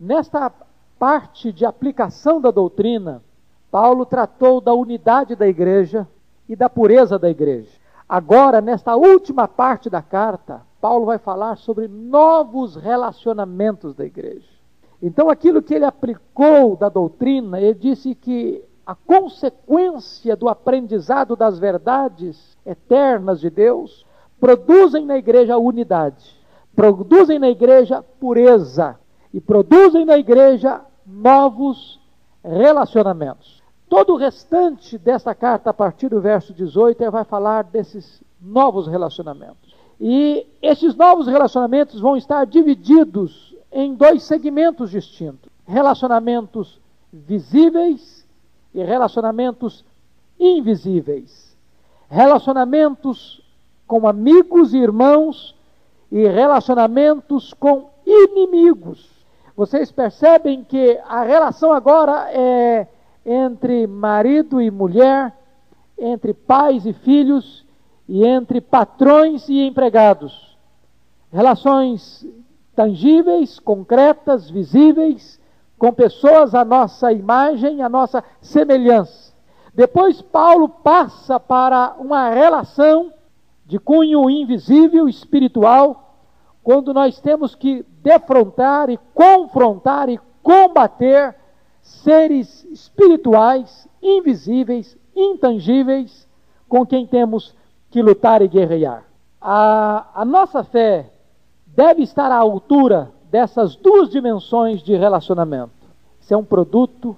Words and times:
Nesta 0.00 0.50
parte 0.98 1.52
de 1.52 1.66
aplicação 1.66 2.40
da 2.40 2.50
doutrina, 2.50 3.22
Paulo 3.70 4.06
tratou 4.06 4.58
da 4.58 4.72
unidade 4.72 5.36
da 5.36 5.46
igreja 5.46 6.08
e 6.48 6.56
da 6.56 6.70
pureza 6.70 7.18
da 7.18 7.28
igreja. 7.28 7.68
Agora, 8.08 8.62
nesta 8.62 8.96
última 8.96 9.46
parte 9.46 9.90
da 9.90 10.00
carta, 10.00 10.62
Paulo 10.80 11.04
vai 11.04 11.18
falar 11.18 11.58
sobre 11.58 11.86
novos 11.86 12.76
relacionamentos 12.76 13.94
da 13.94 14.06
igreja. 14.06 14.48
Então, 15.02 15.28
aquilo 15.28 15.60
que 15.60 15.74
ele 15.74 15.84
aplicou 15.84 16.76
da 16.76 16.88
doutrina, 16.88 17.60
ele 17.60 17.74
disse 17.74 18.14
que 18.14 18.64
a 18.86 18.94
consequência 18.94 20.34
do 20.34 20.48
aprendizado 20.48 21.36
das 21.36 21.58
verdades 21.58 22.56
eternas 22.64 23.38
de 23.38 23.50
Deus 23.50 24.06
produzem 24.40 25.04
na 25.04 25.18
igreja 25.18 25.58
unidade, 25.58 26.34
produzem 26.74 27.38
na 27.38 27.50
igreja 27.50 28.02
pureza 28.18 28.98
e 29.32 29.40
produzem 29.40 30.04
na 30.04 30.18
igreja 30.18 30.80
novos 31.06 32.00
relacionamentos. 32.44 33.62
Todo 33.88 34.14
o 34.14 34.16
restante 34.16 34.96
dessa 34.96 35.34
carta, 35.34 35.70
a 35.70 35.74
partir 35.74 36.08
do 36.08 36.20
verso 36.20 36.52
18, 36.52 37.10
vai 37.10 37.24
falar 37.24 37.64
desses 37.64 38.22
novos 38.40 38.86
relacionamentos. 38.86 39.74
E 40.00 40.46
esses 40.62 40.94
novos 40.94 41.26
relacionamentos 41.26 42.00
vão 42.00 42.16
estar 42.16 42.46
divididos 42.46 43.54
em 43.70 43.94
dois 43.94 44.22
segmentos 44.22 44.90
distintos: 44.90 45.50
relacionamentos 45.66 46.80
visíveis 47.12 48.26
e 48.74 48.82
relacionamentos 48.82 49.84
invisíveis. 50.38 51.56
Relacionamentos 52.08 53.42
com 53.86 54.06
amigos 54.08 54.72
e 54.72 54.78
irmãos 54.78 55.54
e 56.10 56.26
relacionamentos 56.26 57.52
com 57.54 57.90
inimigos. 58.06 59.19
Vocês 59.60 59.92
percebem 59.92 60.64
que 60.64 60.98
a 61.06 61.22
relação 61.22 61.70
agora 61.70 62.30
é 62.32 62.86
entre 63.26 63.86
marido 63.86 64.58
e 64.58 64.70
mulher, 64.70 65.36
entre 65.98 66.32
pais 66.32 66.86
e 66.86 66.94
filhos 66.94 67.66
e 68.08 68.24
entre 68.24 68.62
patrões 68.62 69.50
e 69.50 69.60
empregados. 69.60 70.56
Relações 71.30 72.26
tangíveis, 72.74 73.58
concretas, 73.58 74.48
visíveis, 74.48 75.38
com 75.78 75.92
pessoas 75.92 76.54
à 76.54 76.64
nossa 76.64 77.12
imagem, 77.12 77.82
à 77.82 77.88
nossa 77.90 78.24
semelhança. 78.40 79.34
Depois 79.74 80.22
Paulo 80.22 80.70
passa 80.70 81.38
para 81.38 81.96
uma 81.98 82.30
relação 82.30 83.12
de 83.66 83.78
cunho 83.78 84.30
invisível, 84.30 85.06
espiritual, 85.06 86.09
quando 86.62 86.92
nós 86.92 87.20
temos 87.20 87.54
que 87.54 87.84
defrontar 88.02 88.90
e 88.90 88.98
confrontar 89.14 90.08
e 90.08 90.20
combater 90.42 91.34
seres 91.82 92.64
espirituais, 92.64 93.88
invisíveis, 94.02 94.96
intangíveis, 95.14 96.28
com 96.68 96.86
quem 96.86 97.06
temos 97.06 97.54
que 97.90 98.02
lutar 98.02 98.42
e 98.42 98.48
guerrear. 98.48 99.04
A, 99.40 100.06
a 100.14 100.24
nossa 100.24 100.62
fé 100.62 101.10
deve 101.66 102.02
estar 102.02 102.30
à 102.30 102.36
altura 102.36 103.10
dessas 103.30 103.74
duas 103.76 104.10
dimensões 104.10 104.82
de 104.82 104.94
relacionamento. 104.96 105.72
Isso 106.20 106.34
é 106.34 106.36
um 106.36 106.44
produto 106.44 107.16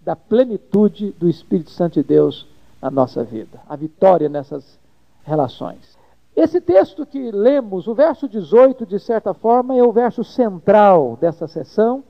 da 0.00 0.14
plenitude 0.14 1.12
do 1.12 1.28
Espírito 1.28 1.70
Santo 1.70 1.94
de 1.94 2.02
Deus 2.02 2.46
na 2.80 2.90
nossa 2.90 3.22
vida, 3.22 3.60
a 3.68 3.76
vitória 3.76 4.28
nessas 4.28 4.78
relações. 5.24 5.91
Esse 6.34 6.60
texto 6.60 7.04
que 7.04 7.30
lemos, 7.30 7.86
o 7.86 7.94
verso 7.94 8.28
18, 8.28 8.86
de 8.86 8.98
certa 8.98 9.34
forma, 9.34 9.76
é 9.76 9.82
o 9.82 9.92
verso 9.92 10.24
central 10.24 11.18
dessa 11.20 11.46
sessão, 11.46 12.02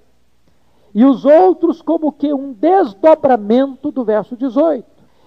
e 0.95 1.05
os 1.05 1.25
outros 1.25 1.81
como 1.83 2.12
que 2.12 2.33
um 2.33 2.53
desdobramento 2.53 3.91
do 3.91 4.05
verso 4.05 4.37
18. 4.37 4.84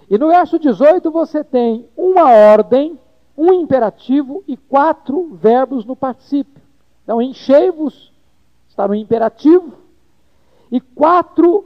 E 0.08 0.16
no 0.16 0.28
verso 0.28 0.58
18 0.58 1.10
você 1.10 1.42
tem 1.42 1.86
uma 1.96 2.30
ordem, 2.30 2.98
um 3.36 3.52
imperativo 3.52 4.44
e 4.46 4.56
quatro 4.56 5.34
verbos 5.34 5.84
no 5.84 5.96
particípio. 5.96 6.62
Então, 7.02 7.20
enchei-vos 7.20 8.12
está 8.76 8.86
no 8.86 8.94
imperativo 8.94 9.72
e 10.70 10.80
quatro 10.80 11.64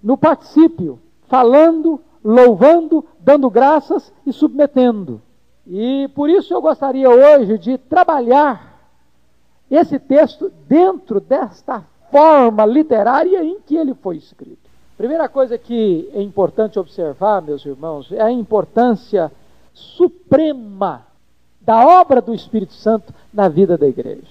no 0.00 0.16
particípio, 0.16 1.00
falando, 1.26 2.00
louvando, 2.22 3.04
dando 3.18 3.50
graças 3.50 4.12
e 4.24 4.32
submetendo. 4.32 5.20
E 5.72 6.08
por 6.16 6.28
isso 6.28 6.52
eu 6.52 6.60
gostaria 6.60 7.08
hoje 7.08 7.56
de 7.56 7.78
trabalhar 7.78 8.76
esse 9.70 10.00
texto 10.00 10.50
dentro 10.66 11.20
desta 11.20 11.84
forma 12.10 12.66
literária 12.66 13.44
em 13.44 13.60
que 13.60 13.76
ele 13.76 13.94
foi 13.94 14.16
escrito. 14.16 14.68
Primeira 14.96 15.28
coisa 15.28 15.56
que 15.56 16.10
é 16.12 16.20
importante 16.20 16.76
observar, 16.76 17.40
meus 17.40 17.64
irmãos, 17.64 18.10
é 18.10 18.20
a 18.20 18.32
importância 18.32 19.30
suprema 19.72 21.06
da 21.60 21.86
obra 22.00 22.20
do 22.20 22.34
Espírito 22.34 22.72
Santo 22.72 23.14
na 23.32 23.48
vida 23.48 23.78
da 23.78 23.86
igreja. 23.86 24.26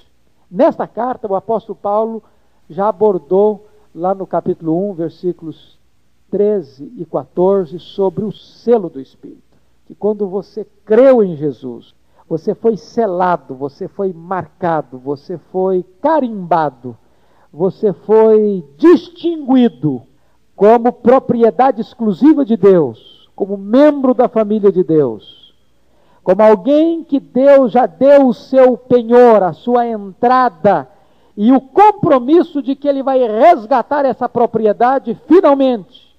Nesta 0.51 0.85
carta, 0.85 1.25
o 1.25 1.35
apóstolo 1.35 1.79
Paulo 1.81 2.21
já 2.69 2.89
abordou 2.89 3.65
lá 3.95 4.13
no 4.13 4.27
capítulo 4.27 4.91
1, 4.91 4.93
versículos 4.93 5.79
13 6.29 6.91
e 6.97 7.05
14, 7.05 7.79
sobre 7.79 8.25
o 8.25 8.31
selo 8.33 8.89
do 8.89 8.99
Espírito. 8.99 9.48
Que 9.89 9.95
quando 9.95 10.27
você 10.27 10.67
creu 10.85 11.23
em 11.23 11.35
Jesus, 11.35 11.95
você 12.27 12.53
foi 12.53 12.77
selado, 12.77 13.55
você 13.55 13.87
foi 13.87 14.13
marcado, 14.13 14.99
você 14.99 15.39
foi 15.51 15.83
carimbado, 15.99 16.95
você 17.51 17.91
foi 17.91 18.63
distinguido 18.77 20.03
como 20.55 20.93
propriedade 20.93 21.81
exclusiva 21.81 22.45
de 22.45 22.55
Deus, 22.55 23.31
como 23.35 23.57
membro 23.57 24.13
da 24.13 24.29
família 24.29 24.71
de 24.71 24.83
Deus, 24.83 25.55
como 26.23 26.43
alguém 26.43 27.03
que 27.03 27.19
Deus 27.19 27.71
já 27.71 27.87
deu 27.87 28.27
o 28.27 28.33
seu 28.35 28.77
penhor, 28.77 29.41
a 29.41 29.53
sua 29.53 29.87
entrada 29.87 30.87
e 31.35 31.51
o 31.51 31.59
compromisso 31.59 32.61
de 32.61 32.75
que 32.75 32.87
ele 32.87 33.01
vai 33.01 33.27
resgatar 33.27 34.05
essa 34.05 34.29
propriedade 34.29 35.19
finalmente, 35.25 36.15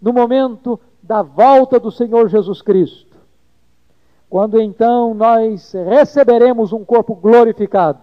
no 0.00 0.10
momento 0.10 0.80
da 1.02 1.20
volta 1.20 1.78
do 1.78 1.90
Senhor 1.90 2.26
Jesus 2.30 2.62
Cristo. 2.62 3.09
Quando 4.30 4.60
então 4.60 5.12
nós 5.12 5.72
receberemos 5.72 6.72
um 6.72 6.84
corpo 6.84 7.16
glorificado, 7.16 7.98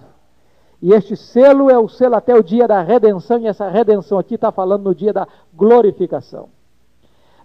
e 0.81 0.91
este 0.93 1.15
selo 1.15 1.71
é 1.71 1.79
o 1.79 1.87
selo 1.87 2.15
até 2.15 2.35
o 2.35 2.43
dia 2.43 2.67
da 2.67 2.81
redenção, 2.81 3.39
e 3.39 3.47
essa 3.47 3.69
redenção 3.69 4.19
aqui 4.19 4.35
está 4.35 4.51
falando 4.51 4.83
no 4.83 4.93
dia 4.93 5.13
da 5.13 5.25
glorificação. 5.55 6.49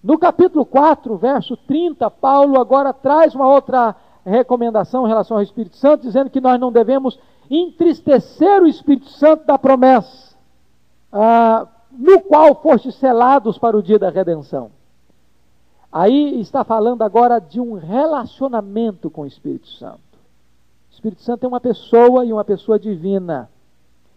No 0.03 0.19
capítulo 0.19 0.67
4, 0.67 1.17
verso 1.17 1.57
30, 1.57 2.11
Paulo 2.11 2.59
agora 2.59 2.93
traz 2.93 3.37
uma 3.37 3.49
outra 3.49 3.95
recomendação 4.27 5.05
em 5.05 5.09
relação 5.09 5.37
ao 5.37 5.43
Espírito 5.45 5.77
Santo, 5.77 6.03
dizendo 6.03 6.29
que 6.29 6.41
nós 6.41 6.59
não 6.59 6.73
devemos 6.73 7.21
entristecer 7.49 8.61
o 8.61 8.67
Espírito 8.67 9.11
Santo 9.11 9.47
da 9.47 9.57
promessa, 9.57 10.35
ah, 11.13 11.69
no 11.93 12.21
qual 12.23 12.57
foste 12.57 12.91
selados 12.91 13.59
para 13.59 13.77
o 13.77 13.83
dia 13.83 13.99
da 13.99 14.11
redenção. 14.11 14.73
Aí 15.93 16.41
está 16.41 16.65
falando 16.65 17.03
agora 17.03 17.39
de 17.39 17.61
um 17.61 17.75
relacionamento 17.75 19.11
com 19.11 19.23
o 19.23 19.27
Espírito 19.27 19.69
Santo. 19.69 20.01
Espírito 20.91 21.21
Santo 21.21 21.45
é 21.45 21.49
uma 21.49 21.61
pessoa 21.61 22.25
e 22.25 22.33
uma 22.33 22.45
pessoa 22.45 22.79
divina 22.79 23.51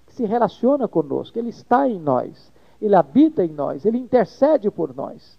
que 0.07 0.13
se 0.13 0.25
relaciona 0.25 0.87
conosco, 0.87 1.37
ele 1.37 1.49
está 1.49 1.89
em 1.89 1.99
nós, 1.99 2.51
ele 2.81 2.95
habita 2.95 3.43
em 3.43 3.49
nós, 3.49 3.85
ele 3.85 3.97
intercede 3.97 4.71
por 4.71 4.95
nós. 4.95 5.37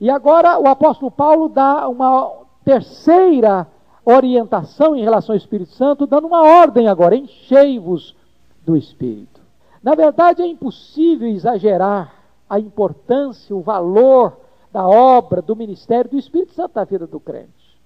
E 0.00 0.10
agora 0.10 0.58
o 0.58 0.66
apóstolo 0.66 1.10
Paulo 1.10 1.48
dá 1.48 1.88
uma 1.88 2.32
terceira 2.64 3.68
orientação 4.04 4.96
em 4.96 5.02
relação 5.02 5.34
ao 5.34 5.38
Espírito 5.38 5.70
Santo, 5.72 6.06
dando 6.06 6.26
uma 6.26 6.42
ordem 6.42 6.88
agora: 6.88 7.14
enchei-vos 7.14 8.16
do 8.64 8.76
Espírito. 8.76 9.40
Na 9.82 9.94
verdade, 9.94 10.42
é 10.42 10.46
impossível 10.46 11.28
exagerar 11.28 12.12
a 12.48 12.58
importância, 12.58 13.54
o 13.54 13.60
valor 13.60 14.43
da 14.74 14.86
obra, 14.86 15.40
do 15.40 15.56
ministério 15.56 16.10
do 16.10 16.18
Espírito 16.18 16.52
Santo 16.52 16.72
na 16.74 16.84
vida 16.84 17.06
do 17.06 17.18
crente. 17.18 17.80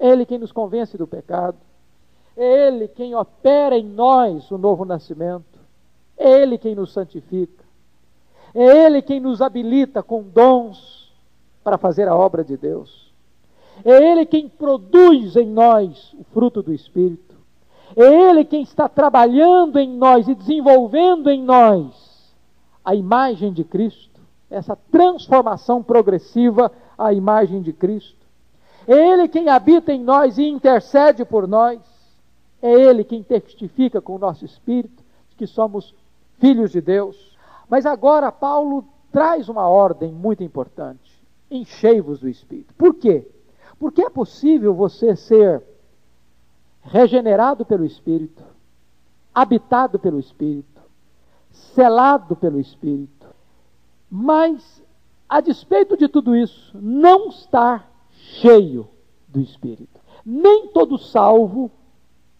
É 0.00 0.08
ele 0.08 0.26
quem 0.26 0.38
nos 0.38 0.50
convence 0.50 0.98
do 0.98 1.06
pecado, 1.06 1.58
é 2.36 2.68
Ele 2.68 2.88
quem 2.88 3.14
opera 3.14 3.76
em 3.76 3.84
nós 3.84 4.50
o 4.50 4.58
novo 4.58 4.84
nascimento. 4.84 5.60
É 6.16 6.42
Ele 6.42 6.58
quem 6.58 6.74
nos 6.74 6.92
santifica. 6.92 7.64
É 8.54 8.86
Ele 8.86 9.02
quem 9.02 9.20
nos 9.20 9.40
habilita 9.40 10.02
com 10.02 10.22
dons 10.22 11.12
para 11.62 11.78
fazer 11.78 12.08
a 12.08 12.14
obra 12.14 12.44
de 12.44 12.56
Deus. 12.56 13.12
É 13.84 14.10
Ele 14.10 14.26
quem 14.26 14.48
produz 14.48 15.36
em 15.36 15.46
nós 15.46 16.12
o 16.14 16.24
fruto 16.24 16.62
do 16.62 16.72
Espírito. 16.72 17.36
É 17.96 18.30
Ele 18.30 18.44
quem 18.44 18.62
está 18.62 18.88
trabalhando 18.88 19.78
em 19.78 19.88
nós 19.88 20.28
e 20.28 20.34
desenvolvendo 20.34 21.30
em 21.30 21.42
nós 21.42 22.32
a 22.84 22.94
imagem 22.94 23.52
de 23.52 23.62
Cristo, 23.62 24.11
essa 24.52 24.76
transformação 24.90 25.82
progressiva 25.82 26.70
à 26.96 27.12
imagem 27.12 27.62
de 27.62 27.72
Cristo. 27.72 28.22
É 28.86 28.94
Ele 28.94 29.28
quem 29.28 29.48
habita 29.48 29.92
em 29.92 30.02
nós 30.02 30.38
e 30.38 30.44
intercede 30.44 31.24
por 31.24 31.48
nós. 31.48 31.80
É 32.60 32.70
Ele 32.70 33.02
quem 33.02 33.22
testifica 33.22 34.00
com 34.00 34.14
o 34.14 34.18
nosso 34.18 34.44
espírito 34.44 35.02
que 35.36 35.46
somos 35.46 35.92
filhos 36.38 36.70
de 36.70 36.80
Deus. 36.80 37.36
Mas 37.68 37.86
agora 37.86 38.30
Paulo 38.30 38.84
traz 39.10 39.48
uma 39.48 39.66
ordem 39.66 40.12
muito 40.12 40.44
importante: 40.44 41.20
enchei-vos 41.50 42.20
do 42.20 42.28
Espírito. 42.28 42.72
Por 42.74 42.94
quê? 42.94 43.26
Porque 43.78 44.02
é 44.02 44.10
possível 44.10 44.72
você 44.74 45.16
ser 45.16 45.62
regenerado 46.82 47.64
pelo 47.64 47.84
Espírito, 47.84 48.44
habitado 49.34 49.98
pelo 49.98 50.20
Espírito, 50.20 50.80
selado 51.50 52.36
pelo 52.36 52.60
Espírito, 52.60 53.21
mas, 54.14 54.84
a 55.26 55.40
despeito 55.40 55.96
de 55.96 56.06
tudo 56.06 56.36
isso, 56.36 56.76
não 56.78 57.30
estar 57.30 57.90
cheio 58.10 58.86
do 59.26 59.40
Espírito. 59.40 59.98
Nem 60.22 60.68
todo 60.68 60.98
salvo 60.98 61.70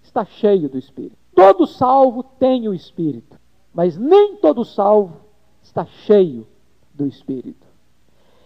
está 0.03 0.23
cheio 0.23 0.69
do 0.69 0.77
Espírito. 0.77 1.17
Todo 1.35 1.67
salvo 1.67 2.23
tem 2.23 2.69
o 2.69 2.75
Espírito, 2.75 3.41
mas 3.73 3.97
nem 3.97 4.37
todo 4.37 4.67
salvo 4.67 5.17
está 5.63 5.87
cheio 5.87 6.47
do 6.93 7.07
Espírito. 7.07 7.67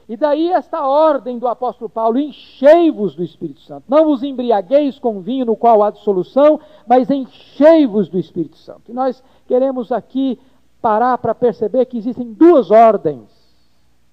E 0.08 0.16
daí 0.16 0.52
esta 0.52 0.86
ordem 0.86 1.36
do 1.36 1.48
apóstolo 1.48 1.90
Paulo: 1.90 2.20
enchei-vos 2.20 3.16
do 3.16 3.24
Espírito 3.24 3.60
Santo. 3.62 3.86
Não 3.88 4.04
vos 4.04 4.22
embriagueis 4.22 5.00
com 5.00 5.20
vinho 5.20 5.44
no 5.44 5.56
qual 5.56 5.82
há 5.82 5.90
dissolução, 5.90 6.60
mas 6.86 7.10
enchei-vos 7.10 8.08
do 8.08 8.20
Espírito 8.20 8.56
Santo. 8.56 8.82
E 8.88 8.94
nós 8.94 9.20
queremos 9.48 9.90
aqui 9.90 10.38
parar 10.80 11.18
para 11.18 11.34
perceber 11.34 11.86
que 11.86 11.98
existem 11.98 12.32
duas 12.32 12.70
ordens: 12.70 13.30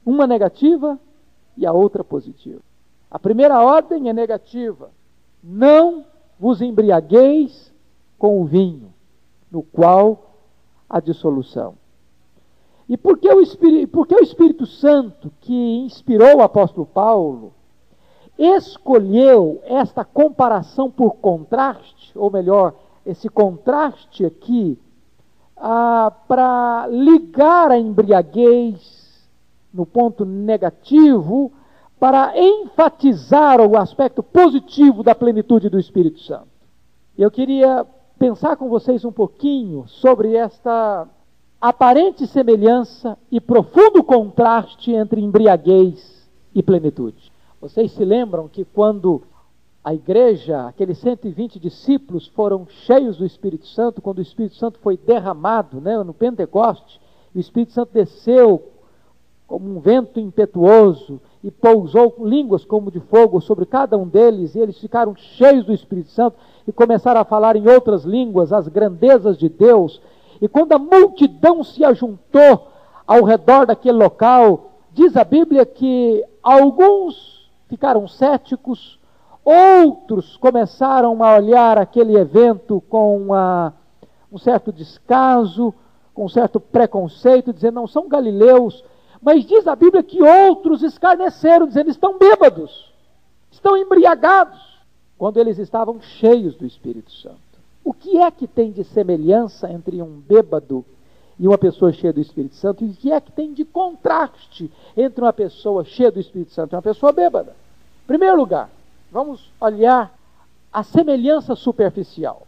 uma 0.06 0.27
negativa 0.27 1.00
e 1.57 1.65
a 1.65 1.71
outra 1.71 2.04
positiva. 2.04 2.62
A 3.10 3.19
primeira 3.19 3.62
ordem 3.62 4.10
é 4.10 4.13
negativa: 4.13 4.92
não 5.44 6.06
vos 6.39 6.62
embriagueis 6.62 7.71
com 8.18 8.42
o 8.42 8.45
vinho, 8.45 8.94
no 9.51 9.62
qual 9.63 10.31
há 10.89 11.00
dissolução. 11.00 11.75
E 12.88 12.98
por 12.98 13.18
que, 13.18 13.31
o 13.31 13.42
Espírito, 13.42 13.92
por 13.92 14.07
que 14.07 14.15
o 14.15 14.24
Espírito 14.24 14.65
Santo, 14.65 15.31
que 15.42 15.77
inspirou 15.77 16.38
o 16.38 16.42
apóstolo 16.42 16.86
Paulo, 16.86 17.54
escolheu 18.38 19.62
esta 19.63 20.04
comparação 20.04 20.89
por 20.89 21.15
contraste, 21.15 22.18
ou 22.18 22.30
melhor, 22.30 22.74
esse 23.06 23.30
contraste 23.30 24.25
aqui, 24.25 24.77
ah, 25.57 26.11
para 26.27 26.88
ligar 26.89 27.71
a 27.71 27.77
embriaguez 27.77 29.27
no 29.73 29.85
ponto 29.85 30.25
negativo, 30.25 31.51
para 32.00 32.33
enfatizar 32.38 33.61
o 33.61 33.77
aspecto 33.77 34.21
positivo 34.21 35.03
da 35.03 35.15
plenitude 35.15 35.69
do 35.69 35.79
Espírito 35.79 36.19
Santo. 36.19 36.47
Eu 37.17 37.31
queria 37.31 37.85
pensar 38.19 38.55
com 38.55 38.69
vocês 38.69 39.05
um 39.05 39.11
pouquinho 39.11 39.88
sobre 39.88 40.35
esta 40.35 41.07
aparente 41.59 42.27
semelhança 42.27 43.17
e 43.31 43.39
profundo 43.39 44.03
contraste 44.03 44.91
entre 44.91 45.21
embriaguez 45.21 46.27
e 46.53 46.61
plenitude. 46.61 47.31
Vocês 47.61 47.91
se 47.94 48.03
lembram 48.03 48.50
que 48.50 48.65
quando 48.65 49.23
a 49.83 49.94
igreja, 49.94 50.65
aqueles 50.68 50.97
120 51.00 51.59
discípulos 51.59 52.27
foram 52.27 52.65
cheios 52.85 53.18
do 53.18 53.25
Espírito 53.25 53.68
Santo, 53.68 54.01
quando 54.01 54.19
o 54.19 54.21
Espírito 54.21 54.56
Santo 54.56 54.80
foi 54.80 54.95
derramado 54.95 55.81
né, 55.81 56.01
no 56.03 56.13
Pentecoste, 56.13 57.01
o 57.35 57.39
Espírito 57.39 57.74
Santo 57.74 57.91
desceu 57.94 58.69
como 59.45 59.69
um 59.69 59.81
vento 59.81 60.21
impetuoso 60.21 61.19
e 61.44 61.51
pousou 61.51 62.09
com 62.12 62.25
línguas 62.25 62.63
como 62.63 62.89
de 62.89 63.01
fogo 63.01 63.41
sobre 63.41 63.65
cada 63.65 63.97
um 63.97 64.07
deles, 64.07 64.56
e 64.56 64.59
eles 64.59 64.80
ficaram 64.80 65.13
cheios 65.15 65.65
do 65.65 65.74
Espírito 65.74 66.12
Santo 66.12 66.38
e 66.65 66.71
começaram 66.71 67.19
a 67.19 67.25
falar 67.25 67.57
em 67.57 67.68
outras 67.68 68.06
línguas 68.06 68.53
as 68.53 68.69
grandezas 68.69 69.38
de 69.38 69.50
Deus. 69.50 70.01
E 70.41 70.47
quando 70.47 70.71
a 70.71 70.79
multidão 70.79 71.62
se 71.62 71.83
ajuntou 71.83 72.69
ao 73.06 73.24
redor 73.24 73.65
daquele 73.65 73.97
local, 73.97 74.71
diz 74.94 75.18
a 75.18 75.25
Bíblia 75.25 75.65
que 75.65 76.24
alguns 76.41 77.51
ficaram 77.68 78.07
céticos, 78.07 78.97
outros 79.43 80.37
começaram 80.37 81.23
a 81.23 81.35
olhar 81.35 81.77
aquele 81.77 82.17
evento 82.17 82.81
com 82.89 83.17
uma, 83.17 83.73
um 84.31 84.37
certo 84.37 84.71
descaso, 84.71 85.73
com 86.13 86.25
um 86.25 86.29
certo 86.29 86.59
preconceito, 86.59 87.53
dizendo 87.53 87.75
não 87.75 87.87
são 87.87 88.07
galileus, 88.07 88.83
mas 89.21 89.45
diz 89.45 89.67
a 89.67 89.75
Bíblia 89.75 90.03
que 90.03 90.21
outros 90.21 90.83
escarneceram, 90.83 91.67
dizendo 91.67 91.89
estão 91.89 92.17
bêbados, 92.17 92.91
estão 93.51 93.77
embriagados, 93.77 94.59
quando 95.17 95.37
eles 95.37 95.57
estavam 95.57 96.01
cheios 96.01 96.55
do 96.55 96.65
Espírito 96.65 97.11
Santo. 97.11 97.37
O 97.83 97.93
que 97.93 98.17
é 98.17 98.31
que 98.31 98.47
tem 98.47 98.71
de 98.71 98.83
semelhança 98.83 99.71
entre 99.71 100.01
um 100.01 100.19
bêbado 100.19 100.85
e 101.37 101.47
uma 101.47 101.57
pessoa 101.57 101.91
cheia 101.91 102.13
do 102.13 102.21
Espírito 102.21 102.55
Santo? 102.55 102.83
E 102.83 102.89
o 102.89 102.93
que 102.93 103.11
é 103.11 103.19
que 103.19 103.31
tem 103.31 103.53
de 103.53 103.65
contraste 103.65 104.71
entre 104.95 105.23
uma 105.23 105.33
pessoa 105.33 105.83
cheia 105.83 106.11
do 106.11 106.19
Espírito 106.19 106.51
Santo 106.51 106.73
e 106.73 106.75
uma 106.75 106.81
pessoa 106.81 107.11
bêbada? 107.11 107.55
Em 108.03 108.07
primeiro 108.07 108.37
lugar, 108.37 108.69
vamos 109.13 109.48
olhar 109.62 110.12
a 110.71 110.81
semelhança 110.81 111.56
superficial. 111.56 112.48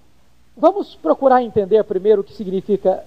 Vamos 0.57 0.95
procurar 0.95 1.43
entender 1.43 1.83
primeiro 1.83 2.21
o 2.21 2.23
que 2.23 2.33
significa 2.33 3.05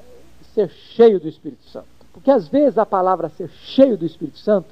ser 0.55 0.71
cheio 0.71 1.19
do 1.19 1.27
Espírito 1.29 1.65
Santo. 1.65 1.89
Porque 2.13 2.31
às 2.31 2.47
vezes 2.47 2.79
a 2.79 2.87
palavra 2.87 3.29
ser 3.29 3.51
cheio 3.51 3.99
do 3.99 4.07
Espírito 4.07 4.39
Santo 4.39 4.69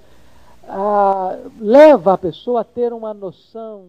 ah, 0.69 1.37
leva 1.59 2.12
a 2.12 2.19
pessoa 2.19 2.61
a 2.61 2.65
ter 2.65 2.93
uma 2.93 3.12
noção 3.12 3.87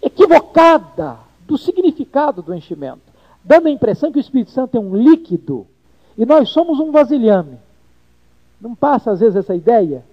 equivocada 0.00 1.18
do 1.40 1.58
significado 1.58 2.40
do 2.40 2.54
enchimento, 2.54 3.00
dando 3.42 3.66
a 3.66 3.70
impressão 3.70 4.12
que 4.12 4.18
o 4.18 4.20
Espírito 4.20 4.52
Santo 4.52 4.76
é 4.76 4.80
um 4.80 4.94
líquido 4.94 5.66
e 6.16 6.24
nós 6.24 6.50
somos 6.50 6.78
um 6.78 6.92
vasilhame. 6.92 7.58
Não 8.60 8.74
passa 8.74 9.10
às 9.10 9.20
vezes 9.20 9.36
essa 9.36 9.54
ideia 9.54 10.04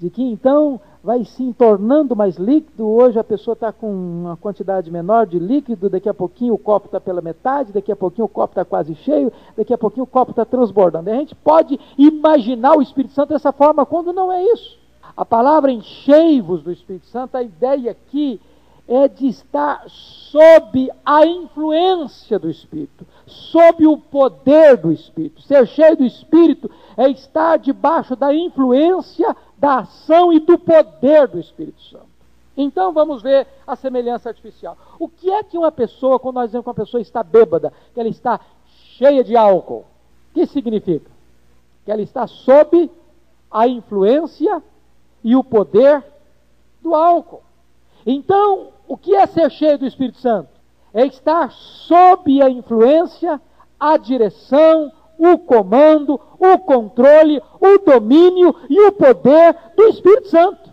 de 0.00 0.08
que 0.08 0.22
então 0.22 0.80
vai 1.04 1.22
se 1.24 1.52
tornando 1.52 2.16
mais 2.16 2.36
líquido. 2.36 2.88
Hoje 2.88 3.18
a 3.18 3.24
pessoa 3.24 3.52
está 3.52 3.70
com 3.70 3.92
uma 3.92 4.36
quantidade 4.36 4.90
menor 4.90 5.26
de 5.26 5.38
líquido, 5.38 5.90
daqui 5.90 6.08
a 6.08 6.14
pouquinho 6.14 6.54
o 6.54 6.58
copo 6.58 6.86
está 6.86 6.98
pela 6.98 7.20
metade, 7.20 7.70
daqui 7.70 7.92
a 7.92 7.96
pouquinho 7.96 8.24
o 8.24 8.28
copo 8.28 8.52
está 8.52 8.64
quase 8.64 8.94
cheio, 8.94 9.30
daqui 9.54 9.74
a 9.74 9.78
pouquinho 9.78 10.04
o 10.04 10.06
copo 10.06 10.32
está 10.32 10.46
transbordando. 10.46 11.10
a 11.10 11.14
gente 11.14 11.34
pode 11.34 11.78
imaginar 11.98 12.78
o 12.78 12.82
Espírito 12.82 13.12
Santo 13.12 13.28
dessa 13.28 13.52
forma 13.52 13.84
quando 13.84 14.10
não 14.10 14.32
é 14.32 14.42
isso. 14.42 14.78
A 15.14 15.24
palavra 15.24 15.70
enchei-vos 15.70 16.62
do 16.62 16.72
Espírito 16.72 17.06
Santo, 17.08 17.36
a 17.36 17.42
ideia 17.42 17.90
aqui 17.90 18.40
é 18.90 19.06
de 19.06 19.28
estar 19.28 19.84
sob 19.86 20.90
a 21.04 21.24
influência 21.24 22.40
do 22.40 22.50
Espírito, 22.50 23.06
sob 23.24 23.86
o 23.86 23.96
poder 23.96 24.76
do 24.76 24.90
Espírito. 24.90 25.40
Ser 25.42 25.64
cheio 25.68 25.96
do 25.96 26.04
Espírito 26.04 26.68
é 26.96 27.08
estar 27.08 27.56
debaixo 27.56 28.16
da 28.16 28.34
influência, 28.34 29.36
da 29.60 29.80
ação 29.80 30.32
e 30.32 30.40
do 30.40 30.58
poder 30.58 31.28
do 31.28 31.38
Espírito 31.38 31.82
Santo. 31.82 32.08
Então 32.56 32.92
vamos 32.92 33.22
ver 33.22 33.46
a 33.66 33.76
semelhança 33.76 34.30
artificial. 34.30 34.76
O 34.98 35.06
que 35.06 35.30
é 35.30 35.42
que 35.42 35.58
uma 35.58 35.70
pessoa, 35.70 36.18
quando 36.18 36.36
nós 36.36 36.46
dizemos 36.46 36.64
que 36.64 36.68
uma 36.70 36.74
pessoa 36.74 37.00
está 37.00 37.22
bêbada, 37.22 37.72
que 37.92 38.00
ela 38.00 38.08
está 38.08 38.40
cheia 38.96 39.22
de 39.22 39.36
álcool? 39.36 39.84
O 40.30 40.34
que 40.34 40.46
significa? 40.46 41.10
Que 41.84 41.92
ela 41.92 42.00
está 42.00 42.26
sob 42.26 42.90
a 43.50 43.68
influência 43.68 44.62
e 45.22 45.36
o 45.36 45.44
poder 45.44 46.02
do 46.80 46.94
álcool. 46.94 47.42
Então, 48.06 48.68
o 48.88 48.96
que 48.96 49.14
é 49.14 49.26
ser 49.26 49.50
cheio 49.50 49.78
do 49.78 49.86
Espírito 49.86 50.18
Santo? 50.18 50.48
É 50.94 51.04
estar 51.04 51.52
sob 51.52 52.42
a 52.42 52.48
influência, 52.48 53.40
a 53.78 53.98
direção, 53.98 54.90
o 55.20 55.38
comando, 55.38 56.18
o 56.38 56.58
controle, 56.58 57.42
o 57.60 57.78
domínio 57.84 58.56
e 58.68 58.80
o 58.86 58.92
poder 58.92 59.54
do 59.76 59.84
Espírito 59.84 60.28
Santo. 60.28 60.70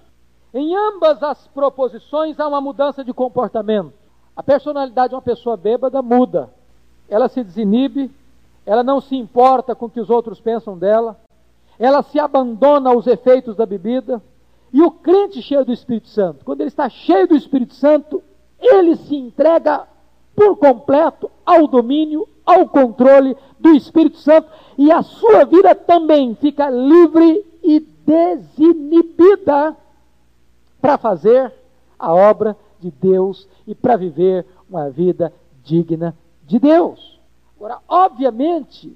Em 0.53 0.75
ambas 0.75 1.21
as 1.21 1.47
proposições 1.47 2.39
há 2.39 2.47
uma 2.47 2.61
mudança 2.61 3.03
de 3.03 3.13
comportamento. 3.13 3.93
A 4.35 4.41
personalidade 4.41 5.09
de 5.09 5.15
uma 5.15 5.21
pessoa 5.21 5.57
bêbada 5.57 6.01
muda. 6.01 6.49
Ela 7.09 7.27
se 7.27 7.43
desinibe, 7.43 8.09
ela 8.65 8.83
não 8.83 9.01
se 9.01 9.15
importa 9.15 9.75
com 9.75 9.87
o 9.87 9.89
que 9.89 9.99
os 9.99 10.09
outros 10.09 10.39
pensam 10.39 10.77
dela, 10.77 11.19
ela 11.77 12.01
se 12.01 12.19
abandona 12.19 12.89
aos 12.89 13.05
efeitos 13.05 13.55
da 13.55 13.65
bebida, 13.65 14.21
e 14.73 14.81
o 14.81 14.91
crente 14.91 15.41
cheio 15.41 15.65
do 15.65 15.71
Espírito 15.71 16.07
Santo, 16.09 16.43
quando 16.43 16.61
ele 16.61 16.67
está 16.67 16.89
cheio 16.89 17.27
do 17.27 17.35
Espírito 17.35 17.73
Santo, 17.73 18.21
ele 18.59 18.95
se 18.95 19.15
entrega 19.15 19.87
por 20.35 20.57
completo 20.57 21.31
ao 21.45 21.67
domínio, 21.67 22.27
ao 22.47 22.65
controle 22.69 23.35
do 23.59 23.71
Espírito 23.71 24.17
Santo 24.17 24.49
e 24.77 24.89
a 24.89 25.03
sua 25.03 25.43
vida 25.43 25.75
também 25.75 26.33
fica 26.35 26.69
livre 26.69 27.45
e 27.61 27.81
desinibida 28.05 29.75
para 30.79 30.97
fazer 30.97 31.53
a 31.99 32.13
obra 32.13 32.55
de 32.79 32.89
Deus 32.89 33.49
e 33.67 33.75
para 33.75 33.97
viver 33.97 34.45
uma 34.69 34.89
vida 34.89 35.33
digna 35.61 36.15
de 36.45 36.57
Deus. 36.57 37.19
Agora, 37.57 37.79
obviamente, 37.87 38.95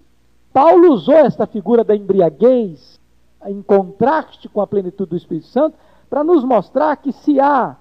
Paulo 0.53 0.93
usou 0.93 1.15
esta 1.15 1.45
figura 1.45 1.83
da 1.83 1.95
embriaguez 1.95 3.01
em 3.45 3.61
contraste 3.61 4.47
com 4.47 4.61
a 4.61 4.67
plenitude 4.67 5.09
do 5.09 5.17
Espírito 5.17 5.47
Santo, 5.47 5.75
para 6.09 6.23
nos 6.23 6.43
mostrar 6.43 6.95
que 6.97 7.11
se 7.11 7.39
há 7.39 7.75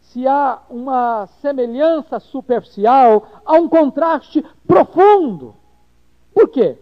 se 0.00 0.28
há 0.28 0.60
uma 0.70 1.26
semelhança 1.40 2.20
superficial, 2.20 3.26
há 3.44 3.54
um 3.54 3.68
contraste 3.68 4.44
profundo. 4.66 5.54
Por 6.32 6.48
quê? 6.48 6.76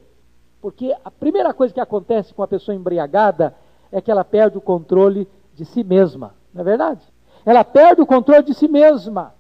Porque 0.61 0.95
a 1.05 1.11
primeira 1.11 1.53
coisa 1.53 1.75
que 1.75 1.81
acontece 1.81 2.33
com 2.33 2.43
a 2.43 2.49
pessoa 2.49 2.75
embriagada 2.75 3.55
é 3.91 4.01
que 4.01 4.11
ela 4.11 4.25
perde 4.25 4.57
o 4.57 4.61
controle 4.61 5.29
de 5.55 5.65
si 5.65 5.85
mesma, 5.85 6.35
não 6.55 6.63
é 6.63 6.65
verdade? 6.65 7.01
Ela 7.45 7.65
perde 7.65 8.01
o 8.01 8.07
controle 8.07 8.45
de 8.45 8.55
si 8.55 8.69
mesma. 8.69 9.35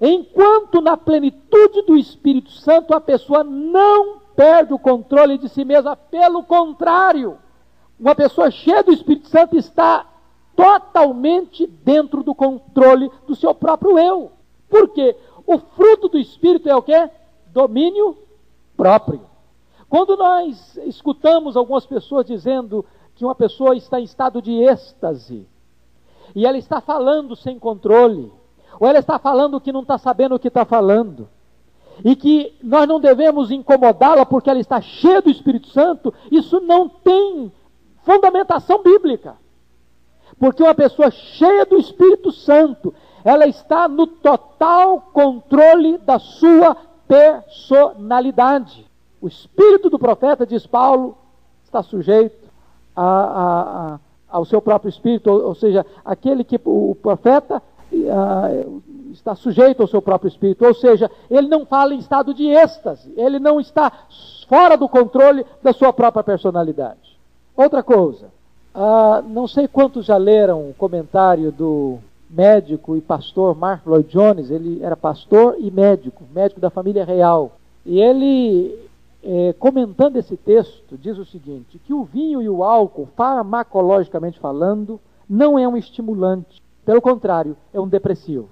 Enquanto 0.00 0.80
na 0.80 0.96
plenitude 0.96 1.82
do 1.82 1.96
Espírito 1.96 2.50
Santo 2.50 2.92
a 2.92 3.00
pessoa 3.00 3.42
não 3.42 4.18
perde 4.34 4.74
o 4.74 4.78
controle 4.78 5.38
de 5.38 5.48
si 5.48 5.64
mesma, 5.64 5.96
pelo 5.96 6.42
contrário, 6.42 7.38
uma 7.98 8.14
pessoa 8.14 8.50
cheia 8.50 8.82
do 8.82 8.92
Espírito 8.92 9.28
Santo 9.28 9.56
está 9.56 10.04
totalmente 10.54 11.66
dentro 11.66 12.22
do 12.22 12.34
controle 12.34 13.10
do 13.26 13.34
seu 13.34 13.54
próprio 13.54 13.98
eu. 13.98 14.32
Por 14.68 14.88
quê? 14.88 15.16
O 15.46 15.58
fruto 15.58 16.08
do 16.08 16.18
Espírito 16.18 16.68
é 16.68 16.76
o 16.76 16.82
quê? 16.82 17.08
Domínio 17.56 18.18
próprio. 18.76 19.22
Quando 19.88 20.14
nós 20.14 20.76
escutamos 20.84 21.56
algumas 21.56 21.86
pessoas 21.86 22.26
dizendo 22.26 22.84
que 23.14 23.24
uma 23.24 23.34
pessoa 23.34 23.74
está 23.74 23.98
em 23.98 24.04
estado 24.04 24.42
de 24.42 24.52
êxtase, 24.52 25.48
e 26.34 26.44
ela 26.44 26.58
está 26.58 26.82
falando 26.82 27.34
sem 27.34 27.58
controle, 27.58 28.30
ou 28.78 28.86
ela 28.86 28.98
está 28.98 29.18
falando 29.18 29.58
que 29.58 29.72
não 29.72 29.80
está 29.80 29.96
sabendo 29.96 30.34
o 30.34 30.38
que 30.38 30.48
está 30.48 30.66
falando, 30.66 31.30
e 32.04 32.14
que 32.14 32.54
nós 32.62 32.86
não 32.86 33.00
devemos 33.00 33.50
incomodá-la 33.50 34.26
porque 34.26 34.50
ela 34.50 34.60
está 34.60 34.82
cheia 34.82 35.22
do 35.22 35.30
Espírito 35.30 35.70
Santo, 35.70 36.12
isso 36.30 36.60
não 36.60 36.90
tem 36.90 37.50
fundamentação 38.04 38.82
bíblica. 38.82 39.34
Porque 40.38 40.62
uma 40.62 40.74
pessoa 40.74 41.10
cheia 41.10 41.64
do 41.64 41.78
Espírito 41.78 42.30
Santo, 42.32 42.92
ela 43.24 43.46
está 43.46 43.88
no 43.88 44.06
total 44.06 45.00
controle 45.00 45.96
da 45.98 46.18
sua 46.18 46.76
personalidade. 47.08 48.86
O 49.20 49.28
espírito 49.28 49.88
do 49.90 49.98
profeta, 49.98 50.46
diz 50.46 50.66
Paulo, 50.66 51.16
está 51.64 51.82
sujeito 51.82 52.48
a, 52.94 53.02
a, 53.04 53.94
a, 53.94 53.98
ao 54.28 54.44
seu 54.44 54.60
próprio 54.60 54.88
espírito, 54.88 55.30
ou, 55.30 55.48
ou, 55.48 55.54
seja, 55.54 55.84
aquele 56.04 56.44
que 56.44 56.60
o 56.64 56.96
profeta 57.00 57.62
está 59.12 59.34
sujeito 59.34 59.80
ao 59.80 59.88
seu 59.88 60.02
próprio 60.02 60.28
espírito, 60.28 60.64
ou 60.64 60.74
seja, 60.74 61.10
ele 61.30 61.48
não 61.48 61.64
fala 61.64 61.94
em 61.94 61.98
estado 61.98 62.34
de 62.34 62.46
êxtase, 62.46 63.12
ele 63.16 63.38
não 63.38 63.60
está 63.60 63.90
fora 64.48 64.76
do 64.76 64.88
controle 64.88 65.46
da 65.62 65.72
sua 65.72 65.92
própria 65.92 66.22
personalidade. 66.22 67.18
Outra 67.56 67.82
coisa, 67.82 68.28
ah, 68.74 69.22
não 69.26 69.48
sei 69.48 69.66
quantos 69.66 70.06
já 70.06 70.16
leram 70.16 70.68
o 70.68 70.74
comentário 70.74 71.50
do 71.50 71.98
médico 72.28 72.96
e 72.96 73.00
pastor 73.00 73.56
Mark 73.56 73.86
Lloyd 73.86 74.08
Jones, 74.08 74.50
ele 74.50 74.82
era 74.82 74.96
pastor 74.96 75.56
e 75.58 75.70
médico, 75.70 76.24
médico 76.32 76.60
da 76.60 76.70
família 76.70 77.04
real. 77.04 77.58
E 77.84 78.00
ele, 78.00 78.76
é, 79.22 79.52
comentando 79.58 80.16
esse 80.16 80.36
texto, 80.36 80.96
diz 80.98 81.18
o 81.18 81.24
seguinte: 81.24 81.80
que 81.84 81.94
o 81.94 82.04
vinho 82.04 82.42
e 82.42 82.48
o 82.48 82.64
álcool, 82.64 83.08
farmacologicamente 83.16 84.38
falando, 84.38 85.00
não 85.28 85.58
é 85.58 85.66
um 85.66 85.76
estimulante, 85.76 86.62
pelo 86.84 87.00
contrário, 87.00 87.56
é 87.72 87.80
um 87.80 87.88
depressivo. 87.88 88.48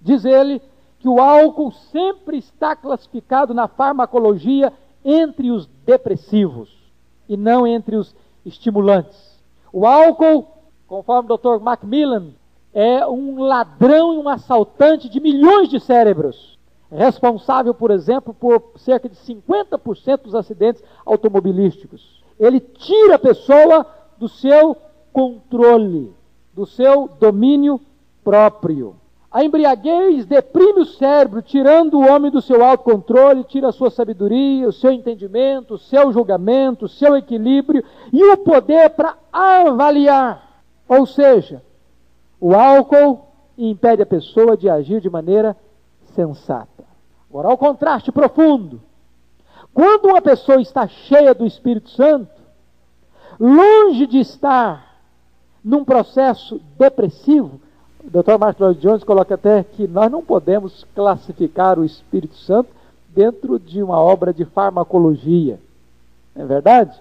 Diz 0.00 0.24
ele 0.24 0.60
que 0.98 1.08
o 1.08 1.20
álcool 1.20 1.72
sempre 1.92 2.38
está 2.38 2.74
classificado 2.74 3.54
na 3.54 3.68
farmacologia 3.68 4.72
entre 5.04 5.50
os 5.50 5.66
depressivos 5.86 6.76
e 7.28 7.36
não 7.36 7.66
entre 7.66 7.96
os 7.96 8.14
estimulantes. 8.44 9.38
O 9.72 9.86
álcool, 9.86 10.46
conforme 10.86 11.30
o 11.30 11.36
Dr. 11.36 11.62
Macmillan, 11.62 12.30
é 12.80 13.04
um 13.04 13.42
ladrão 13.42 14.14
e 14.14 14.18
um 14.18 14.28
assaltante 14.28 15.08
de 15.08 15.18
milhões 15.18 15.68
de 15.68 15.80
cérebros. 15.80 16.56
Responsável, 16.92 17.74
por 17.74 17.90
exemplo, 17.90 18.32
por 18.32 18.62
cerca 18.76 19.08
de 19.08 19.16
50% 19.16 20.22
dos 20.22 20.34
acidentes 20.36 20.80
automobilísticos. 21.04 22.22
Ele 22.38 22.60
tira 22.60 23.16
a 23.16 23.18
pessoa 23.18 23.84
do 24.16 24.28
seu 24.28 24.76
controle, 25.12 26.14
do 26.54 26.64
seu 26.64 27.10
domínio 27.18 27.80
próprio. 28.22 28.94
A 29.28 29.42
embriaguez 29.42 30.24
deprime 30.24 30.82
o 30.82 30.86
cérebro, 30.86 31.42
tirando 31.42 31.94
o 31.94 32.08
homem 32.08 32.30
do 32.30 32.40
seu 32.40 32.64
autocontrole, 32.64 33.42
tira 33.42 33.70
a 33.70 33.72
sua 33.72 33.90
sabedoria, 33.90 34.68
o 34.68 34.72
seu 34.72 34.92
entendimento, 34.92 35.74
o 35.74 35.78
seu 35.78 36.12
julgamento, 36.12 36.84
o 36.84 36.88
seu 36.88 37.16
equilíbrio 37.16 37.82
e 38.12 38.22
o 38.22 38.36
poder 38.36 38.90
para 38.90 39.18
avaliar. 39.32 40.62
Ou 40.88 41.04
seja, 41.04 41.60
o 42.40 42.54
álcool 42.54 43.26
impede 43.56 44.02
a 44.02 44.06
pessoa 44.06 44.56
de 44.56 44.68
agir 44.68 45.00
de 45.00 45.10
maneira 45.10 45.56
sensata. 46.14 46.84
Agora, 47.28 47.48
ao 47.48 47.58
contraste 47.58 48.10
profundo. 48.12 48.80
Quando 49.74 50.06
uma 50.06 50.22
pessoa 50.22 50.60
está 50.60 50.88
cheia 50.88 51.34
do 51.34 51.46
Espírito 51.46 51.90
Santo, 51.90 52.30
longe 53.38 54.06
de 54.06 54.18
estar 54.18 54.96
num 55.62 55.84
processo 55.84 56.60
depressivo, 56.78 57.60
o 58.02 58.10
Dr. 58.10 58.38
Martin 58.38 58.62
Lloyd 58.62 58.80
Jones 58.80 59.04
coloca 59.04 59.34
até 59.34 59.62
que 59.62 59.86
nós 59.86 60.10
não 60.10 60.22
podemos 60.22 60.86
classificar 60.94 61.78
o 61.78 61.84
Espírito 61.84 62.36
Santo 62.36 62.70
dentro 63.08 63.58
de 63.58 63.82
uma 63.82 64.00
obra 64.00 64.32
de 64.32 64.44
farmacologia. 64.44 65.60
É 66.34 66.44
verdade? 66.44 66.98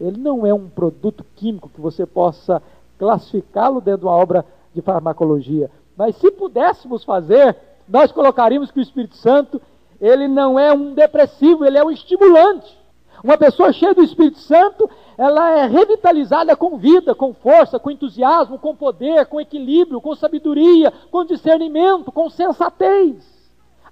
Ele 0.00 0.18
não 0.18 0.46
é 0.46 0.52
um 0.52 0.68
produto 0.68 1.24
químico 1.36 1.68
que 1.68 1.80
você 1.80 2.04
possa 2.04 2.62
classificá-lo 2.98 3.80
dentro 3.80 4.00
de 4.00 4.06
uma 4.06 4.16
obra 4.16 4.44
de 4.74 4.82
farmacologia. 4.82 5.70
Mas 5.96 6.16
se 6.16 6.30
pudéssemos 6.30 7.04
fazer, 7.04 7.56
nós 7.88 8.10
colocaríamos 8.10 8.70
que 8.70 8.80
o 8.80 8.82
Espírito 8.82 9.16
Santo, 9.16 9.60
ele 10.00 10.26
não 10.26 10.58
é 10.58 10.72
um 10.72 10.92
depressivo, 10.94 11.64
ele 11.64 11.78
é 11.78 11.84
um 11.84 11.90
estimulante. 11.90 12.78
Uma 13.22 13.38
pessoa 13.38 13.72
cheia 13.72 13.94
do 13.94 14.02
Espírito 14.02 14.38
Santo, 14.38 14.90
ela 15.16 15.50
é 15.52 15.66
revitalizada 15.66 16.54
com 16.56 16.76
vida, 16.76 17.14
com 17.14 17.32
força, 17.32 17.78
com 17.78 17.90
entusiasmo, 17.90 18.58
com 18.58 18.74
poder, 18.74 19.26
com 19.26 19.40
equilíbrio, 19.40 20.00
com 20.00 20.14
sabedoria, 20.14 20.92
com 21.10 21.24
discernimento, 21.24 22.12
com 22.12 22.28
sensatez. 22.28 23.32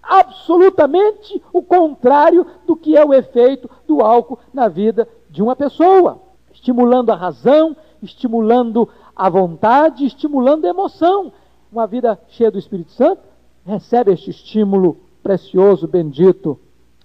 Absolutamente 0.02 1.40
o 1.52 1.62
contrário 1.62 2.44
do 2.66 2.74
que 2.74 2.96
é 2.96 3.04
o 3.04 3.14
efeito 3.14 3.70
do 3.86 4.02
álcool 4.02 4.38
na 4.52 4.68
vida 4.68 5.08
de 5.30 5.42
uma 5.42 5.54
pessoa, 5.54 6.20
estimulando 6.52 7.10
a 7.10 7.14
razão, 7.14 7.76
estimulando 8.02 8.88
a 9.14 9.28
vontade, 9.28 10.04
estimulando 10.04 10.64
a 10.64 10.70
emoção. 10.70 11.32
Uma 11.70 11.86
vida 11.86 12.18
cheia 12.28 12.50
do 12.50 12.58
Espírito 12.58 12.92
Santo 12.92 13.22
recebe 13.64 14.12
este 14.12 14.30
estímulo 14.30 14.98
precioso, 15.22 15.86
bendito 15.86 16.58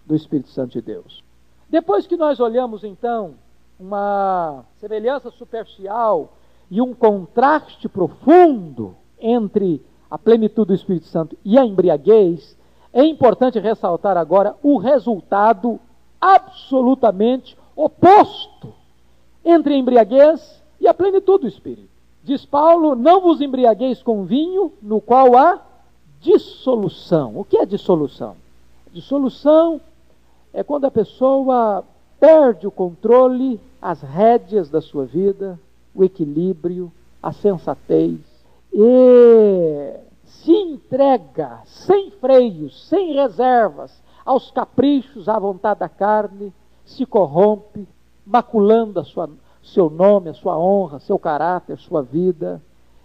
do 0.06 0.16
Espírito 0.16 0.50
Santo 0.50 0.72
de 0.72 0.82
Deus. 0.82 1.24
Depois 1.70 2.08
que 2.08 2.18
nós 2.18 2.40
olhamos 2.40 2.84
então 2.84 3.36
uma 3.80 4.66
semelhança 4.80 5.30
superficial 5.32 6.34
e 6.72 6.82
um 6.82 6.94
contraste 6.94 7.88
profundo 7.88 8.96
entre 9.20 9.84
a 10.10 10.18
plenitude 10.18 10.70
do 10.70 10.74
Espírito 10.74 11.06
Santo 11.06 11.38
e 11.44 11.58
a 11.58 11.66
embriaguez, 11.66 12.58
é 12.94 13.04
importante 13.04 13.60
ressaltar 13.60 14.18
agora 14.18 14.56
o 14.64 14.78
resultado 14.78 15.80
absolutamente 16.20 17.58
oposto 17.76 18.74
entre 19.44 19.74
a 19.74 19.78
embriaguez 19.78 20.64
e 20.80 20.88
a 20.88 20.94
plenitude 20.94 21.42
do 21.42 21.48
Espírito. 21.48 21.97
Diz 22.28 22.46
Paulo: 22.46 22.94
Não 22.94 23.22
vos 23.22 23.40
embriagueis 23.40 24.04
com 24.04 24.26
vinho, 24.26 24.74
no 24.82 25.00
qual 25.00 25.38
há 25.38 25.62
dissolução. 26.20 27.40
O 27.40 27.46
que 27.46 27.58
é 27.58 27.66
dissolução? 27.66 28.36
Dissolução 28.92 29.80
é 30.52 30.62
quando 30.62 30.84
a 30.84 30.92
pessoa 30.92 31.86
perde 32.20 32.68
o 32.68 32.72
controle, 32.72 33.62
as 33.82 34.02
rédeas 34.02 34.70
da 34.70 34.82
sua 34.82 35.06
vida, 35.06 35.58
o 35.96 36.04
equilíbrio, 36.04 36.92
a 37.24 37.32
sensatez 37.32 38.20
e 38.74 39.94
se 40.26 40.52
entrega 40.52 41.62
sem 41.64 42.12
freios, 42.12 42.90
sem 42.90 43.14
reservas, 43.14 44.04
aos 44.26 44.52
caprichos, 44.52 45.30
à 45.30 45.40
vontade 45.40 45.80
da 45.80 45.88
carne, 45.88 46.54
se 46.84 47.06
corrompe, 47.06 47.88
maculando 48.26 49.00
a 49.00 49.06
sua, 49.06 49.30
seu 49.68 49.90
nome, 49.90 50.30
a 50.30 50.34
sua 50.34 50.58
honra, 50.58 51.00
seu 51.00 51.18
caráter, 51.20 51.78
sua 51.78 52.02
vida. 52.02 52.62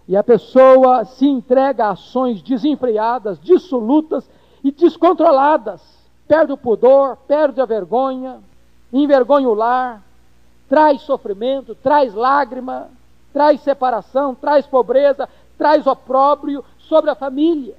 E 0.07 0.15
a 0.15 0.23
pessoa 0.23 1.05
se 1.05 1.25
entrega 1.25 1.85
a 1.85 1.91
ações 1.91 2.41
desenfreadas, 2.41 3.39
dissolutas 3.39 4.29
e 4.63 4.71
descontroladas. 4.71 5.81
Perde 6.27 6.51
o 6.51 6.57
pudor, 6.57 7.17
perde 7.27 7.61
a 7.61 7.65
vergonha, 7.65 8.39
envergonha 8.91 9.47
o 9.47 9.53
lar, 9.53 10.01
traz 10.69 11.01
sofrimento, 11.01 11.75
traz 11.75 12.13
lágrima, 12.13 12.89
traz 13.31 13.61
separação, 13.61 14.33
traz 14.35 14.65
pobreza, 14.65 15.27
traz 15.57 15.85
opróbrio 15.85 16.63
sobre 16.77 17.09
a 17.09 17.15
família. 17.15 17.75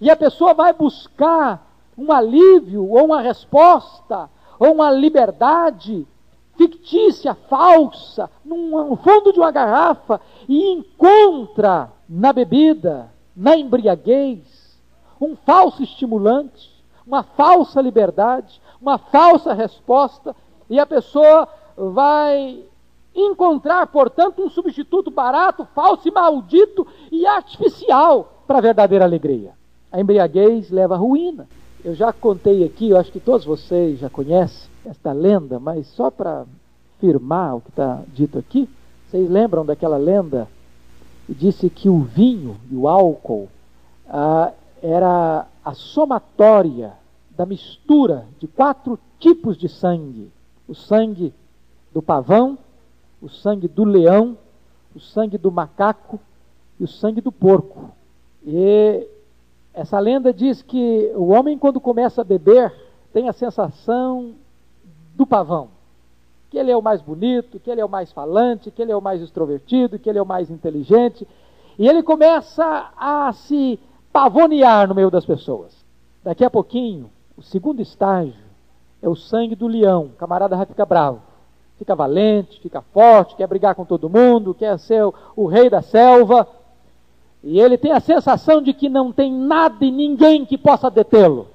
E 0.00 0.10
a 0.10 0.16
pessoa 0.16 0.54
vai 0.54 0.72
buscar 0.72 1.66
um 1.96 2.10
alívio, 2.12 2.88
ou 2.88 3.04
uma 3.06 3.20
resposta, 3.20 4.30
ou 4.58 4.72
uma 4.72 4.90
liberdade 4.90 6.06
fictícia, 6.60 7.34
falsa, 7.48 8.28
no 8.44 8.94
fundo 8.96 9.32
de 9.32 9.38
uma 9.38 9.50
garrafa, 9.50 10.20
e 10.46 10.72
encontra 10.72 11.90
na 12.06 12.34
bebida, 12.34 13.10
na 13.34 13.56
embriaguez, 13.56 14.76
um 15.18 15.34
falso 15.36 15.82
estimulante, 15.82 16.70
uma 17.06 17.22
falsa 17.22 17.80
liberdade, 17.80 18.60
uma 18.80 18.98
falsa 18.98 19.54
resposta 19.54 20.36
E 20.68 20.78
a 20.78 20.86
pessoa 20.86 21.48
vai 21.76 22.62
encontrar, 23.14 23.86
portanto, 23.86 24.42
um 24.42 24.50
substituto 24.50 25.10
barato, 25.10 25.66
falso 25.74 26.06
e 26.06 26.12
maldito 26.12 26.86
e 27.10 27.26
artificial 27.26 28.44
para 28.46 28.58
a 28.58 28.60
verdadeira 28.60 29.04
alegria. 29.04 29.52
A 29.90 30.00
embriaguez 30.00 30.70
leva 30.70 30.94
à 30.94 30.98
ruína. 30.98 31.48
Eu 31.82 31.94
já 31.94 32.12
contei 32.12 32.62
aqui, 32.64 32.90
eu 32.90 32.98
acho 32.98 33.10
que 33.10 33.18
todos 33.18 33.44
vocês 33.44 33.98
já 33.98 34.08
conhecem 34.08 34.69
esta 34.84 35.12
lenda, 35.12 35.58
mas 35.58 35.86
só 35.88 36.10
para 36.10 36.46
firmar 36.98 37.56
o 37.56 37.60
que 37.60 37.70
está 37.70 38.02
dito 38.12 38.38
aqui, 38.38 38.68
vocês 39.08 39.28
lembram 39.28 39.64
daquela 39.64 39.96
lenda 39.96 40.48
que 41.26 41.34
disse 41.34 41.68
que 41.70 41.88
o 41.88 42.00
vinho 42.00 42.56
e 42.70 42.74
o 42.74 42.88
álcool 42.88 43.48
ah, 44.08 44.52
era 44.82 45.46
a 45.64 45.74
somatória 45.74 46.92
da 47.36 47.46
mistura 47.46 48.26
de 48.38 48.46
quatro 48.46 48.98
tipos 49.18 49.56
de 49.56 49.68
sangue: 49.68 50.30
o 50.68 50.74
sangue 50.74 51.32
do 51.92 52.02
pavão, 52.02 52.58
o 53.20 53.28
sangue 53.28 53.68
do 53.68 53.84
leão, 53.84 54.36
o 54.94 55.00
sangue 55.00 55.38
do 55.38 55.50
macaco 55.50 56.18
e 56.78 56.84
o 56.84 56.88
sangue 56.88 57.20
do 57.20 57.32
porco. 57.32 57.90
E 58.44 59.06
essa 59.72 59.98
lenda 59.98 60.32
diz 60.32 60.62
que 60.62 61.12
o 61.14 61.28
homem, 61.28 61.58
quando 61.58 61.80
começa 61.80 62.22
a 62.22 62.24
beber, 62.24 62.72
tem 63.12 63.28
a 63.28 63.32
sensação 63.32 64.34
do 65.20 65.26
pavão. 65.26 65.68
Que 66.50 66.58
ele 66.58 66.70
é 66.70 66.76
o 66.76 66.82
mais 66.82 67.02
bonito, 67.02 67.60
que 67.60 67.70
ele 67.70 67.80
é 67.80 67.84
o 67.84 67.88
mais 67.88 68.10
falante, 68.10 68.70
que 68.70 68.80
ele 68.80 68.90
é 68.90 68.96
o 68.96 69.02
mais 69.02 69.20
extrovertido, 69.20 69.98
que 69.98 70.08
ele 70.08 70.18
é 70.18 70.22
o 70.22 70.26
mais 70.26 70.50
inteligente. 70.50 71.28
E 71.78 71.86
ele 71.86 72.02
começa 72.02 72.90
a 72.96 73.30
se 73.32 73.78
pavonear 74.10 74.88
no 74.88 74.94
meio 74.94 75.10
das 75.10 75.26
pessoas. 75.26 75.84
Daqui 76.24 76.44
a 76.44 76.50
pouquinho, 76.50 77.10
o 77.36 77.42
segundo 77.42 77.80
estágio 77.80 78.42
é 79.00 79.08
o 79.08 79.14
sangue 79.14 79.54
do 79.54 79.66
leão. 79.66 80.06
O 80.06 80.16
camarada 80.16 80.56
vai 80.56 80.66
ficar 80.66 80.86
bravo. 80.86 81.20
Fica 81.78 81.94
valente, 81.94 82.60
fica 82.60 82.82
forte, 82.82 83.36
quer 83.36 83.46
brigar 83.46 83.74
com 83.74 83.84
todo 83.84 84.10
mundo, 84.10 84.54
quer 84.54 84.78
ser 84.78 85.04
o, 85.04 85.14
o 85.36 85.46
rei 85.46 85.68
da 85.70 85.82
selva. 85.82 86.48
E 87.44 87.60
ele 87.60 87.78
tem 87.78 87.92
a 87.92 88.00
sensação 88.00 88.60
de 88.60 88.72
que 88.72 88.88
não 88.88 89.12
tem 89.12 89.32
nada 89.32 89.84
e 89.84 89.90
ninguém 89.90 90.44
que 90.44 90.58
possa 90.58 90.90
detê-lo. 90.90 91.46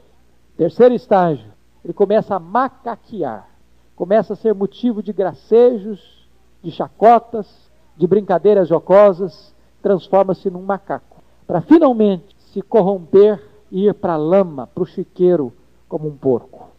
Terceiro 0.56 0.96
estágio, 0.96 1.52
ele 1.84 1.94
começa 1.94 2.36
a 2.36 2.40
macaquear. 2.40 3.55
Começa 3.96 4.34
a 4.34 4.36
ser 4.36 4.54
motivo 4.54 5.02
de 5.02 5.14
gracejos, 5.14 6.28
de 6.62 6.72
chacotas, 6.72 7.48
de 7.96 8.06
brincadeiras 8.06 8.68
jocosas, 8.68 9.54
transforma-se 9.82 10.50
num 10.50 10.62
macaco. 10.62 11.24
Para 11.48 11.62
finalmente 11.62 12.36
se 12.52 12.62
corromper 12.62 13.42
e 13.72 13.88
ir 13.88 13.94
para 13.94 14.14
a 14.14 14.18
lama, 14.18 14.68
para 14.68 14.84
o 14.84 14.86
chiqueiro, 14.86 15.54
como 15.88 16.08
um 16.08 16.18
porco. 16.18 16.70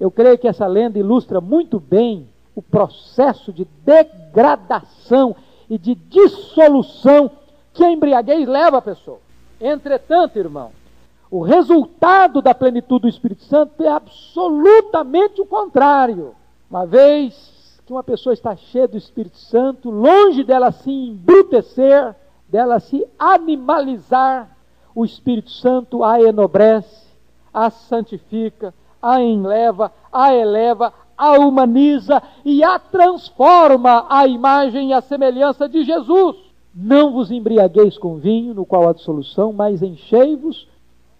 Eu 0.00 0.10
creio 0.10 0.38
que 0.38 0.48
essa 0.48 0.66
lenda 0.66 0.98
ilustra 0.98 1.40
muito 1.40 1.78
bem 1.78 2.28
o 2.54 2.62
processo 2.62 3.52
de 3.52 3.66
degradação 3.84 5.36
e 5.68 5.78
de 5.78 5.94
dissolução 5.94 7.30
que 7.72 7.84
a 7.84 7.90
embriaguez 7.90 8.46
leva 8.48 8.78
a 8.78 8.82
pessoa. 8.82 9.18
Entretanto, 9.60 10.38
irmão, 10.38 10.70
o 11.30 11.42
resultado 11.42 12.42
da 12.42 12.54
plenitude 12.54 13.02
do 13.02 13.08
Espírito 13.08 13.44
Santo 13.44 13.82
é 13.82 13.88
absolutamente 13.88 15.40
o 15.40 15.46
contrário. 15.46 16.34
Uma 16.72 16.86
vez 16.86 17.82
que 17.84 17.92
uma 17.92 18.02
pessoa 18.02 18.32
está 18.32 18.56
cheia 18.56 18.88
do 18.88 18.96
Espírito 18.96 19.36
Santo, 19.36 19.90
longe 19.90 20.42
dela 20.42 20.72
se 20.72 20.90
embrutecer, 20.90 22.16
dela 22.48 22.80
se 22.80 23.06
animalizar, 23.18 24.56
o 24.94 25.04
Espírito 25.04 25.50
Santo 25.50 26.02
a 26.02 26.18
enobrece, 26.18 27.08
a 27.52 27.68
santifica, 27.68 28.72
a 29.02 29.20
enleva, 29.20 29.92
a 30.10 30.34
eleva, 30.34 30.94
a 31.14 31.32
humaniza 31.32 32.22
e 32.42 32.64
a 32.64 32.78
transforma 32.78 34.06
à 34.08 34.26
imagem 34.26 34.88
e 34.88 34.92
à 34.94 35.02
semelhança 35.02 35.68
de 35.68 35.84
Jesus. 35.84 36.36
Não 36.74 37.12
vos 37.12 37.30
embriagueis 37.30 37.98
com 37.98 38.16
vinho, 38.16 38.54
no 38.54 38.64
qual 38.64 38.88
há 38.88 38.94
dissolução, 38.94 39.52
mas 39.52 39.82
enchei-vos 39.82 40.66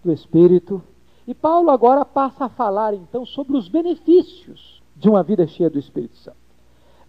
do 0.03 0.11
Espírito. 0.11 0.81
E 1.27 1.35
Paulo 1.35 1.69
agora 1.69 2.03
passa 2.03 2.45
a 2.45 2.49
falar 2.49 2.95
então 2.95 3.23
sobre 3.23 3.55
os 3.55 3.67
benefícios 3.67 4.81
de 5.03 5.09
uma 5.09 5.21
vida 5.21 5.45
cheia 5.45 5.69
do 5.69 5.77
Espírito 5.77 6.15
Santo. 6.15 6.37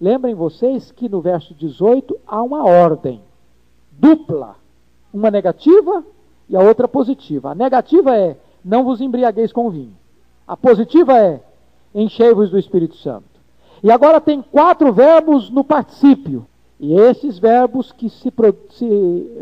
Lembrem 0.01 0.35
vocês 0.35 0.91
que 0.91 1.09
no 1.09 1.21
verso 1.21 1.55
18 1.55 2.19
há 2.27 2.43
uma 2.43 2.65
ordem 2.65 3.23
dupla, 3.93 4.57
uma 5.13 5.31
negativa 5.31 6.05
e 6.49 6.57
a 6.57 6.61
outra 6.61 6.89
positiva. 6.89 7.53
A 7.53 7.55
negativa 7.55 8.17
é: 8.17 8.37
não 8.65 8.83
vos 8.83 9.01
embriagueis 9.01 9.53
com 9.53 9.71
vinho. 9.71 9.97
A 10.47 10.57
positiva 10.57 11.17
é: 11.17 11.41
enchei-vos 11.95 12.51
do 12.51 12.59
Espírito 12.59 12.97
Santo. 12.97 13.29
E 13.81 13.93
agora 13.93 14.21
tem 14.21 14.43
quatro 14.43 14.93
verbos 14.93 15.49
no 15.49 15.63
particípio. 15.63 16.45
E 16.81 16.93
esses 16.95 17.39
verbos 17.39 17.93
que 17.93 18.11
se, 18.11 18.33
se, 18.71 18.89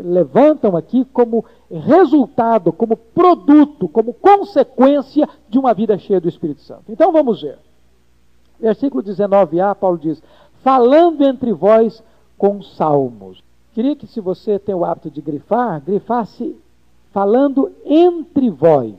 levantam 0.03 0.77
aqui 0.77 1.03
como 1.05 1.43
resultado, 1.71 2.71
como 2.71 2.95
produto, 2.95 3.87
como 3.87 4.13
consequência 4.13 5.27
de 5.49 5.57
uma 5.57 5.73
vida 5.73 5.97
cheia 5.97 6.21
do 6.21 6.29
Espírito 6.29 6.61
Santo. 6.61 6.83
Então 6.89 7.11
vamos 7.11 7.41
ver. 7.41 7.57
Versículo 8.63 9.03
19a, 9.03 9.75
Paulo 9.75 9.97
diz: 9.97 10.23
Falando 10.63 11.21
entre 11.21 11.51
vós 11.51 12.01
com 12.37 12.63
salmos. 12.63 13.43
Queria 13.73 13.93
que, 13.93 14.07
se 14.07 14.21
você 14.21 14.57
tem 14.57 14.73
o 14.73 14.85
hábito 14.85 15.11
de 15.11 15.21
grifar, 15.21 15.81
grifasse 15.81 16.55
falando 17.11 17.69
entre 17.85 18.49
vós. 18.49 18.95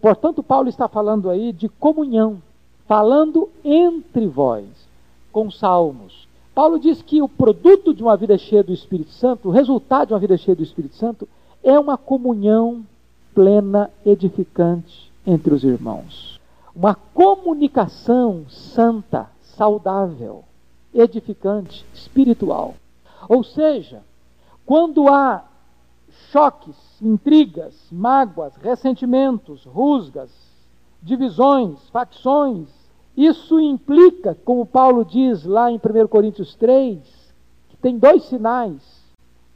Portanto, 0.00 0.42
Paulo 0.42 0.68
está 0.68 0.88
falando 0.88 1.28
aí 1.28 1.52
de 1.52 1.68
comunhão, 1.68 2.40
falando 2.88 3.50
entre 3.62 4.26
vós, 4.26 4.64
com 5.30 5.50
salmos. 5.50 6.26
Paulo 6.54 6.78
diz 6.78 7.02
que 7.02 7.20
o 7.20 7.28
produto 7.28 7.92
de 7.92 8.02
uma 8.02 8.16
vida 8.16 8.38
cheia 8.38 8.62
do 8.62 8.72
Espírito 8.72 9.10
Santo, 9.10 9.48
o 9.48 9.52
resultado 9.52 10.08
de 10.08 10.14
uma 10.14 10.20
vida 10.20 10.38
cheia 10.38 10.56
do 10.56 10.62
Espírito 10.62 10.96
Santo, 10.96 11.28
é 11.62 11.78
uma 11.78 11.98
comunhão 11.98 12.82
plena, 13.34 13.90
edificante 14.06 15.12
entre 15.26 15.52
os 15.52 15.64
irmãos. 15.64 16.40
Uma 16.74 16.94
comunicação 16.94 18.46
santa, 18.48 19.28
saudável, 19.40 20.44
edificante, 20.92 21.84
espiritual. 21.92 22.74
Ou 23.28 23.44
seja, 23.44 24.02
quando 24.64 25.08
há 25.08 25.44
choques, 26.30 26.76
intrigas, 27.00 27.74
mágoas, 27.90 28.54
ressentimentos, 28.56 29.64
rusgas, 29.64 30.30
divisões, 31.02 31.88
facções. 31.90 32.68
Isso 33.16 33.60
implica, 33.60 34.36
como 34.44 34.64
Paulo 34.64 35.04
diz 35.04 35.44
lá 35.44 35.70
em 35.70 35.76
1 35.76 36.06
Coríntios 36.08 36.54
3, 36.54 36.98
que 37.68 37.76
tem 37.76 37.98
dois 37.98 38.24
sinais 38.24 39.02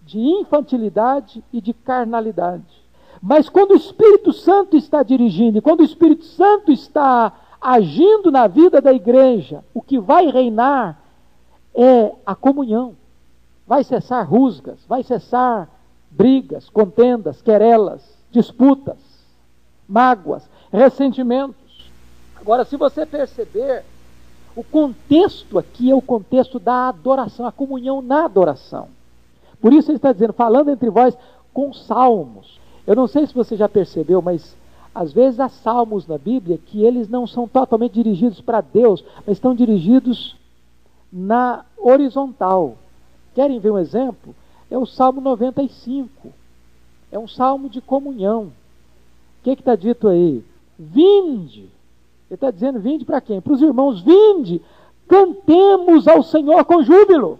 de 0.02 0.18
infantilidade 0.18 1.42
e 1.52 1.60
de 1.60 1.72
carnalidade. 1.72 2.85
Mas 3.22 3.48
quando 3.48 3.72
o 3.72 3.76
Espírito 3.76 4.32
Santo 4.32 4.76
está 4.76 5.02
dirigindo, 5.02 5.58
e 5.58 5.60
quando 5.60 5.80
o 5.80 5.84
Espírito 5.84 6.24
Santo 6.24 6.70
está 6.70 7.32
agindo 7.60 8.30
na 8.30 8.46
vida 8.46 8.80
da 8.80 8.92
igreja, 8.92 9.64
o 9.74 9.80
que 9.80 9.98
vai 9.98 10.26
reinar 10.26 11.00
é 11.74 12.12
a 12.24 12.34
comunhão. 12.34 12.94
Vai 13.66 13.82
cessar 13.82 14.28
rusgas, 14.28 14.78
vai 14.88 15.02
cessar 15.02 15.68
brigas, 16.10 16.70
contendas, 16.70 17.42
querelas, 17.42 18.02
disputas, 18.30 18.96
mágoas, 19.88 20.48
ressentimentos. 20.72 21.90
Agora, 22.40 22.64
se 22.64 22.76
você 22.76 23.04
perceber, 23.04 23.84
o 24.54 24.62
contexto 24.64 25.58
aqui 25.58 25.90
é 25.90 25.94
o 25.94 26.00
contexto 26.00 26.58
da 26.58 26.88
adoração, 26.88 27.46
a 27.46 27.52
comunhão 27.52 28.00
na 28.00 28.24
adoração. 28.24 28.88
Por 29.60 29.72
isso 29.72 29.90
ele 29.90 29.96
está 29.96 30.12
dizendo, 30.12 30.32
falando 30.32 30.70
entre 30.70 30.88
vós 30.88 31.16
com 31.52 31.72
salmos. 31.72 32.60
Eu 32.86 32.94
não 32.94 33.06
sei 33.06 33.26
se 33.26 33.34
você 33.34 33.56
já 33.56 33.68
percebeu, 33.68 34.22
mas 34.22 34.56
às 34.94 35.12
vezes 35.12 35.40
há 35.40 35.48
salmos 35.48 36.06
na 36.06 36.16
Bíblia 36.16 36.58
que 36.58 36.82
eles 36.84 37.08
não 37.08 37.26
são 37.26 37.46
totalmente 37.46 37.94
dirigidos 37.94 38.40
para 38.40 38.60
Deus, 38.60 39.04
mas 39.26 39.36
estão 39.36 39.54
dirigidos 39.54 40.36
na 41.12 41.64
horizontal. 41.76 42.76
Querem 43.34 43.58
ver 43.58 43.72
um 43.72 43.78
exemplo? 43.78 44.34
é 44.70 44.76
o 44.76 44.86
Salmo 44.86 45.20
95. 45.20 46.32
É 47.10 47.18
um 47.18 47.28
salmo 47.28 47.68
de 47.68 47.80
comunhão. 47.80 48.44
O 48.44 49.44
que 49.44 49.50
está 49.50 49.76
dito 49.76 50.08
aí? 50.08 50.44
Vinde. 50.78 51.60
Ele 52.28 52.34
está 52.34 52.50
dizendo: 52.50 52.80
vinde 52.80 53.04
para 53.04 53.20
quem? 53.20 53.40
Para 53.40 53.52
os 53.52 53.62
irmãos, 53.62 54.00
vinde, 54.02 54.60
cantemos 55.06 56.08
ao 56.08 56.22
Senhor 56.22 56.64
com 56.64 56.82
júbilo. 56.82 57.38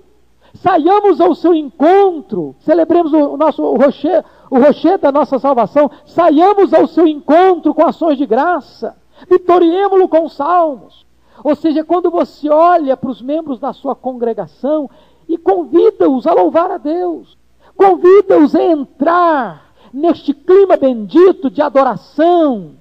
Saiamos 0.62 1.20
ao 1.20 1.34
seu 1.34 1.54
encontro, 1.54 2.54
celebremos 2.60 3.12
o 3.12 3.36
nosso 3.36 3.62
o 3.62 3.76
rocher, 3.76 4.24
o 4.50 4.58
rocher 4.58 4.98
da 4.98 5.12
nossa 5.12 5.38
salvação, 5.38 5.90
saiamos 6.04 6.72
ao 6.72 6.86
seu 6.86 7.06
encontro 7.06 7.74
com 7.74 7.84
ações 7.84 8.16
de 8.18 8.26
graça, 8.26 8.96
vitoriemos-lo 9.28 10.08
com 10.08 10.28
salmos. 10.28 11.04
Ou 11.44 11.54
seja, 11.54 11.84
quando 11.84 12.10
você 12.10 12.48
olha 12.48 12.96
para 12.96 13.10
os 13.10 13.20
membros 13.20 13.58
da 13.60 13.72
sua 13.72 13.94
congregação, 13.94 14.88
e 15.28 15.36
convida-os 15.36 16.26
a 16.26 16.32
louvar 16.32 16.70
a 16.70 16.78
Deus. 16.78 17.36
Convida-os 17.76 18.54
a 18.54 18.62
entrar 18.62 19.72
neste 19.92 20.32
clima 20.32 20.76
bendito 20.76 21.50
de 21.50 21.60
adoração, 21.60 22.72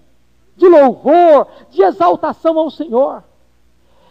de 0.56 0.68
louvor, 0.68 1.48
de 1.70 1.82
exaltação 1.82 2.58
ao 2.58 2.70
Senhor. 2.70 3.24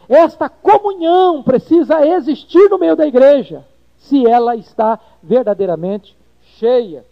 Esta 0.08 0.48
comunhão 0.48 1.42
precisa 1.42 2.06
existir 2.06 2.68
no 2.68 2.78
meio 2.78 2.96
da 2.96 3.06
igreja, 3.06 3.64
se 3.98 4.26
ela 4.26 4.56
está 4.56 4.98
verdadeiramente 5.22 6.16
cheia 6.58 7.04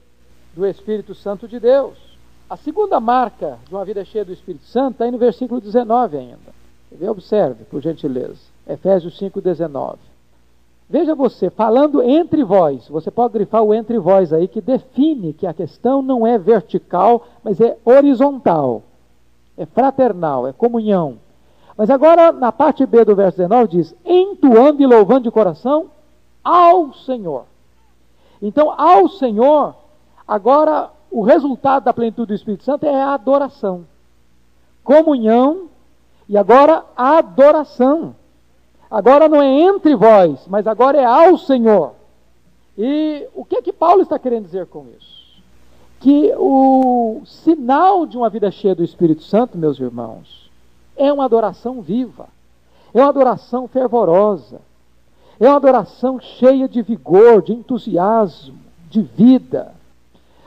do 0.54 0.66
Espírito 0.66 1.14
Santo 1.14 1.48
de 1.48 1.58
Deus. 1.58 1.96
A 2.48 2.56
segunda 2.56 3.00
marca 3.00 3.58
de 3.66 3.74
uma 3.74 3.84
vida 3.84 4.04
cheia 4.04 4.24
do 4.24 4.32
Espírito 4.32 4.66
Santo 4.66 4.92
está 4.92 5.04
aí 5.04 5.10
no 5.10 5.18
versículo 5.18 5.60
19 5.60 6.18
ainda. 6.18 6.62
Observe, 7.10 7.64
por 7.64 7.80
gentileza. 7.80 8.36
Efésios 8.68 9.16
5, 9.16 9.40
19. 9.40 9.98
Veja 10.88 11.14
você, 11.14 11.48
falando 11.48 12.02
entre 12.02 12.44
vós, 12.44 12.86
você 12.88 13.10
pode 13.10 13.32
grifar 13.32 13.62
o 13.62 13.72
entre 13.72 13.98
vós 13.98 14.30
aí, 14.30 14.46
que 14.46 14.60
define 14.60 15.32
que 15.32 15.46
a 15.46 15.54
questão 15.54 16.02
não 16.02 16.26
é 16.26 16.36
vertical, 16.36 17.26
mas 17.42 17.58
é 17.62 17.78
horizontal, 17.82 18.82
é 19.56 19.64
fraternal, 19.64 20.46
é 20.46 20.52
comunhão. 20.52 21.16
Mas 21.82 21.90
agora, 21.90 22.30
na 22.30 22.52
parte 22.52 22.86
B 22.86 23.04
do 23.04 23.16
verso 23.16 23.38
19, 23.38 23.66
diz: 23.66 23.94
entoando 24.04 24.80
e 24.80 24.86
louvando 24.86 25.24
de 25.24 25.32
coração 25.32 25.90
ao 26.44 26.94
Senhor. 26.94 27.46
Então, 28.40 28.72
ao 28.80 29.08
Senhor, 29.08 29.74
agora 30.28 30.90
o 31.10 31.22
resultado 31.22 31.82
da 31.82 31.92
plenitude 31.92 32.28
do 32.28 32.34
Espírito 32.34 32.62
Santo 32.62 32.86
é 32.86 33.02
a 33.02 33.14
adoração. 33.14 33.84
Comunhão 34.84 35.70
e 36.28 36.38
agora 36.38 36.84
a 36.96 37.18
adoração. 37.18 38.14
Agora 38.88 39.28
não 39.28 39.42
é 39.42 39.48
entre 39.48 39.96
vós, 39.96 40.46
mas 40.46 40.68
agora 40.68 41.00
é 41.00 41.04
ao 41.04 41.36
Senhor. 41.36 41.94
E 42.78 43.26
o 43.34 43.44
que 43.44 43.56
é 43.56 43.60
que 43.60 43.72
Paulo 43.72 44.02
está 44.02 44.20
querendo 44.20 44.44
dizer 44.44 44.66
com 44.66 44.86
isso? 44.96 45.42
Que 45.98 46.32
o 46.36 47.22
sinal 47.24 48.06
de 48.06 48.16
uma 48.16 48.30
vida 48.30 48.52
cheia 48.52 48.72
do 48.72 48.84
Espírito 48.84 49.24
Santo, 49.24 49.58
meus 49.58 49.80
irmãos, 49.80 50.41
é 50.96 51.12
uma 51.12 51.24
adoração 51.24 51.80
viva, 51.80 52.28
é 52.92 53.00
uma 53.00 53.08
adoração 53.08 53.66
fervorosa, 53.66 54.60
é 55.40 55.48
uma 55.48 55.56
adoração 55.56 56.20
cheia 56.20 56.68
de 56.68 56.82
vigor, 56.82 57.42
de 57.42 57.52
entusiasmo, 57.52 58.58
de 58.88 59.02
vida. 59.02 59.74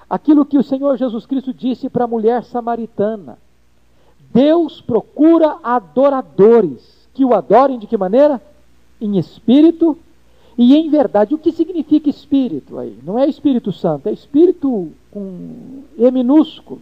Aquilo 0.10 0.46
que 0.46 0.58
o 0.58 0.64
Senhor 0.64 0.98
Jesus 0.98 1.26
Cristo 1.26 1.54
disse 1.54 1.90
para 1.90 2.06
a 2.06 2.08
mulher 2.08 2.44
samaritana: 2.44 3.38
Deus 4.32 4.82
procura 4.82 5.58
adoradores 5.64 7.08
que 7.14 7.26
o 7.26 7.34
adorem 7.34 7.80
de 7.80 7.88
que 7.88 7.98
maneira? 7.98 8.42
Em 9.02 9.18
espírito 9.18 9.98
e 10.58 10.76
em 10.76 10.90
verdade. 10.90 11.34
O 11.34 11.38
que 11.38 11.52
significa 11.52 12.10
espírito 12.10 12.78
aí? 12.78 12.98
Não 13.04 13.18
é 13.18 13.28
Espírito 13.28 13.72
Santo, 13.72 14.08
é 14.08 14.12
espírito 14.12 14.92
com 15.12 15.84
E 15.98 16.12
minúsculo. 16.12 16.82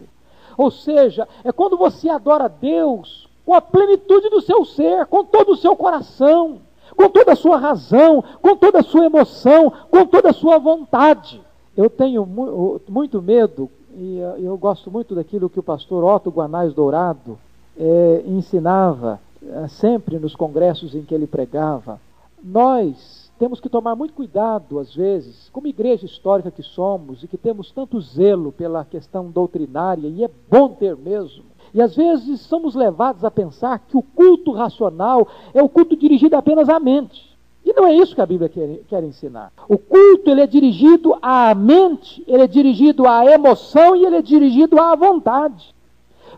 Ou 0.56 0.70
seja, 0.70 1.26
é 1.42 1.50
quando 1.50 1.76
você 1.76 2.08
adora 2.08 2.48
Deus 2.48 3.28
com 3.44 3.54
a 3.54 3.60
plenitude 3.60 4.28
do 4.30 4.40
seu 4.40 4.64
ser, 4.64 5.06
com 5.06 5.24
todo 5.24 5.52
o 5.52 5.56
seu 5.56 5.76
coração, 5.76 6.60
com 6.96 7.08
toda 7.08 7.32
a 7.32 7.36
sua 7.36 7.56
razão, 7.56 8.22
com 8.40 8.56
toda 8.56 8.80
a 8.80 8.82
sua 8.82 9.06
emoção, 9.06 9.72
com 9.90 10.06
toda 10.06 10.30
a 10.30 10.34
sua 10.34 10.58
vontade. 10.58 11.40
Eu 11.76 11.90
tenho 11.90 12.24
mu 12.24 12.80
muito 12.88 13.20
medo, 13.20 13.68
e 13.96 14.18
eu 14.38 14.56
gosto 14.56 14.90
muito 14.90 15.14
daquilo 15.14 15.50
que 15.50 15.58
o 15.58 15.62
pastor 15.62 16.04
Otto 16.04 16.30
Guanais 16.30 16.72
Dourado 16.72 17.38
é, 17.76 18.22
ensinava 18.26 19.20
é, 19.42 19.68
sempre 19.68 20.18
nos 20.18 20.34
congressos 20.34 20.94
em 20.94 21.02
que 21.02 21.14
ele 21.14 21.26
pregava. 21.26 22.00
Nós 22.42 23.30
temos 23.38 23.60
que 23.60 23.68
tomar 23.68 23.96
muito 23.96 24.14
cuidado, 24.14 24.78
às 24.78 24.94
vezes, 24.94 25.48
como 25.52 25.66
igreja 25.66 26.06
histórica 26.06 26.50
que 26.50 26.62
somos 26.62 27.22
e 27.22 27.28
que 27.28 27.36
temos 27.36 27.72
tanto 27.72 28.00
zelo 28.00 28.52
pela 28.52 28.84
questão 28.84 29.30
doutrinária, 29.30 30.08
e 30.08 30.22
é 30.24 30.30
bom 30.48 30.68
ter 30.70 30.96
mesmo. 30.96 31.44
E 31.74 31.82
às 31.82 31.96
vezes 31.96 32.40
somos 32.42 32.76
levados 32.76 33.24
a 33.24 33.30
pensar 33.30 33.80
que 33.80 33.96
o 33.96 34.02
culto 34.02 34.52
racional 34.52 35.26
é 35.52 35.60
o 35.60 35.68
culto 35.68 35.96
dirigido 35.96 36.36
apenas 36.36 36.68
à 36.68 36.78
mente. 36.78 37.34
E 37.64 37.72
não 37.72 37.86
é 37.86 37.94
isso 37.94 38.14
que 38.14 38.20
a 38.20 38.26
Bíblia 38.26 38.48
quer, 38.48 38.80
quer 38.88 39.02
ensinar. 39.02 39.50
O 39.68 39.76
culto 39.76 40.30
ele 40.30 40.42
é 40.42 40.46
dirigido 40.46 41.16
à 41.20 41.52
mente, 41.52 42.22
ele 42.28 42.44
é 42.44 42.46
dirigido 42.46 43.08
à 43.08 43.24
emoção 43.26 43.96
e 43.96 44.04
ele 44.04 44.16
é 44.16 44.22
dirigido 44.22 44.80
à 44.80 44.94
vontade. 44.94 45.74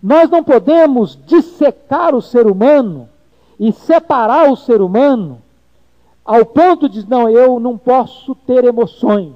Nós 0.03 0.31
não 0.31 0.42
podemos 0.42 1.18
dissecar 1.27 2.14
o 2.14 2.22
ser 2.22 2.46
humano 2.46 3.09
e 3.61 3.72
separar 3.72 4.51
o 4.51 4.57
ser 4.57 4.81
humano 4.81 5.42
ao 6.25 6.46
ponto 6.46 6.88
de 6.88 7.09
não, 7.09 7.29
eu 7.29 7.61
não 7.61 7.77
posso 7.77 8.35
ter 8.35 8.64
emoções. 8.64 9.35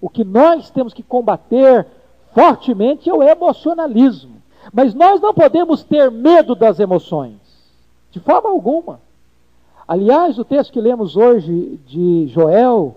O 0.00 0.08
que 0.08 0.22
nós 0.22 0.70
temos 0.70 0.92
que 0.92 1.02
combater 1.02 1.86
fortemente 2.32 3.08
é 3.08 3.14
o 3.14 3.22
emocionalismo. 3.22 4.39
Mas 4.72 4.94
nós 4.94 5.20
não 5.20 5.32
podemos 5.32 5.82
ter 5.82 6.10
medo 6.10 6.54
das 6.54 6.78
emoções, 6.78 7.36
de 8.10 8.20
forma 8.20 8.50
alguma. 8.50 9.00
Aliás, 9.86 10.38
o 10.38 10.44
texto 10.44 10.72
que 10.72 10.80
lemos 10.80 11.16
hoje 11.16 11.80
de 11.86 12.28
Joel 12.28 12.96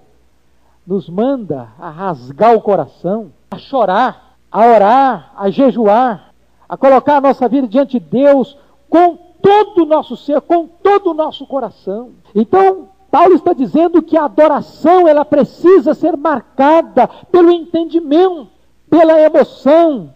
nos 0.85 1.09
manda 1.09 1.69
a 1.79 1.89
rasgar 1.89 2.53
o 2.55 2.61
coração, 2.61 3.31
a 3.51 3.57
chorar, 3.57 4.35
a 4.51 4.65
orar, 4.67 5.33
a 5.35 5.49
jejuar, 5.49 6.33
a 6.67 6.77
colocar 6.77 7.17
a 7.17 7.21
nossa 7.21 7.47
vida 7.47 7.67
diante 7.67 7.99
de 7.99 8.05
Deus 8.05 8.57
com 8.89 9.17
todo 9.41 9.83
o 9.83 9.85
nosso 9.85 10.15
ser, 10.15 10.39
com 10.41 10.67
todo 10.67 11.11
o 11.11 11.13
nosso 11.13 11.47
coração. 11.47 12.11
Então, 12.35 12.89
Paulo 13.09 13.35
está 13.35 13.53
dizendo 13.53 14.01
que 14.01 14.17
a 14.17 14.25
adoração 14.25 15.07
ela 15.07 15.25
precisa 15.25 15.93
ser 15.93 16.15
marcada 16.17 17.07
pelo 17.31 17.51
entendimento, 17.51 18.49
pela 18.89 19.19
emoção 19.19 20.13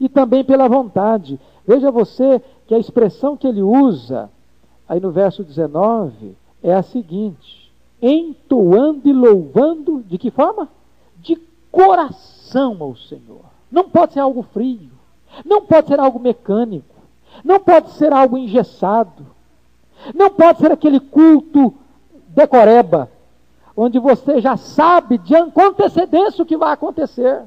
e 0.00 0.08
também 0.08 0.42
pela 0.42 0.66
vontade. 0.66 1.38
Veja 1.66 1.90
você 1.90 2.42
que 2.66 2.74
a 2.74 2.78
expressão 2.78 3.36
que 3.36 3.46
ele 3.46 3.62
usa 3.62 4.30
aí 4.88 4.98
no 4.98 5.12
verso 5.12 5.44
19, 5.44 6.36
é 6.62 6.74
a 6.74 6.82
seguinte: 6.82 7.72
entoando 8.02 9.08
e 9.08 9.12
louvando, 9.12 10.02
de 10.08 10.18
que 10.18 10.32
forma? 10.32 10.68
De 11.18 11.36
coração 11.70 12.76
ao 12.80 12.96
Senhor. 12.96 13.44
Não 13.70 13.88
pode 13.88 14.14
ser 14.14 14.20
algo 14.20 14.42
frio, 14.42 14.90
não 15.44 15.62
pode 15.62 15.86
ser 15.86 16.00
algo 16.00 16.18
mecânico, 16.18 16.96
não 17.44 17.60
pode 17.60 17.90
ser 17.90 18.12
algo 18.12 18.36
engessado, 18.36 19.24
não 20.12 20.30
pode 20.30 20.58
ser 20.58 20.72
aquele 20.72 20.98
culto 20.98 21.72
decoreba, 22.28 23.08
onde 23.76 24.00
você 24.00 24.40
já 24.40 24.56
sabe 24.56 25.18
de 25.18 25.36
antecedência 25.36 26.42
o 26.42 26.46
que 26.46 26.56
vai 26.56 26.72
acontecer, 26.72 27.44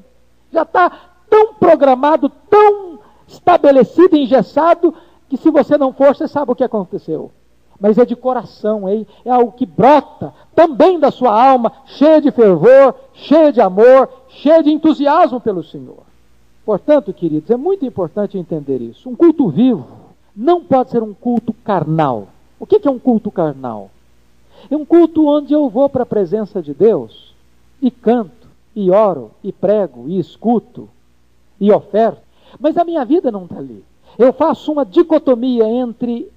já 0.50 0.62
está 0.62 1.13
tão 1.34 1.54
programado, 1.54 2.30
tão 2.48 3.00
estabelecido, 3.26 4.16
engessado, 4.16 4.94
que 5.28 5.36
se 5.36 5.50
você 5.50 5.76
não 5.76 5.92
for, 5.92 6.14
você 6.14 6.28
sabe 6.28 6.52
o 6.52 6.54
que 6.54 6.62
aconteceu. 6.62 7.32
Mas 7.80 7.98
é 7.98 8.04
de 8.04 8.14
coração, 8.14 8.88
é, 8.88 9.04
é 9.24 9.30
algo 9.32 9.50
que 9.50 9.66
brota 9.66 10.32
também 10.54 11.00
da 11.00 11.10
sua 11.10 11.32
alma, 11.32 11.72
cheia 11.86 12.20
de 12.20 12.30
fervor, 12.30 12.94
cheia 13.14 13.52
de 13.52 13.60
amor, 13.60 14.08
cheia 14.28 14.62
de 14.62 14.70
entusiasmo 14.70 15.40
pelo 15.40 15.64
Senhor. 15.64 16.04
Portanto, 16.64 17.12
queridos, 17.12 17.50
é 17.50 17.56
muito 17.56 17.84
importante 17.84 18.38
entender 18.38 18.80
isso. 18.80 19.10
Um 19.10 19.16
culto 19.16 19.48
vivo 19.48 19.88
não 20.36 20.62
pode 20.62 20.92
ser 20.92 21.02
um 21.02 21.12
culto 21.12 21.52
carnal. 21.64 22.28
O 22.60 22.64
que 22.64 22.80
é 22.86 22.90
um 22.90 22.98
culto 22.98 23.28
carnal? 23.28 23.90
É 24.70 24.76
um 24.76 24.84
culto 24.84 25.26
onde 25.26 25.52
eu 25.52 25.68
vou 25.68 25.88
para 25.88 26.04
a 26.04 26.06
presença 26.06 26.62
de 26.62 26.72
Deus 26.72 27.34
e 27.82 27.90
canto, 27.90 28.46
e 28.74 28.88
oro, 28.88 29.32
e 29.42 29.50
prego, 29.50 30.08
e 30.08 30.16
escuto, 30.18 30.88
e 31.64 31.72
oferto, 31.72 32.20
mas 32.60 32.76
a 32.76 32.84
minha 32.84 33.04
vida 33.04 33.30
não 33.30 33.44
está 33.44 33.58
ali. 33.58 33.82
Eu 34.18 34.32
faço 34.32 34.70
uma 34.70 34.84
dicotomia 34.84 35.64
entre 35.64 36.30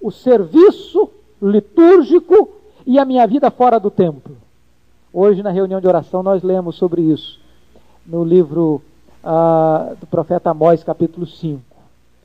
o 0.00 0.10
serviço 0.10 1.10
litúrgico 1.40 2.50
e 2.86 2.98
a 2.98 3.04
minha 3.04 3.26
vida 3.26 3.50
fora 3.50 3.80
do 3.80 3.90
templo. 3.90 4.36
Hoje, 5.12 5.42
na 5.42 5.50
reunião 5.50 5.80
de 5.80 5.88
oração, 5.88 6.22
nós 6.22 6.42
lemos 6.42 6.76
sobre 6.76 7.00
isso 7.00 7.40
no 8.06 8.22
livro 8.22 8.82
ah, 9.24 9.94
do 9.98 10.06
profeta 10.06 10.50
Amós, 10.50 10.84
capítulo 10.84 11.26
5. 11.26 11.62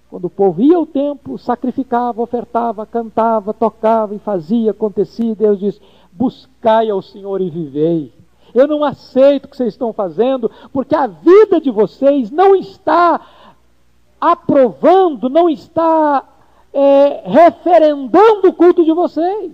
Quando 0.09 0.25
o 0.25 0.29
povo 0.29 0.61
ia 0.61 0.75
ao 0.75 0.85
templo, 0.85 1.37
sacrificava, 1.37 2.21
ofertava, 2.21 2.85
cantava, 2.85 3.53
tocava 3.53 4.13
e 4.13 4.19
fazia, 4.19 4.71
acontecia, 4.71 5.33
Deus 5.33 5.57
diz: 5.57 5.81
Buscai 6.11 6.89
ao 6.89 7.01
Senhor 7.01 7.39
e 7.39 7.49
vivei. 7.49 8.11
Eu 8.53 8.67
não 8.67 8.83
aceito 8.83 9.45
o 9.45 9.47
que 9.47 9.57
vocês 9.57 9.73
estão 9.73 9.93
fazendo, 9.93 10.51
porque 10.71 10.95
a 10.95 11.07
vida 11.07 11.59
de 11.59 11.71
vocês 11.71 12.29
não 12.29 12.55
está 12.55 13.19
aprovando, 14.19 15.29
não 15.29 15.49
está 15.49 16.23
é, 16.73 17.23
referendando 17.25 18.49
o 18.49 18.53
culto 18.53 18.83
de 18.83 18.93
vocês. 18.93 19.51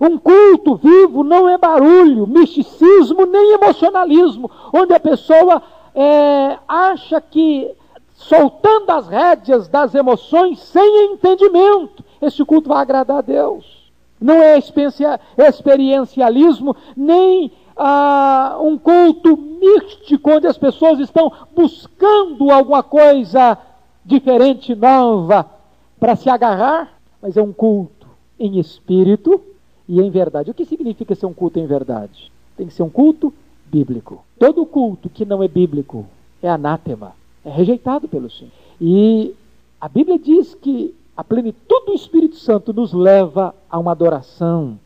Um 0.00 0.18
culto 0.18 0.76
vivo 0.76 1.24
não 1.24 1.48
é 1.48 1.58
barulho, 1.58 2.26
misticismo, 2.26 3.26
nem 3.26 3.54
emocionalismo, 3.54 4.50
onde 4.72 4.92
a 4.92 5.00
pessoa 5.00 5.62
é, 5.94 6.58
acha 6.68 7.20
que 7.20 7.70
soltando 8.14 8.90
as 8.90 9.08
rédeas 9.08 9.68
das 9.68 9.94
emoções 9.94 10.60
sem 10.60 11.12
entendimento, 11.12 12.04
esse 12.20 12.44
culto 12.44 12.68
vai 12.68 12.82
agradar 12.82 13.18
a 13.18 13.22
Deus. 13.22 13.78
Não 14.20 14.42
é 14.42 14.58
experiencialismo, 14.58 16.74
nem 16.96 17.52
ah, 17.78 18.58
um 18.60 18.76
culto 18.76 19.36
místico 19.36 20.30
onde 20.32 20.46
as 20.46 20.58
pessoas 20.58 20.98
estão 20.98 21.32
buscando 21.54 22.50
alguma 22.50 22.82
coisa 22.82 23.56
diferente, 24.04 24.74
nova, 24.74 25.46
para 26.00 26.16
se 26.16 26.28
agarrar, 26.28 26.98
mas 27.22 27.36
é 27.36 27.42
um 27.42 27.52
culto 27.52 28.06
em 28.38 28.58
espírito 28.58 29.40
e 29.88 30.00
em 30.00 30.10
verdade. 30.10 30.50
O 30.50 30.54
que 30.54 30.64
significa 30.64 31.14
ser 31.14 31.26
um 31.26 31.32
culto 31.32 31.58
em 31.58 31.66
verdade? 31.66 32.32
Tem 32.56 32.66
que 32.66 32.74
ser 32.74 32.82
um 32.82 32.90
culto 32.90 33.32
bíblico. 33.66 34.24
Todo 34.38 34.66
culto 34.66 35.08
que 35.08 35.24
não 35.24 35.42
é 35.42 35.48
bíblico 35.48 36.06
é 36.42 36.48
anátema, 36.48 37.12
é 37.44 37.50
rejeitado 37.50 38.08
pelo 38.08 38.30
Senhor. 38.30 38.52
E 38.80 39.34
a 39.80 39.88
Bíblia 39.88 40.18
diz 40.18 40.54
que 40.54 40.94
a 41.16 41.22
plenitude 41.22 41.86
do 41.86 41.94
Espírito 41.94 42.36
Santo 42.36 42.72
nos 42.72 42.92
leva 42.92 43.54
a 43.68 43.78
uma 43.78 43.92
adoração 43.92 44.78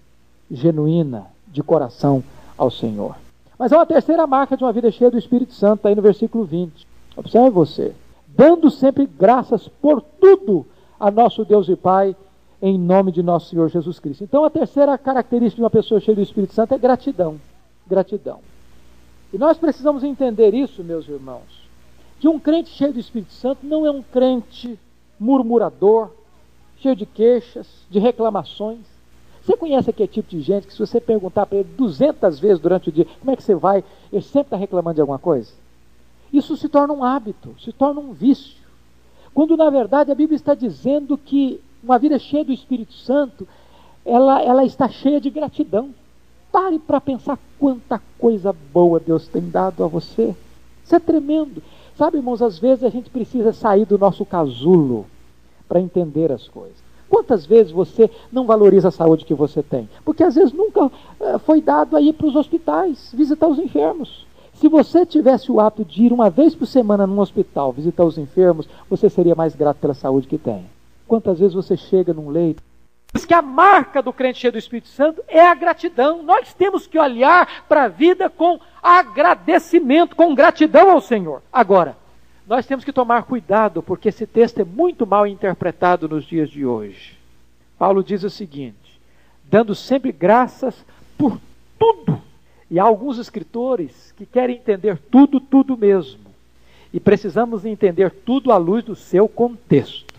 genuína 0.51 1.27
de 1.47 1.63
coração 1.63 2.23
ao 2.63 2.71
Senhor. 2.71 3.17
Mas 3.59 3.73
há 3.73 3.79
uma 3.79 3.87
terceira 3.87 4.27
marca 4.27 4.57
de 4.57 4.65
uma 4.65 4.73
vida 4.73 4.91
cheia 4.91 5.11
do 5.11 5.19
Espírito 5.19 5.53
Santo, 5.53 5.87
aí 5.87 5.95
no 5.95 6.03
versículo 6.03 6.45
20. 6.45 6.87
Observe 7.17 7.51
você. 7.51 7.93
Dando 8.29 8.71
sempre 8.71 9.07
graças 9.07 9.69
por 9.69 10.01
tudo 10.01 10.65
a 10.99 11.11
nosso 11.11 11.45
Deus 11.45 11.69
e 11.69 11.77
Pai, 11.77 12.17
em 12.61 12.79
nome 12.79 13.11
de 13.11 13.23
nosso 13.23 13.51
Senhor 13.51 13.69
Jesus 13.69 13.99
Cristo. 13.99 14.25
Então, 14.25 14.45
a 14.45 14.51
terceira 14.51 14.97
característica 14.97 15.57
de 15.57 15.63
uma 15.63 15.71
pessoa 15.71 16.01
cheia 16.01 16.15
do 16.15 16.23
Espírito 16.23 16.55
Santo 16.55 16.73
é 16.73 16.79
gratidão. 16.79 17.41
Gratidão. 17.87 18.39
E 19.33 19.39
nós 19.39 19.59
precisamos 19.59 20.05
entender 20.05 20.55
isso, 20.55 20.85
meus 20.85 21.09
irmãos, 21.09 21.69
que 22.21 22.29
um 22.29 22.39
crente 22.39 22.71
cheio 22.71 22.93
do 22.93 23.01
Espírito 23.01 23.33
Santo 23.33 23.67
não 23.67 23.85
é 23.85 23.91
um 23.91 24.03
crente 24.03 24.79
murmurador, 25.19 26.11
cheio 26.79 26.95
de 26.95 27.07
queixas, 27.07 27.67
de 27.91 27.99
reclamações. 27.99 28.92
Você 29.45 29.57
conhece 29.57 29.91
aquele 29.91 30.09
tipo 30.09 30.31
de 30.31 30.41
gente 30.41 30.67
que 30.67 30.73
se 30.73 30.79
você 30.79 31.01
perguntar 31.01 31.47
para 31.47 31.59
ele 31.59 31.69
200 31.77 32.39
vezes 32.39 32.61
durante 32.61 32.89
o 32.89 32.93
dia, 32.93 33.07
como 33.19 33.33
é 33.33 33.37
que 33.37 33.43
você 33.43 33.55
vai, 33.55 33.83
ele 34.13 34.23
sempre 34.23 34.49
está 34.49 34.57
reclamando 34.57 34.95
de 34.95 35.01
alguma 35.01 35.19
coisa? 35.19 35.51
Isso 36.33 36.57
se 36.57 36.69
torna 36.69 36.95
um 36.95 37.03
hábito, 37.03 37.55
se 37.61 37.73
torna 37.73 38.01
um 38.01 38.13
vício. 38.13 38.63
Quando 39.35 39.57
na 39.57 39.69
verdade 39.69 40.13
a 40.13 40.15
Bíblia 40.15 40.37
está 40.37 40.55
dizendo 40.55 41.19
que 41.19 41.61
uma 41.83 41.99
vida 41.99 42.19
cheia 42.19 42.45
do 42.45 42.53
Espírito 42.53 42.93
Santo, 42.93 43.47
ela, 44.05 44.41
ela 44.41 44.65
está 44.65 44.89
cheia 44.89 45.21
de 45.21 45.29
gratidão. 45.29 45.91
Pare 46.53 46.79
para 46.79 47.01
pensar 47.01 47.39
quanta 47.59 48.01
coisa 48.19 48.55
boa 48.73 49.01
Deus 49.01 49.27
tem 49.27 49.49
dado 49.49 49.83
a 49.83 49.89
você. 49.89 50.35
Isso 50.85 50.95
é 50.95 51.01
tremendo. 51.01 51.63
Sabe, 51.97 52.19
irmãos, 52.19 52.41
às 52.43 52.59
vezes 52.59 52.85
a 52.85 52.91
gente 52.91 53.11
precisa 53.11 53.53
sair 53.53 53.85
do 53.87 53.99
nosso 53.99 54.25
casulo 54.25 55.07
para 55.69 55.81
entender 55.81 56.31
as 56.31 56.47
coisas. 56.47 56.92
Quantas 57.13 57.45
vezes 57.45 57.71
você 57.71 58.11
não 58.33 58.47
valoriza 58.47 58.89
a 58.89 58.91
saúde 58.91 59.27
que 59.27 59.35
você 59.35 59.63
tem? 59.63 59.87
Porque 60.03 60.25
às 60.25 60.35
vezes 60.35 60.51
nunca 60.51 60.91
eh, 61.21 61.37
foi 61.41 61.61
dado 61.61 61.95
aí 61.95 62.11
para 62.11 62.27
os 62.27 62.35
hospitais, 62.35 63.13
visitar 63.13 63.49
os 63.49 63.59
enfermos. 63.59 64.27
Se 64.55 64.67
você 64.67 65.05
tivesse 65.05 65.53
o 65.53 65.61
hábito 65.61 65.85
de 65.85 66.05
ir 66.05 66.13
uma 66.15 66.31
vez 66.31 66.55
por 66.55 66.65
semana 66.67 67.07
num 67.07 67.21
hospital 67.21 67.71
visitar 67.71 68.03
os 68.03 68.17
enfermos, 68.17 68.67
você 68.89 69.11
seria 69.11 69.35
mais 69.35 69.55
grato 69.55 69.77
pela 69.77 69.93
saúde 69.93 70.27
que 70.27 70.39
tem. 70.39 70.65
Quantas 71.07 71.39
vezes 71.39 71.53
você 71.53 71.77
chega 71.77 72.15
num 72.15 72.31
leito? 72.31 72.63
Diz 73.13 73.27
que 73.27 73.35
a 73.35 73.43
marca 73.43 74.01
do 74.01 74.11
crente 74.11 74.39
cheio 74.39 74.55
do 74.55 74.59
Espírito 74.59 74.89
Santo 74.89 75.23
é 75.29 75.47
a 75.47 75.55
gratidão. 75.55 76.23
Nós 76.23 76.55
temos 76.55 76.87
que 76.87 76.99
olhar 76.99 77.67
para 77.69 77.85
a 77.85 77.89
vida 77.89 78.31
com 78.31 78.59
agradecimento, 78.83 80.17
com 80.17 80.35
gratidão 80.35 80.91
ao 80.91 81.01
Senhor. 81.03 81.43
Agora, 81.53 81.95
nós 82.47 82.67
temos 82.67 82.85
que 82.85 82.93
tomar 82.93 83.23
cuidado, 83.25 83.83
porque 83.83 84.09
esse 84.09 84.27
texto 84.27 84.61
é 84.61 84.65
muito 84.65 85.07
mal 85.07 85.27
interpretado 85.27 86.09
nos 86.09 86.25
dias 86.25 86.51
de 86.51 86.67
hoje. 86.67 87.17
Paulo 87.79 88.03
diz 88.03 88.23
o 88.25 88.31
seguinte: 88.31 89.01
dando 89.45 89.75
sempre 89.75 90.13
graças 90.13 90.85
por 91.17 91.39
tudo. 91.79 92.21
E 92.71 92.81
há 92.81 92.85
alguns 92.85 93.19
escritores 93.19 94.13
que 94.17 94.25
querem 94.25 94.57
entender 94.57 94.99
tudo, 95.11 95.39
tudo 95.39 95.77
mesmo. 95.77 96.21
E 96.93 96.99
precisamos 96.99 97.65
entender 97.65 98.11
tudo 98.11 98.51
à 98.51 98.57
luz 98.57 98.83
do 98.83 98.97
seu 98.97 99.29
contexto. 99.29 100.13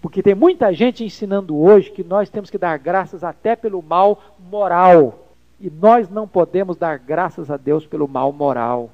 Porque 0.00 0.22
tem 0.22 0.34
muita 0.34 0.72
gente 0.72 1.04
ensinando 1.04 1.56
hoje 1.56 1.90
que 1.90 2.04
nós 2.04 2.30
temos 2.30 2.50
que 2.50 2.58
dar 2.58 2.78
graças 2.78 3.24
até 3.24 3.56
pelo 3.56 3.82
mal 3.82 4.22
moral. 4.50 5.26
E 5.60 5.68
nós 5.70 6.08
não 6.08 6.28
podemos 6.28 6.76
dar 6.76 6.98
graças 6.98 7.50
a 7.50 7.56
Deus 7.56 7.84
pelo 7.86 8.06
mal 8.06 8.32
moral. 8.32 8.90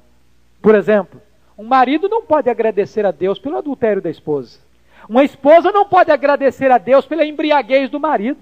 Por 0.61 0.73
exemplo, 0.73 1.21
um 1.57 1.63
marido 1.63 2.09
não 2.09 2.21
pode 2.21 2.49
agradecer 2.49 3.05
a 3.05 3.11
Deus 3.11 3.39
pelo 3.39 3.57
adultério 3.57 4.01
da 4.01 4.09
esposa. 4.09 4.59
Uma 5.07 5.23
esposa 5.23 5.71
não 5.71 5.85
pode 5.85 6.11
agradecer 6.11 6.71
a 6.71 6.77
Deus 6.77 7.05
pela 7.05 7.25
embriaguez 7.25 7.89
do 7.89 7.99
marido. 7.99 8.39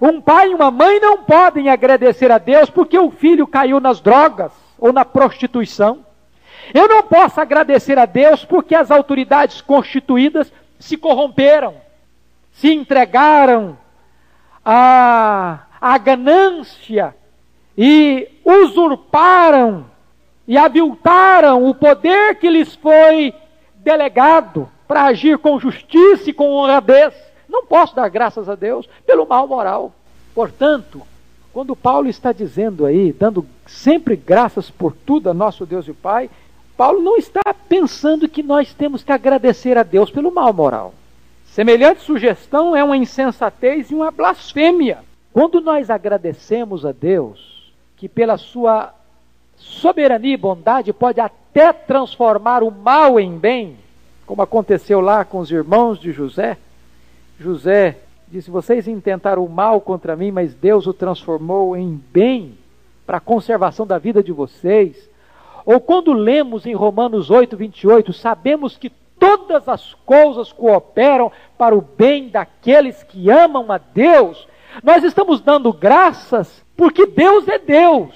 Um 0.00 0.20
pai 0.20 0.50
e 0.50 0.54
uma 0.54 0.70
mãe 0.70 1.00
não 1.00 1.24
podem 1.24 1.68
agradecer 1.68 2.30
a 2.30 2.38
Deus 2.38 2.68
porque 2.68 2.98
o 2.98 3.10
filho 3.10 3.46
caiu 3.46 3.80
nas 3.80 4.00
drogas 4.00 4.52
ou 4.78 4.92
na 4.92 5.04
prostituição. 5.04 6.04
Eu 6.74 6.86
não 6.86 7.02
posso 7.02 7.40
agradecer 7.40 7.98
a 7.98 8.04
Deus 8.04 8.44
porque 8.44 8.74
as 8.74 8.90
autoridades 8.90 9.60
constituídas 9.60 10.52
se 10.78 10.96
corromperam 10.96 11.86
se 12.56 12.72
entregaram 12.72 13.76
à, 14.64 15.60
à 15.80 15.98
ganância 15.98 17.14
e 17.76 18.28
usurparam 18.44 19.86
e 20.46 20.56
aviltaram 20.56 21.68
o 21.68 21.74
poder 21.74 22.36
que 22.36 22.48
lhes 22.48 22.74
foi 22.74 23.34
delegado 23.76 24.68
para 24.86 25.04
agir 25.04 25.38
com 25.38 25.58
justiça 25.58 26.30
e 26.30 26.32
com 26.32 26.50
honradez. 26.50 27.14
Não 27.48 27.64
posso 27.64 27.94
dar 27.94 28.08
graças 28.08 28.48
a 28.48 28.54
Deus 28.54 28.88
pelo 29.06 29.26
mal 29.26 29.46
moral. 29.46 29.92
Portanto, 30.34 31.02
quando 31.52 31.74
Paulo 31.74 32.08
está 32.08 32.32
dizendo 32.32 32.84
aí, 32.84 33.12
dando 33.12 33.46
sempre 33.66 34.14
graças 34.14 34.70
por 34.70 34.92
tudo 34.92 35.30
a 35.30 35.34
nosso 35.34 35.64
Deus 35.64 35.88
e 35.88 35.92
Pai, 35.92 36.28
Paulo 36.76 37.00
não 37.00 37.16
está 37.16 37.42
pensando 37.68 38.28
que 38.28 38.42
nós 38.42 38.74
temos 38.74 39.02
que 39.02 39.10
agradecer 39.10 39.78
a 39.78 39.82
Deus 39.82 40.10
pelo 40.10 40.30
mal 40.30 40.52
moral. 40.52 40.92
Semelhante 41.46 42.02
sugestão 42.02 42.76
é 42.76 42.84
uma 42.84 42.98
insensatez 42.98 43.90
e 43.90 43.94
uma 43.94 44.10
blasfêmia. 44.10 44.98
Quando 45.32 45.60
nós 45.60 45.88
agradecemos 45.88 46.84
a 46.84 46.92
Deus, 46.92 47.72
que 47.96 48.08
pela 48.08 48.36
sua 48.36 48.92
soberania 49.56 50.34
e 50.34 50.36
bondade 50.36 50.92
pode 50.92 51.20
até 51.20 51.72
transformar 51.72 52.62
o 52.62 52.70
mal 52.70 53.18
em 53.18 53.36
bem, 53.36 53.76
como 54.26 54.42
aconteceu 54.42 55.00
lá 55.00 55.24
com 55.24 55.38
os 55.38 55.50
irmãos 55.50 55.98
de 55.98 56.12
José, 56.12 56.56
José 57.38 57.98
disse: 58.28 58.50
Vocês 58.50 58.88
intentaram 58.88 59.44
o 59.44 59.48
mal 59.48 59.80
contra 59.80 60.16
mim, 60.16 60.30
mas 60.30 60.54
Deus 60.54 60.86
o 60.86 60.92
transformou 60.92 61.76
em 61.76 62.00
bem 62.12 62.56
para 63.06 63.18
a 63.18 63.20
conservação 63.20 63.86
da 63.86 63.98
vida 63.98 64.22
de 64.22 64.32
vocês. 64.32 65.08
Ou 65.64 65.80
quando 65.80 66.12
lemos 66.12 66.64
em 66.66 66.74
Romanos 66.74 67.30
8, 67.30 67.56
28, 67.56 68.12
sabemos 68.12 68.76
que 68.76 68.90
todas 69.18 69.68
as 69.68 69.94
coisas 69.94 70.52
cooperam 70.52 71.32
para 71.58 71.74
o 71.74 71.80
bem 71.80 72.28
daqueles 72.28 73.02
que 73.02 73.30
amam 73.30 73.70
a 73.72 73.78
Deus, 73.78 74.46
nós 74.82 75.02
estamos 75.02 75.40
dando 75.40 75.72
graças 75.72 76.64
porque 76.76 77.06
Deus 77.06 77.48
é 77.48 77.58
Deus, 77.58 78.14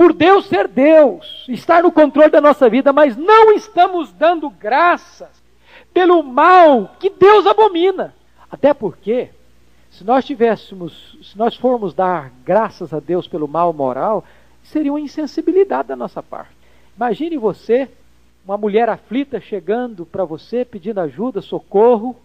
por 0.00 0.14
Deus 0.14 0.46
ser 0.46 0.66
Deus, 0.66 1.44
estar 1.46 1.82
no 1.82 1.92
controle 1.92 2.30
da 2.30 2.40
nossa 2.40 2.70
vida, 2.70 2.90
mas 2.90 3.18
não 3.18 3.52
estamos 3.52 4.10
dando 4.10 4.48
graças 4.48 5.28
pelo 5.92 6.22
mal 6.22 6.96
que 6.98 7.10
Deus 7.10 7.46
abomina. 7.46 8.14
Até 8.50 8.72
porque, 8.72 9.28
se 9.90 10.02
nós 10.02 10.24
tivéssemos, 10.24 11.18
se 11.22 11.36
nós 11.36 11.54
formos 11.54 11.92
dar 11.92 12.32
graças 12.42 12.94
a 12.94 12.98
Deus 12.98 13.28
pelo 13.28 13.46
mal 13.46 13.74
moral, 13.74 14.24
seria 14.62 14.90
uma 14.90 15.02
insensibilidade 15.02 15.88
da 15.88 15.96
nossa 15.96 16.22
parte. 16.22 16.56
Imagine 16.96 17.36
você 17.36 17.86
uma 18.42 18.56
mulher 18.56 18.88
aflita 18.88 19.38
chegando 19.38 20.06
para 20.06 20.24
você 20.24 20.64
pedindo 20.64 20.98
ajuda, 20.98 21.42
socorro, 21.42 22.16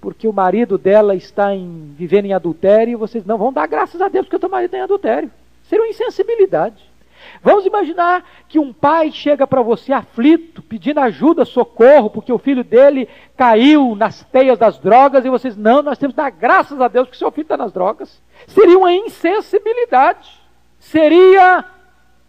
porque 0.00 0.26
o 0.26 0.32
marido 0.32 0.78
dela 0.78 1.14
está 1.14 1.54
em, 1.54 1.94
vivendo 1.98 2.24
em 2.24 2.32
adultério 2.32 2.92
e 2.92 2.96
vocês 2.96 3.26
não 3.26 3.36
vão 3.36 3.52
dar 3.52 3.66
graças 3.66 4.00
a 4.00 4.08
Deus 4.08 4.24
porque 4.24 4.36
o 4.36 4.40
teu 4.40 4.48
marido 4.48 4.68
está 4.68 4.78
em 4.78 4.84
adultério. 4.84 5.30
Seria 5.64 5.84
uma 5.84 5.90
insensibilidade. 5.90 6.93
Vamos 7.42 7.66
imaginar 7.66 8.24
que 8.48 8.58
um 8.58 8.72
pai 8.72 9.10
chega 9.10 9.46
para 9.46 9.62
você 9.62 9.92
aflito, 9.92 10.62
pedindo 10.62 11.00
ajuda, 11.00 11.44
socorro, 11.44 12.10
porque 12.10 12.32
o 12.32 12.38
filho 12.38 12.64
dele 12.64 13.08
caiu 13.36 13.94
nas 13.94 14.22
teias 14.24 14.58
das 14.58 14.78
drogas 14.78 15.24
e 15.24 15.30
vocês, 15.30 15.56
não, 15.56 15.82
nós 15.82 15.98
temos 15.98 16.14
que 16.14 16.22
dar 16.22 16.30
graças 16.30 16.80
a 16.80 16.88
Deus 16.88 17.06
porque 17.06 17.18
seu 17.18 17.30
filho 17.30 17.44
está 17.44 17.56
nas 17.56 17.72
drogas. 17.72 18.22
Seria 18.46 18.78
uma 18.78 18.92
insensibilidade. 18.92 20.30
Seria 20.78 21.64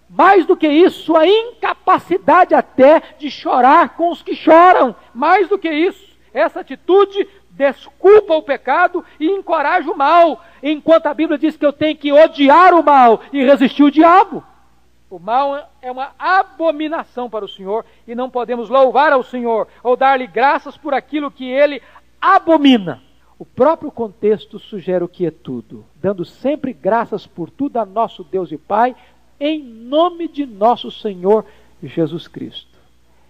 mais 0.10 0.46
do 0.46 0.56
que 0.56 0.68
isso, 0.68 1.16
a 1.16 1.28
incapacidade 1.28 2.54
até 2.54 3.02
de 3.18 3.30
chorar 3.30 3.96
com 3.96 4.12
os 4.12 4.22
que 4.22 4.36
choram. 4.36 4.96
Mais 5.14 5.48
do 5.50 5.58
que 5.58 5.70
isso, 5.70 6.16
essa 6.34 6.60
atitude 6.60 7.28
desculpa 7.56 8.34
o 8.34 8.42
pecado 8.42 9.04
e 9.20 9.28
encoraja 9.28 9.90
o 9.90 9.98
mal, 9.98 10.44
enquanto 10.62 11.08
a 11.08 11.14
Bíblia 11.14 11.38
diz 11.38 11.56
que 11.56 11.66
eu 11.66 11.74
tenho 11.74 11.96
que 11.96 12.12
odiar 12.12 12.74
o 12.74 12.84
mal 12.84 13.22
e 13.32 13.44
resistir 13.44 13.84
o 13.84 13.92
diabo. 13.92 14.44
O 15.10 15.20
mal 15.20 15.70
é 15.82 15.92
uma 15.92 16.12
abominação 16.18 17.30
para 17.30 17.46
o 17.46 17.50
Senhor 17.50 17.86
e 18.08 18.16
não 18.16 18.30
podemos 18.30 18.70
louvar 18.70 19.12
ao 19.12 19.24
Senhor 19.24 19.68
ou 19.84 19.96
dar-lhe 19.96 20.28
graças 20.28 20.76
por 20.78 20.94
aquilo 20.94 21.32
que 21.32 21.46
ele 21.46 21.82
abomina. 22.20 23.02
O 23.38 23.46
próprio 23.46 23.92
contexto 23.92 24.58
sugere 24.58 25.04
o 25.04 25.10
que 25.10 25.26
é 25.26 25.32
tudo, 25.32 25.86
dando 26.02 26.24
sempre 26.24 26.74
graças 26.74 27.28
por 27.28 27.50
tudo 27.50 27.78
a 27.78 27.86
nosso 27.86 28.24
Deus 28.24 28.52
e 28.52 28.58
Pai, 28.58 28.96
em 29.40 29.62
nome 29.62 30.28
de 30.28 30.46
nosso 30.46 30.90
Senhor 30.90 31.46
Jesus 31.84 32.28
Cristo. 32.28 32.76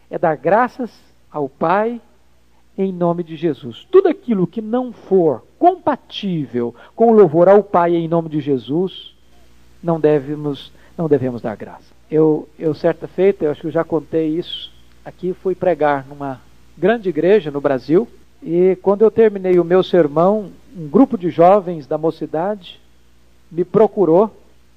É 0.10 0.18
dar 0.18 0.38
graças 0.38 0.92
ao 1.32 1.50
Pai 1.50 2.00
em 2.78 2.92
nome 2.92 3.24
de 3.24 3.36
Jesus. 3.36 3.88
Tudo 3.90 4.08
aquilo 4.08 4.48
que 4.48 4.62
não 4.62 4.92
for 4.92 5.44
compatível 5.58 6.76
com 6.96 7.12
o 7.12 7.14
louvor 7.14 7.50
ao 7.50 7.64
Pai 7.64 7.96
em 7.96 8.08
nome 8.08 8.30
de 8.30 8.40
Jesus, 8.40 9.16
não 9.82 10.00
devemos, 10.00 10.72
não 10.98 11.08
devemos 11.08 11.42
dar 11.42 11.56
graça. 11.56 11.94
Eu, 12.10 12.48
eu 12.58 12.74
certa 12.74 13.08
feita, 13.08 13.46
eu 13.46 13.52
acho 13.52 13.62
que 13.62 13.68
eu 13.68 13.72
já 13.72 13.84
contei 13.84 14.28
isso 14.30 14.72
aqui, 15.04 15.34
fui 15.34 15.56
pregar 15.56 16.06
numa 16.08 16.42
grande 16.78 17.10
igreja 17.10 17.52
no 17.52 17.62
Brasil, 17.62 18.08
e 18.42 18.78
quando 18.82 19.02
eu 19.02 19.12
terminei 19.12 19.60
o 19.60 19.64
meu 19.64 19.82
sermão, 19.82 20.52
um 20.76 20.88
grupo 20.88 21.18
de 21.18 21.30
jovens 21.30 21.88
da 21.88 21.98
mocidade 21.98 22.80
me 23.52 23.64
procurou 23.64 24.32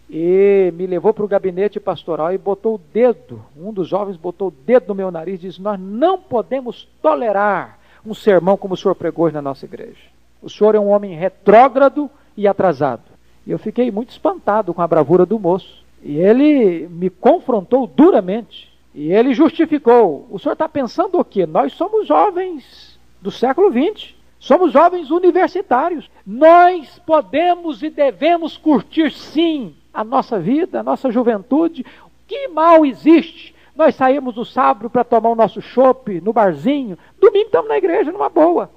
e 0.08 0.72
me 0.74 0.86
levou 0.86 1.12
para 1.12 1.24
o 1.24 1.28
gabinete 1.28 1.78
pastoral 1.78 2.32
e 2.32 2.38
botou 2.38 2.76
o 2.76 2.80
dedo, 2.92 3.44
um 3.56 3.72
dos 3.72 3.88
jovens 3.88 4.16
botou 4.16 4.48
o 4.48 4.50
dedo 4.50 4.88
no 4.88 4.94
meu 4.94 5.10
nariz 5.10 5.34
e 5.34 5.48
disse: 5.48 5.60
Nós 5.60 5.78
não 5.78 6.18
podemos 6.18 6.88
tolerar 7.02 7.78
um 8.06 8.14
sermão 8.14 8.56
como 8.56 8.74
o 8.74 8.76
senhor 8.76 8.94
pregou 8.94 9.26
hoje 9.26 9.34
na 9.34 9.42
nossa 9.42 9.66
igreja. 9.66 10.00
O 10.40 10.48
senhor 10.48 10.74
é 10.74 10.80
um 10.80 10.88
homem 10.88 11.14
retrógrado 11.14 12.08
e 12.36 12.46
atrasado. 12.46 13.02
E 13.46 13.50
eu 13.50 13.58
fiquei 13.58 13.90
muito 13.90 14.10
espantado 14.10 14.72
com 14.72 14.80
a 14.80 14.86
bravura 14.86 15.26
do 15.26 15.38
moço. 15.38 15.84
E 16.02 16.18
ele 16.18 16.88
me 16.88 17.10
confrontou 17.10 17.86
duramente. 17.86 18.72
E 18.94 19.12
ele 19.12 19.34
justificou: 19.34 20.26
O 20.30 20.38
senhor 20.38 20.52
está 20.52 20.68
pensando 20.68 21.18
o 21.18 21.24
quê? 21.24 21.46
Nós 21.46 21.72
somos 21.72 22.06
jovens 22.06 22.98
do 23.20 23.30
século 23.30 23.70
XX. 23.70 24.14
Somos 24.38 24.72
jovens 24.72 25.10
universitários. 25.10 26.08
Nós 26.24 26.98
podemos 27.04 27.82
e 27.82 27.90
devemos 27.90 28.56
curtir 28.56 29.10
sim 29.10 29.74
a 29.92 30.04
nossa 30.04 30.38
vida, 30.38 30.80
a 30.80 30.82
nossa 30.82 31.10
juventude. 31.10 31.84
Que 32.26 32.48
mal 32.48 32.86
existe? 32.86 33.54
Nós 33.74 33.94
saímos 33.94 34.36
no 34.36 34.44
sábado 34.44 34.90
para 34.90 35.04
tomar 35.04 35.30
o 35.30 35.34
nosso 35.34 35.60
chopp 35.60 36.20
no 36.20 36.32
barzinho. 36.32 36.98
Domingo 37.20 37.46
estamos 37.46 37.68
na 37.68 37.78
igreja, 37.78 38.12
numa 38.12 38.28
boa. 38.28 38.70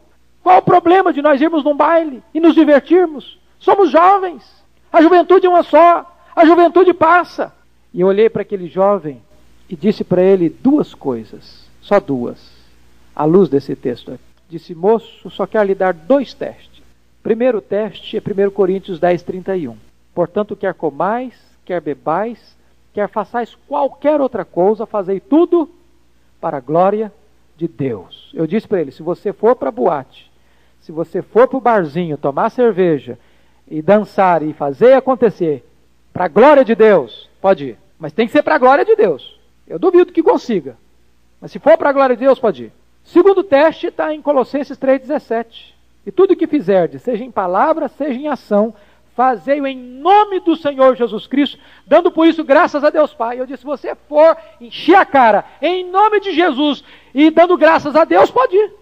Qual 0.43 0.57
o 0.57 0.61
problema 0.61 1.13
de 1.13 1.21
nós 1.21 1.41
irmos 1.41 1.63
num 1.63 1.75
baile 1.75 2.23
e 2.33 2.39
nos 2.39 2.55
divertirmos? 2.55 3.39
Somos 3.59 3.91
jovens. 3.91 4.63
A 4.91 5.01
juventude 5.01 5.45
é 5.45 5.49
uma 5.49 5.63
só. 5.63 6.05
A 6.35 6.45
juventude 6.45 6.93
passa. 6.93 7.53
E 7.93 8.01
eu 8.01 8.07
olhei 8.07 8.29
para 8.29 8.41
aquele 8.41 8.67
jovem 8.67 9.21
e 9.69 9.75
disse 9.75 10.03
para 10.03 10.21
ele 10.21 10.49
duas 10.49 10.93
coisas, 10.93 11.65
só 11.81 11.99
duas, 11.99 12.51
à 13.15 13.25
luz 13.25 13.49
desse 13.49 13.75
texto. 13.75 14.17
Disse, 14.49 14.73
moço, 14.73 15.29
só 15.29 15.45
quero 15.45 15.67
lhe 15.67 15.75
dar 15.75 15.93
dois 15.93 16.33
testes. 16.33 16.81
Primeiro 17.21 17.61
teste 17.61 18.17
é 18.17 18.19
1 18.19 18.51
Coríntios 18.51 18.99
10, 18.99 19.23
31. 19.23 19.77
Portanto, 20.13 20.55
quer 20.55 20.73
comais, 20.73 21.33
quer 21.65 21.79
bebais, 21.79 22.57
quer 22.93 23.07
façais 23.09 23.55
qualquer 23.67 24.19
outra 24.19 24.43
coisa, 24.43 24.85
fazei 24.85 25.19
tudo 25.19 25.69
para 26.39 26.57
a 26.57 26.61
glória 26.61 27.13
de 27.55 27.67
Deus. 27.67 28.31
Eu 28.33 28.47
disse 28.47 28.67
para 28.67 28.81
ele: 28.81 28.91
se 28.91 29.03
você 29.03 29.31
for 29.31 29.55
para 29.55 29.69
a 29.69 29.71
boate, 29.71 30.31
se 30.81 30.91
você 30.91 31.21
for 31.21 31.47
para 31.47 31.57
o 31.57 31.61
barzinho 31.61 32.17
tomar 32.17 32.49
cerveja 32.49 33.17
e 33.69 33.81
dançar 33.81 34.41
e 34.41 34.51
fazer 34.51 34.93
acontecer 34.93 35.63
para 36.13 36.25
a 36.25 36.27
glória 36.27 36.63
de 36.65 36.75
Deus, 36.75 37.29
pode 37.41 37.65
ir. 37.65 37.77
Mas 37.97 38.13
tem 38.13 38.25
que 38.25 38.31
ser 38.31 38.43
para 38.43 38.55
a 38.55 38.59
glória 38.59 38.83
de 38.83 38.95
Deus. 38.95 39.39
Eu 39.67 39.79
duvido 39.79 40.11
que 40.11 40.23
consiga. 40.23 40.77
Mas 41.39 41.51
se 41.51 41.59
for 41.59 41.77
para 41.77 41.89
a 41.89 41.93
glória 41.93 42.15
de 42.15 42.25
Deus, 42.25 42.39
pode 42.39 42.65
ir. 42.65 42.73
Segundo 43.03 43.43
teste 43.43 43.87
está 43.87 44.13
em 44.13 44.21
Colossenses 44.21 44.77
3,17. 44.77 45.73
E 46.05 46.11
tudo 46.11 46.35
que 46.35 46.47
fizerdes, 46.47 47.01
seja 47.03 47.23
em 47.23 47.31
palavra, 47.31 47.87
seja 47.87 48.19
em 48.19 48.27
ação, 48.27 48.73
fazei-o 49.15 49.67
em 49.67 49.77
nome 49.77 50.39
do 50.39 50.55
Senhor 50.55 50.95
Jesus 50.95 51.27
Cristo, 51.27 51.59
dando 51.85 52.11
por 52.11 52.25
isso 52.27 52.43
graças 52.43 52.83
a 52.83 52.89
Deus 52.89 53.13
Pai. 53.13 53.39
Eu 53.39 53.45
disse: 53.45 53.59
se 53.59 53.65
você 53.65 53.95
for 54.09 54.35
encher 54.59 54.95
a 54.95 55.05
cara 55.05 55.45
em 55.61 55.89
nome 55.89 56.19
de 56.19 56.33
Jesus 56.33 56.83
e 57.13 57.29
dando 57.29 57.55
graças 57.55 57.95
a 57.95 58.03
Deus, 58.03 58.31
pode 58.31 58.55
ir. 58.55 58.73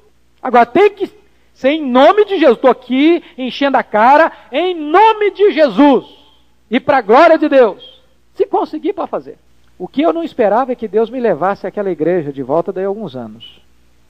Agora 0.42 0.66
tem 0.66 0.90
que 0.92 1.12
ser 1.54 1.72
em 1.72 1.86
nome 1.86 2.24
de 2.24 2.38
Jesus. 2.38 2.56
Estou 2.56 2.72
aqui 2.72 3.22
enchendo 3.38 3.78
a 3.78 3.84
cara 3.84 4.32
em 4.52 4.74
nome 4.74 5.32
de 5.32 5.52
Jesus 5.52 6.19
e 6.70 6.80
para 6.80 6.98
a 6.98 7.02
glória 7.02 7.38
de 7.38 7.50
Deus. 7.50 8.02
Se 8.36 8.46
conseguir 8.46 8.94
para 8.94 9.08
fazer. 9.08 9.38
O 9.78 9.88
que 9.88 10.02
eu 10.02 10.12
não 10.12 10.24
esperava 10.24 10.72
é 10.72 10.76
que 10.76 10.88
Deus 10.88 11.10
me 11.10 11.20
levasse 11.20 11.66
àquela 11.66 11.90
igreja 11.90 12.34
de 12.34 12.44
volta 12.44 12.72
daí 12.72 12.84
a 12.84 12.88
alguns 12.88 13.16
anos. 13.16 13.62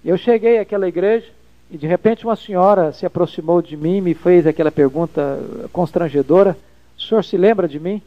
Eu 0.04 0.17
cheguei 0.17 0.58
àquela 0.58 0.88
igreja 0.88 1.28
e 1.69 1.78
de 1.78 1.86
repente 1.86 2.26
uma 2.26 2.36
senhora 2.36 2.91
se 2.91 3.06
aproximou 3.06 3.62
de 3.62 3.78
mim 3.78 3.98
e 3.98 4.02
me 4.02 4.13
fez 4.13 4.48
aquela 4.48 4.72
pergunta 4.72 5.39
constrangedora: 5.72 6.58
O 6.98 7.02
senhor 7.02 7.24
se 7.24 7.38
lembra 7.38 7.67
de 7.67 7.80
mim? 7.80 8.02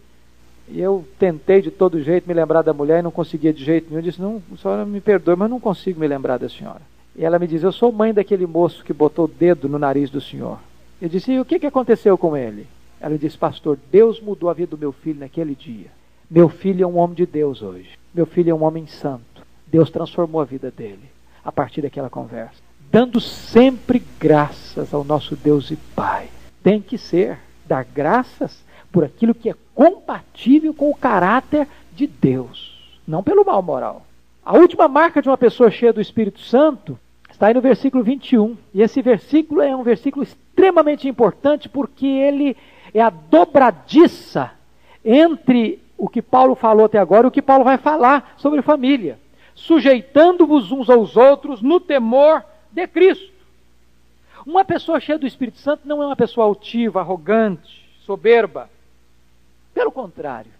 E 0.68 0.80
eu 0.80 1.04
tentei 1.18 1.60
de 1.60 1.70
todo 1.70 2.02
jeito 2.02 2.26
me 2.26 2.34
lembrar 2.34 2.62
da 2.62 2.72
mulher 2.72 3.00
e 3.00 3.02
não 3.02 3.10
conseguia 3.10 3.52
de 3.52 3.64
jeito 3.64 3.86
nenhum. 3.88 3.98
Eu 3.98 4.02
disse: 4.02 4.20
Não, 4.20 4.42
a 4.52 4.56
senhora 4.56 4.84
me 4.84 5.00
perdoe, 5.00 5.36
mas 5.36 5.50
não 5.50 5.60
consigo 5.60 6.00
me 6.00 6.08
lembrar 6.08 6.38
da 6.38 6.48
senhora. 6.48 6.82
E 7.14 7.24
ela 7.24 7.38
me 7.38 7.46
diz: 7.46 7.62
Eu 7.62 7.72
sou 7.72 7.92
mãe 7.92 8.12
daquele 8.12 8.46
moço 8.46 8.84
que 8.84 8.92
botou 8.92 9.26
o 9.26 9.28
dedo 9.28 9.68
no 9.68 9.78
nariz 9.78 10.10
do 10.10 10.20
senhor. 10.20 10.58
Eu 11.00 11.08
disse: 11.08 11.32
E 11.32 11.40
o 11.40 11.44
que, 11.44 11.60
que 11.60 11.66
aconteceu 11.66 12.16
com 12.18 12.36
ele? 12.36 12.66
Ela 13.02 13.18
disse: 13.18 13.36
Pastor, 13.36 13.76
Deus 13.90 14.20
mudou 14.20 14.48
a 14.48 14.54
vida 14.54 14.70
do 14.70 14.78
meu 14.78 14.92
filho 14.92 15.18
naquele 15.18 15.56
dia. 15.56 15.88
Meu 16.30 16.48
filho 16.48 16.84
é 16.84 16.86
um 16.86 16.96
homem 16.96 17.16
de 17.16 17.26
Deus 17.26 17.60
hoje. 17.60 17.98
Meu 18.14 18.24
filho 18.24 18.50
é 18.50 18.54
um 18.54 18.62
homem 18.62 18.86
santo. 18.86 19.42
Deus 19.66 19.90
transformou 19.90 20.40
a 20.40 20.44
vida 20.44 20.70
dele 20.70 21.10
a 21.44 21.50
partir 21.50 21.82
daquela 21.82 22.08
conversa. 22.08 22.62
Dando 22.90 23.20
sempre 23.20 24.02
graças 24.20 24.94
ao 24.94 25.02
nosso 25.02 25.34
Deus 25.34 25.70
e 25.72 25.76
Pai. 25.76 26.28
Tem 26.62 26.80
que 26.80 26.96
ser 26.96 27.38
dar 27.66 27.84
graças 27.84 28.62
por 28.92 29.02
aquilo 29.02 29.34
que 29.34 29.50
é 29.50 29.56
compatível 29.74 30.72
com 30.72 30.88
o 30.90 30.94
caráter 30.94 31.66
de 31.94 32.06
Deus, 32.06 33.00
não 33.06 33.22
pelo 33.22 33.44
mal 33.44 33.62
moral. 33.62 34.06
A 34.44 34.56
última 34.56 34.86
marca 34.86 35.20
de 35.20 35.28
uma 35.28 35.38
pessoa 35.38 35.70
cheia 35.70 35.92
do 35.92 36.00
Espírito 36.00 36.40
Santo 36.40 36.98
está 37.30 37.48
aí 37.48 37.54
no 37.54 37.60
versículo 37.60 38.04
21. 38.04 38.56
E 38.72 38.82
esse 38.82 39.02
versículo 39.02 39.60
é 39.60 39.74
um 39.74 39.82
versículo 39.82 40.22
extremamente 40.22 41.08
importante 41.08 41.68
porque 41.68 42.06
ele 42.06 42.56
é 42.94 43.00
a 43.00 43.10
dobradiça 43.10 44.50
entre 45.04 45.82
o 45.96 46.08
que 46.08 46.22
Paulo 46.22 46.54
falou 46.54 46.86
até 46.86 46.98
agora 46.98 47.26
e 47.26 47.28
o 47.28 47.32
que 47.32 47.42
Paulo 47.42 47.64
vai 47.64 47.78
falar 47.78 48.34
sobre 48.36 48.62
família 48.62 49.18
sujeitando-vos 49.54 50.72
uns 50.72 50.88
aos 50.88 51.16
outros 51.16 51.62
no 51.62 51.78
temor 51.80 52.44
de 52.70 52.86
Cristo. 52.86 53.32
Uma 54.46 54.64
pessoa 54.64 54.98
cheia 54.98 55.18
do 55.18 55.26
Espírito 55.26 55.58
Santo 55.58 55.86
não 55.86 56.02
é 56.02 56.06
uma 56.06 56.16
pessoa 56.16 56.46
altiva, 56.46 57.00
arrogante, 57.00 57.88
soberba. 58.00 58.68
Pelo 59.72 59.92
contrário, 59.92 60.50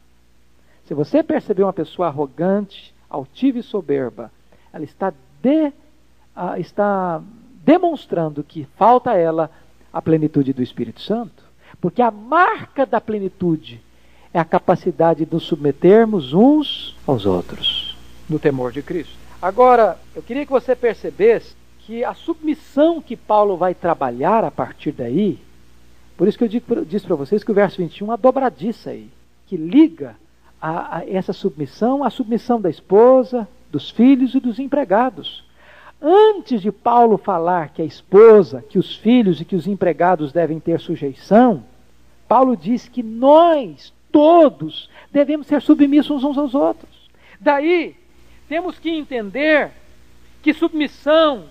se 0.84 0.94
você 0.94 1.22
perceber 1.22 1.64
uma 1.64 1.72
pessoa 1.72 2.08
arrogante, 2.08 2.94
altiva 3.10 3.58
e 3.58 3.62
soberba, 3.62 4.30
ela 4.72 4.84
está, 4.84 5.12
de, 5.42 5.68
uh, 5.68 6.56
está 6.58 7.20
demonstrando 7.64 8.44
que 8.44 8.64
falta 8.76 9.10
a 9.10 9.16
ela 9.16 9.50
a 9.92 10.00
plenitude 10.00 10.52
do 10.52 10.62
Espírito 10.62 11.00
Santo. 11.00 11.41
Porque 11.80 12.02
a 12.02 12.10
marca 12.10 12.86
da 12.86 13.00
plenitude 13.00 13.80
é 14.32 14.38
a 14.38 14.44
capacidade 14.44 15.24
de 15.24 15.32
nos 15.32 15.44
submetermos 15.44 16.32
uns 16.32 16.96
aos 17.06 17.26
outros 17.26 17.96
no 18.28 18.38
temor 18.38 18.72
de 18.72 18.82
Cristo. 18.82 19.12
Agora, 19.40 19.98
eu 20.14 20.22
queria 20.22 20.46
que 20.46 20.52
você 20.52 20.74
percebesse 20.74 21.54
que 21.80 22.04
a 22.04 22.14
submissão 22.14 23.02
que 23.02 23.16
Paulo 23.16 23.56
vai 23.56 23.74
trabalhar 23.74 24.44
a 24.44 24.50
partir 24.50 24.92
daí, 24.92 25.38
por 26.16 26.28
isso 26.28 26.38
que 26.38 26.44
eu 26.44 26.84
disse 26.84 27.04
para 27.04 27.16
vocês 27.16 27.42
que 27.42 27.50
o 27.50 27.54
verso 27.54 27.78
21 27.78 28.06
é 28.06 28.10
uma 28.10 28.16
dobradiça 28.16 28.90
aí, 28.90 29.10
que 29.46 29.56
liga 29.56 30.16
a, 30.60 30.98
a 30.98 31.08
essa 31.08 31.32
submissão 31.32 32.04
à 32.04 32.10
submissão 32.10 32.60
da 32.60 32.70
esposa, 32.70 33.48
dos 33.70 33.90
filhos 33.90 34.34
e 34.34 34.40
dos 34.40 34.60
empregados. 34.60 35.44
Antes 36.02 36.60
de 36.60 36.72
Paulo 36.72 37.16
falar 37.16 37.68
que 37.68 37.80
a 37.80 37.84
esposa, 37.84 38.64
que 38.68 38.76
os 38.76 38.96
filhos 38.96 39.40
e 39.40 39.44
que 39.44 39.54
os 39.54 39.68
empregados 39.68 40.32
devem 40.32 40.58
ter 40.58 40.80
sujeição, 40.80 41.62
Paulo 42.26 42.56
diz 42.56 42.88
que 42.88 43.04
nós, 43.04 43.92
todos, 44.10 44.90
devemos 45.12 45.46
ser 45.46 45.62
submissos 45.62 46.24
uns 46.24 46.36
aos 46.36 46.56
outros. 46.56 47.08
Daí, 47.38 47.94
temos 48.48 48.80
que 48.80 48.90
entender 48.90 49.70
que 50.42 50.52
submissão, 50.52 51.44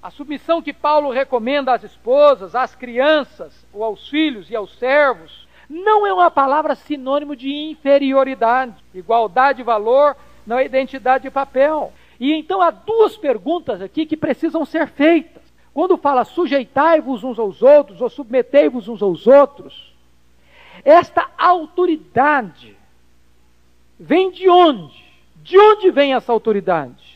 a 0.00 0.10
submissão 0.10 0.62
que 0.62 0.72
Paulo 0.72 1.10
recomenda 1.10 1.74
às 1.74 1.82
esposas, 1.82 2.54
às 2.54 2.76
crianças, 2.76 3.52
ou 3.72 3.82
aos 3.82 4.08
filhos 4.08 4.48
e 4.48 4.54
aos 4.54 4.78
servos, 4.78 5.48
não 5.68 6.06
é 6.06 6.12
uma 6.12 6.30
palavra 6.30 6.76
sinônimo 6.76 7.34
de 7.34 7.50
inferioridade. 7.50 8.74
Igualdade 8.94 9.56
de 9.56 9.62
valor 9.64 10.16
não 10.46 10.58
é 10.58 10.66
identidade 10.66 11.24
de 11.24 11.30
papel. 11.30 11.92
E 12.18 12.32
então 12.32 12.60
há 12.60 12.70
duas 12.70 13.16
perguntas 13.16 13.80
aqui 13.80 14.06
que 14.06 14.16
precisam 14.16 14.64
ser 14.64 14.86
feitas. 14.88 15.42
Quando 15.74 15.96
fala 15.96 16.24
sujeitai-vos 16.24 17.24
uns 17.24 17.38
aos 17.38 17.62
outros 17.62 18.00
ou 18.00 18.10
submetei-vos 18.10 18.88
uns 18.88 19.02
aos 19.02 19.26
outros, 19.26 19.92
esta 20.84 21.30
autoridade 21.38 22.76
vem 23.98 24.30
de 24.30 24.48
onde? 24.48 25.02
De 25.42 25.58
onde 25.58 25.90
vem 25.90 26.14
essa 26.14 26.32
autoridade? 26.32 27.12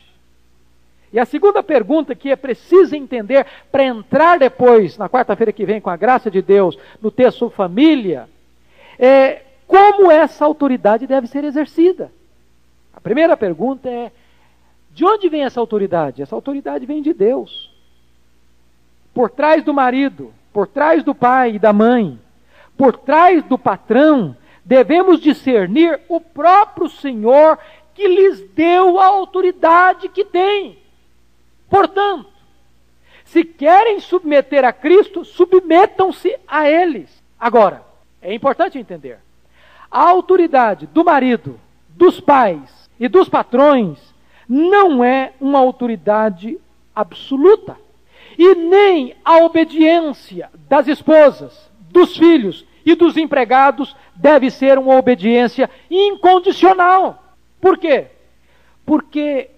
E 1.11 1.19
a 1.19 1.25
segunda 1.25 1.63
pergunta 1.63 2.13
que 2.13 2.29
é 2.29 2.35
preciso 2.35 2.95
entender 2.95 3.45
para 3.71 3.85
entrar 3.85 4.37
depois, 4.37 4.97
na 4.97 5.07
quarta-feira 5.07 5.53
que 5.53 5.65
vem, 5.65 5.79
com 5.79 5.89
a 5.89 5.95
graça 5.95 6.29
de 6.29 6.41
Deus, 6.41 6.77
no 7.01 7.09
texto 7.09 7.49
família, 7.49 8.27
é 8.99 9.43
como 9.65 10.11
essa 10.11 10.43
autoridade 10.43 11.07
deve 11.07 11.27
ser 11.27 11.43
exercida. 11.43 12.11
A 12.93 12.99
primeira 12.99 13.37
pergunta 13.37 13.89
é: 13.89 14.11
de 14.97 15.05
onde 15.05 15.29
vem 15.29 15.43
essa 15.43 15.59
autoridade? 15.59 16.23
Essa 16.23 16.33
autoridade 16.33 16.83
vem 16.87 17.03
de 17.03 17.13
Deus. 17.13 17.71
por 19.13 19.29
trás 19.29 19.63
do 19.63 19.71
marido, 19.71 20.33
por 20.51 20.67
trás 20.67 21.03
do 21.03 21.13
pai 21.13 21.55
e 21.55 21.59
da 21.59 21.71
mãe, 21.71 22.19
por 22.75 22.97
trás 22.97 23.43
do 23.43 23.59
patrão, 23.59 24.35
devemos 24.65 25.19
discernir 25.19 25.99
o 26.07 26.19
próprio 26.19 26.89
Senhor 26.89 27.59
que 27.93 28.07
lhes 28.07 28.41
deu 28.55 28.99
a 28.99 29.05
autoridade 29.05 30.09
que 30.09 30.25
tem. 30.25 30.79
Portanto, 31.69 32.29
se 33.25 33.43
querem 33.43 33.99
submeter 33.99 34.65
a 34.65 34.73
Cristo, 34.73 35.23
submetam-se 35.23 36.35
a 36.47 36.67
eles. 36.67 37.23
Agora, 37.39 37.83
é 38.19 38.33
importante 38.33 38.79
entender: 38.79 39.19
a 39.91 40.09
autoridade 40.09 40.87
do 40.87 41.05
marido, 41.05 41.59
dos 41.89 42.19
pais 42.19 42.89
e 42.99 43.07
dos 43.07 43.29
patrões 43.29 44.16
não 44.47 45.03
é 45.03 45.33
uma 45.41 45.59
autoridade 45.59 46.57
absoluta. 46.95 47.75
E 48.37 48.55
nem 48.55 49.15
a 49.25 49.37
obediência 49.37 50.49
das 50.69 50.87
esposas, 50.87 51.69
dos 51.89 52.15
filhos 52.15 52.65
e 52.85 52.95
dos 52.95 53.17
empregados 53.17 53.95
deve 54.15 54.49
ser 54.49 54.77
uma 54.77 54.95
obediência 54.95 55.69
incondicional. 55.89 57.23
Por 57.59 57.77
quê? 57.77 58.05
Porque 58.85 59.49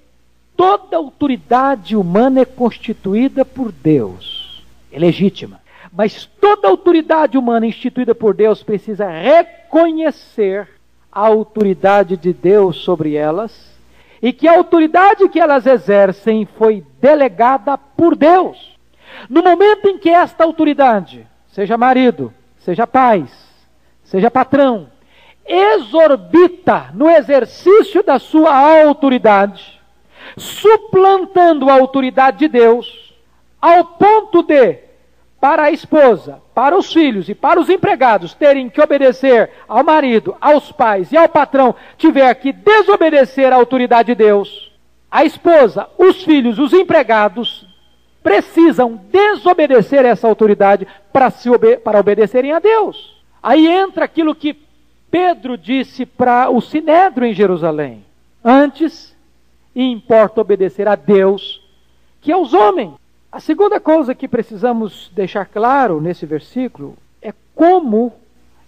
toda 0.56 0.98
autoridade 0.98 1.96
humana 1.96 2.42
é 2.42 2.46
constituída 2.46 3.44
por 3.46 3.72
Deus, 3.72 4.64
é 4.92 4.98
legítima. 4.98 5.60
Mas 5.92 6.26
toda 6.26 6.68
autoridade 6.68 7.38
humana 7.38 7.66
instituída 7.66 8.16
por 8.16 8.34
Deus 8.34 8.64
precisa 8.64 9.10
reconhecer 9.10 10.68
a 11.12 11.26
autoridade 11.26 12.16
de 12.16 12.32
Deus 12.32 12.78
sobre 12.78 13.16
elas 13.16 13.79
e 14.22 14.34
que 14.34 14.48
a 14.48 14.54
autoridade 14.54 15.28
que 15.30 15.40
elas 15.40 15.66
exercem 15.66 16.46
foi 16.46 16.86
delegada 17.00 17.78
por 17.78 18.16
Deus. 18.16 18.78
No 19.30 19.42
momento 19.42 19.88
em 19.88 19.98
que 19.98 20.10
esta 20.10 20.44
autoridade, 20.44 21.28
seja 21.48 21.78
marido, 21.78 22.34
seja 22.58 22.86
pais, 22.86 23.32
seja 24.04 24.30
patrão, 24.30 24.90
exorbita 25.46 26.92
no 26.94 27.10
exercício 27.10 28.04
da 28.04 28.20
sua 28.20 28.84
autoridade, 28.84 29.80
suplantando 30.38 31.70
a 31.70 31.74
autoridade 31.74 32.40
de 32.40 32.48
Deus, 32.48 33.16
ao 33.60 33.84
ponto 33.84 34.44
de, 34.44 34.80
para 35.40 35.64
a 35.64 35.72
esposa, 35.72 36.42
para 36.54 36.78
os 36.78 36.92
filhos 36.92 37.30
e 37.30 37.36
para 37.36 37.60
os 37.60 37.70
empregados 37.70 38.34
terem 38.34 38.70
que 38.70 38.82
obedecer 38.82 39.50
ao 39.68 39.84
marido, 39.84 40.36
aos 40.42 40.72
pais 40.72 41.12
e 41.12 41.18
ao 41.18 41.30
patrão, 41.30 41.74
tiver 41.98 42.34
que 42.36 42.52
desobedecer 42.52 43.54
à 43.54 43.56
autoridade 43.56 44.08
de 44.08 44.16
Deus, 44.16 44.72
a 45.10 45.24
esposa, 45.24 45.88
os 45.98 46.24
filhos, 46.24 46.60
os 46.60 46.74
empregados 46.74 47.66
precisam 48.22 49.00
desobedecer 49.10 50.06
essa 50.06 50.28
autoridade 50.28 50.86
para, 51.12 51.30
se 51.30 51.50
obede 51.50 51.78
para 51.78 52.00
obedecerem 52.00 52.52
a 52.52 52.60
Deus. 52.60 53.18
Aí 53.42 53.68
entra 53.68 54.06
aquilo 54.06 54.36
que 54.36 54.56
Pedro 55.10 55.58
disse 55.58 56.06
para 56.06 56.50
o 56.50 56.62
Sinédrio 56.62 57.26
em 57.26 57.34
Jerusalém: 57.34 58.06
Antes 58.44 59.16
importa 59.76 60.42
obedecer 60.42 60.88
a 60.88 60.96
Deus 60.96 61.62
que 62.22 62.32
aos 62.32 62.54
homens. 62.54 62.99
A 63.32 63.40
segunda 63.40 63.80
coisa 63.80 64.16
que 64.16 64.28
precisamos 64.28 65.12
deixar 65.14 65.46
claro 65.46 66.02
nesse 66.02 66.26
versículo 66.26 66.98
é 67.22 67.32
como 67.54 68.14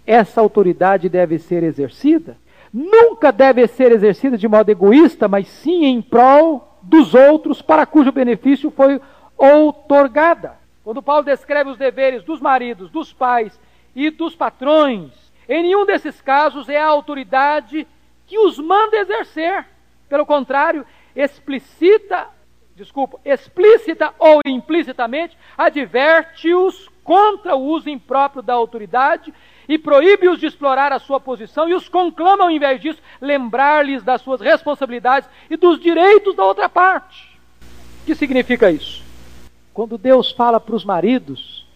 essa 0.06 0.40
autoridade 0.40 1.08
deve 1.08 1.36
ser 1.38 1.64
exercida. 1.64 2.36
Nunca 2.72 3.32
deve 3.32 3.66
ser 3.66 3.90
exercida 3.90 4.38
de 4.38 4.46
modo 4.46 4.70
egoísta, 4.70 5.26
mas 5.26 5.48
sim 5.48 5.84
em 5.84 6.00
prol 6.00 6.78
dos 6.80 7.12
outros, 7.12 7.60
para 7.60 7.84
cujo 7.84 8.12
benefício 8.12 8.70
foi 8.70 9.00
outorgada. 9.36 10.54
Quando 10.84 11.02
Paulo 11.02 11.24
descreve 11.24 11.70
os 11.70 11.76
deveres 11.76 12.22
dos 12.22 12.40
maridos, 12.40 12.88
dos 12.88 13.12
pais 13.12 13.58
e 13.96 14.10
dos 14.10 14.36
patrões, 14.36 15.10
em 15.48 15.62
nenhum 15.64 15.84
desses 15.84 16.20
casos 16.20 16.68
é 16.68 16.80
a 16.80 16.86
autoridade 16.86 17.86
que 18.28 18.38
os 18.38 18.58
manda 18.60 18.96
exercer. 18.96 19.66
Pelo 20.08 20.24
contrário, 20.24 20.86
explicita, 21.14 22.28
desculpa, 22.76 23.18
explícita 23.24 24.12
ou 24.18 24.40
implicitamente, 24.46 25.36
adverte-os 25.56 26.88
contra 27.04 27.54
o 27.54 27.62
uso 27.62 27.88
impróprio 27.88 28.42
da 28.42 28.54
autoridade 28.54 29.32
e 29.68 29.78
proíbe-os 29.78 30.38
de 30.38 30.46
explorar 30.46 30.92
a 30.92 30.98
sua 30.98 31.20
posição 31.20 31.68
e 31.68 31.74
os 31.74 31.88
conclama, 31.88 32.44
ao 32.44 32.50
invés 32.50 32.80
disso, 32.80 33.00
lembrar-lhes 33.20 34.02
das 34.02 34.20
suas 34.20 34.40
responsabilidades 34.40 35.28
e 35.50 35.56
dos 35.56 35.80
direitos 35.80 36.34
da 36.34 36.44
outra 36.44 36.68
parte. 36.68 37.38
O 38.02 38.06
que 38.06 38.14
significa 38.14 38.70
isso? 38.70 39.02
Quando 39.72 39.96
Deus 39.96 40.30
fala 40.32 40.60
para 40.60 40.74
os 40.74 40.84
maridos, 40.84 41.66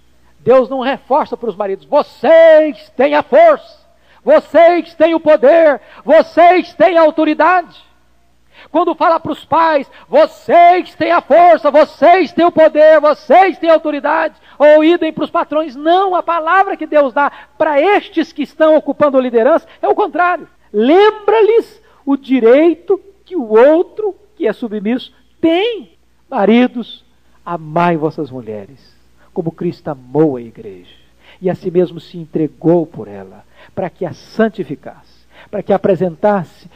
Deus 0.40 0.68
não 0.68 0.80
reforça 0.80 1.36
para 1.36 1.48
os 1.48 1.56
maridos: 1.56 1.86
vocês 1.86 2.90
têm 2.96 3.14
a 3.14 3.22
força, 3.22 3.86
vocês 4.24 4.94
têm 4.94 5.14
o 5.14 5.20
poder, 5.20 5.80
vocês 6.04 6.74
têm 6.74 6.98
a 6.98 7.02
autoridade. 7.02 7.85
Quando 8.70 8.94
fala 8.94 9.20
para 9.20 9.32
os 9.32 9.44
pais, 9.44 9.90
vocês 10.08 10.94
têm 10.94 11.12
a 11.12 11.20
força, 11.20 11.70
vocês 11.70 12.32
têm 12.32 12.44
o 12.44 12.52
poder, 12.52 13.00
vocês 13.00 13.58
têm 13.58 13.70
a 13.70 13.74
autoridade, 13.74 14.34
ou 14.58 14.84
idem 14.84 15.12
para 15.12 15.24
os 15.24 15.30
patrões. 15.30 15.76
Não, 15.76 16.14
a 16.14 16.22
palavra 16.22 16.76
que 16.76 16.86
Deus 16.86 17.12
dá 17.12 17.30
para 17.56 17.80
estes 17.80 18.32
que 18.32 18.42
estão 18.42 18.76
ocupando 18.76 19.18
a 19.18 19.20
liderança 19.20 19.66
é 19.80 19.88
o 19.88 19.94
contrário. 19.94 20.48
Lembra-lhes 20.72 21.82
o 22.04 22.16
direito 22.16 23.00
que 23.24 23.36
o 23.36 23.48
outro, 23.48 24.14
que 24.36 24.46
é 24.46 24.52
submisso, 24.52 25.12
tem. 25.40 25.92
Maridos, 26.28 27.04
Amai 27.46 27.96
vossas 27.96 28.28
mulheres, 28.28 28.92
como 29.32 29.52
Cristo 29.52 29.86
amou 29.86 30.34
a 30.34 30.42
igreja, 30.42 30.96
e 31.40 31.48
a 31.48 31.54
si 31.54 31.70
mesmo 31.70 32.00
se 32.00 32.18
entregou 32.18 32.84
por 32.84 33.06
ela, 33.06 33.44
para 33.72 33.88
que 33.88 34.04
a 34.04 34.12
santificasse, 34.12 35.24
para 35.48 35.62
que 35.62 35.72
a 35.72 35.76
apresentasse 35.76 36.68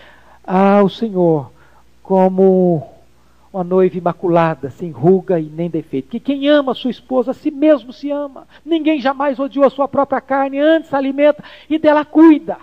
ao 0.44 0.88
Senhor 0.88 1.50
como 2.10 2.90
uma 3.52 3.62
noiva 3.62 3.96
imaculada, 3.96 4.68
sem 4.68 4.90
ruga 4.90 5.38
e 5.38 5.44
nem 5.44 5.70
defeito. 5.70 6.08
Que 6.08 6.18
quem 6.18 6.48
ama 6.48 6.74
sua 6.74 6.90
esposa, 6.90 7.30
a 7.30 7.34
si 7.34 7.52
mesmo 7.52 7.92
se 7.92 8.10
ama. 8.10 8.48
Ninguém 8.66 9.00
jamais 9.00 9.38
odiou 9.38 9.64
a 9.64 9.70
sua 9.70 9.86
própria 9.86 10.20
carne, 10.20 10.58
antes 10.58 10.92
alimenta 10.92 11.44
e 11.68 11.78
dela 11.78 12.04
cuida. 12.04 12.56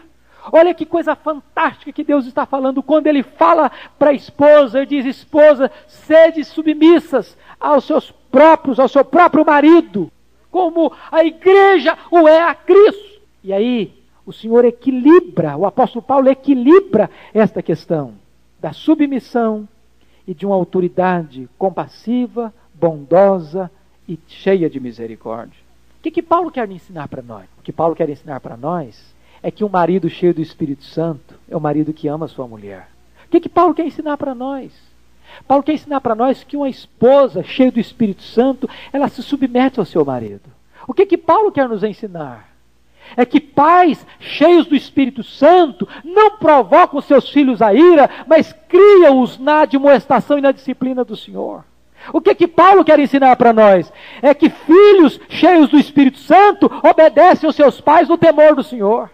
Olha 0.52 0.74
que 0.74 0.86
coisa 0.86 1.16
fantástica 1.16 1.94
que 1.94 2.04
Deus 2.04 2.26
está 2.26 2.46
falando 2.46 2.84
quando 2.84 3.08
Ele 3.08 3.24
fala 3.24 3.72
para 3.98 4.10
a 4.10 4.14
esposa, 4.14 4.80
Ele 4.80 4.86
diz: 4.86 5.06
Esposa, 5.06 5.72
sede 5.88 6.44
submissas 6.44 7.38
aos 7.58 7.86
seus 7.86 8.12
próprios, 8.30 8.82
ao 8.82 8.90
seu 8.90 9.06
próprio 9.06 9.46
marido, 9.46 10.12
como 10.52 10.92
a 11.10 11.24
igreja 11.24 11.98
o 12.12 12.28
é 12.28 12.42
a 12.42 12.54
Cristo. 12.54 13.22
E 13.42 13.54
aí, 13.54 13.94
o 14.26 14.34
Senhor 14.34 14.66
equilibra, 14.66 15.56
o 15.56 15.66
apóstolo 15.66 16.04
Paulo 16.04 16.28
equilibra 16.28 17.10
esta 17.34 17.64
questão 17.64 18.27
da 18.60 18.74
submissão 18.74 19.68
e 20.28 20.34
de 20.34 20.46
uma 20.46 20.56
autoridade 20.56 21.48
compassiva, 21.58 22.54
bondosa 22.74 23.72
e 24.08 24.20
cheia 24.28 24.70
de 24.70 24.80
misericórdia. 24.80 25.60
O 26.00 26.04
que, 26.04 26.12
que 26.12 26.22
Paulo 26.22 26.52
quer 26.52 26.70
ensinar 26.70 27.08
para 27.08 27.22
nós? 27.22 27.46
O 27.58 27.62
que 27.62 27.72
Paulo 27.72 27.96
quer 27.96 28.10
ensinar 28.10 28.40
para 28.40 28.58
nós 28.58 29.16
é 29.42 29.52
que 29.52 29.64
um 29.64 29.70
marido 29.70 30.10
cheio 30.10 30.34
do 30.34 30.42
Espírito 30.42 30.84
Santo 30.84 31.36
é 31.50 31.56
o 31.56 31.62
marido 31.62 31.94
que 31.94 32.08
ama 32.08 32.28
sua 32.28 32.48
mulher. 32.48 32.90
O 33.26 33.30
que, 33.30 33.40
que 33.40 33.50
Paulo 33.50 33.74
quer 33.74 33.86
ensinar 33.86 34.18
para 34.18 34.34
nós? 34.34 34.72
Paulo 35.48 35.64
quer 35.64 35.74
ensinar 35.74 36.02
para 36.02 36.16
nós 36.16 36.44
que 36.44 36.56
uma 36.56 36.70
esposa 36.70 37.44
cheia 37.44 37.72
do 37.72 37.80
Espírito 37.80 38.24
Santo, 38.24 38.70
ela 38.92 39.10
se 39.10 39.22
submete 39.22 39.80
ao 39.80 39.86
seu 39.86 40.04
marido. 40.06 40.50
O 40.88 40.94
que 40.94 41.06
que 41.06 41.18
Paulo 41.18 41.52
quer 41.52 41.68
nos 41.68 41.84
ensinar? 41.84 42.47
É 43.16 43.26
que 43.26 43.40
pais 43.40 44.06
cheios 44.20 44.66
do 44.66 44.76
Espírito 44.76 45.24
Santo 45.24 45.88
não 46.04 46.38
provocam 46.38 47.02
seus 47.02 47.30
filhos 47.30 47.62
a 47.62 47.74
ira, 47.74 48.10
mas 48.28 48.54
criam-os 48.68 49.38
na 49.38 49.62
admoestação 49.62 50.38
e 50.38 50.42
na 50.42 50.52
disciplina 50.52 51.04
do 51.04 51.16
Senhor. 51.16 51.64
O 52.14 52.22
que 52.22 52.36
que 52.36 52.48
Paulo 52.48 52.86
quer 52.86 53.00
ensinar 53.00 53.36
para 53.36 53.52
nós? 53.52 53.92
É 54.22 54.34
que 54.34 54.50
filhos 54.50 55.20
cheios 55.30 55.70
do 55.70 55.78
Espírito 55.78 56.20
Santo 56.20 56.72
obedecem 56.84 57.48
aos 57.48 57.56
seus 57.56 57.82
pais 57.82 58.08
no 58.08 58.18
temor 58.18 58.56
do 58.56 58.64
Senhor 58.64 59.10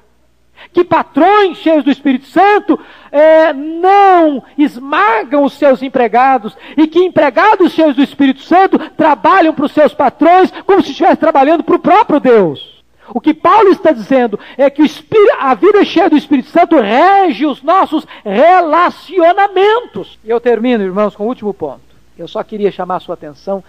que 0.72 0.84
patrões 0.84 1.58
cheios 1.58 1.84
do 1.84 1.92
Espírito 1.92 2.26
Santo 2.26 2.80
é, 3.12 3.52
não 3.54 4.44
esmagam 4.58 5.44
os 5.44 5.54
seus 5.54 5.82
empregados 5.82 6.56
e 6.78 6.88
que 6.88 7.00
empregados 7.00 7.74
cheios 7.74 7.96
do 7.96 8.04
Espírito 8.04 8.42
Santo 8.42 8.80
trabalham 8.92 9.54
para 9.54 9.66
os 9.66 9.72
seus 9.72 9.94
patrões 9.94 10.52
como 10.66 10.82
se 10.82 10.92
estivesse 10.92 11.18
trabalhando 11.18 11.64
para 11.64 11.76
o 11.76 11.80
próprio 11.80 12.20
Deus. 12.20 12.73
O 13.10 13.20
que 13.20 13.34
Paulo 13.34 13.70
está 13.70 13.92
dizendo 13.92 14.40
é 14.58 14.70
que 14.70 14.84
a 15.40 15.54
vida 15.56 15.84
cheia 15.84 16.10
do 16.10 16.18
Espírito 16.18 16.50
Santo 16.50 16.80
rege 16.80 17.46
os 17.46 17.62
nossos 17.62 18.06
relacionamentos. 18.24 20.20
E 20.24 20.30
eu 20.30 20.40
termino, 20.40 20.84
irmãos, 20.84 21.16
com 21.16 21.24
o 21.24 21.28
último 21.28 21.54
ponto. 21.54 21.82
Eu 22.18 22.28
só 22.28 22.44
queria 22.44 22.72
chamar 22.72 22.98
a 22.98 23.00
sua 23.00 23.16
atenção 23.16 23.64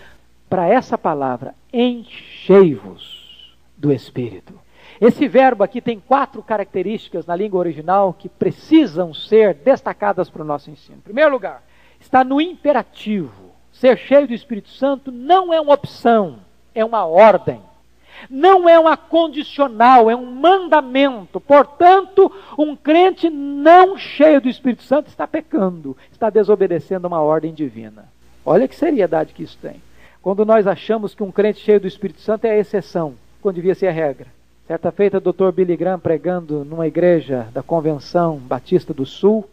para 0.49 0.69
essa 0.69 0.97
palavra: 0.97 1.55
enchei-vos 1.73 3.55
do 3.77 3.93
Espírito. 3.93 4.55
Esse 5.01 5.27
verbo 5.27 5.65
aqui 5.65 5.81
tem 5.81 5.99
quatro 5.99 6.43
características 6.43 7.27
na 7.27 7.35
língua 7.35 7.59
original 7.59 8.13
que 8.13 8.29
precisam 8.29 9.13
ser 9.13 9.55
destacadas 9.55 10.31
para 10.31 10.43
o 10.43 10.45
nosso 10.45 10.71
ensino. 10.71 10.99
Em 10.99 11.01
primeiro 11.01 11.33
lugar, 11.33 11.63
está 12.01 12.23
no 12.23 12.41
imperativo. 12.41 13.53
Ser 13.73 13.99
cheio 13.99 14.29
do 14.29 14.35
Espírito 14.35 14.69
Santo 14.69 15.11
não 15.11 15.53
é 15.53 15.61
uma 15.61 15.75
opção, 15.75 16.39
é 16.75 16.85
uma 16.85 17.05
ordem. 17.05 17.61
Não 18.29 18.69
é 18.69 18.79
uma 18.79 18.97
condicional, 18.97 20.11
é 20.11 20.17
um 20.17 20.27
mandamento. 20.27 21.41
Portanto, 21.41 22.31
um 22.59 22.75
crente 22.75 23.29
não 23.31 23.97
cheio 23.97 24.41
do 24.41 24.49
Espírito 24.49 24.83
Santo 24.83 25.09
está 25.09 25.27
pecando, 25.27 25.97
está 26.13 26.31
desobedecendo 26.31 27.07
uma 27.07 27.21
ordem 27.21 27.53
divina. 27.53 28.07
Olha 28.45 28.69
que 28.69 28.77
seriedade 28.77 29.33
que 29.33 29.43
isso 29.43 29.59
tem. 29.61 29.83
Quando 30.23 30.45
nós 30.45 30.67
achamos 30.67 31.15
que 31.15 31.23
um 31.23 31.31
crente 31.31 31.61
cheio 31.61 31.81
do 31.81 31.87
Espírito 31.87 32.21
Santo 32.21 32.47
é 32.47 32.51
a 32.51 32.59
exceção, 32.59 33.15
quando 33.43 33.57
devia 33.57 33.75
ser 33.75 33.89
a 33.89 33.93
regra. 33.93 34.27
Certa 34.67 34.91
feita, 34.91 35.19
o 35.19 35.21
Dr. 35.21 35.51
Billy 35.53 35.77
Graham 35.77 35.99
pregando 35.99 36.65
numa 36.65 36.87
igreja 36.87 37.47
da 37.53 37.63
Convenção 37.63 38.39
Batista 38.39 38.95
do 38.95 39.05
Sul, 39.05 39.45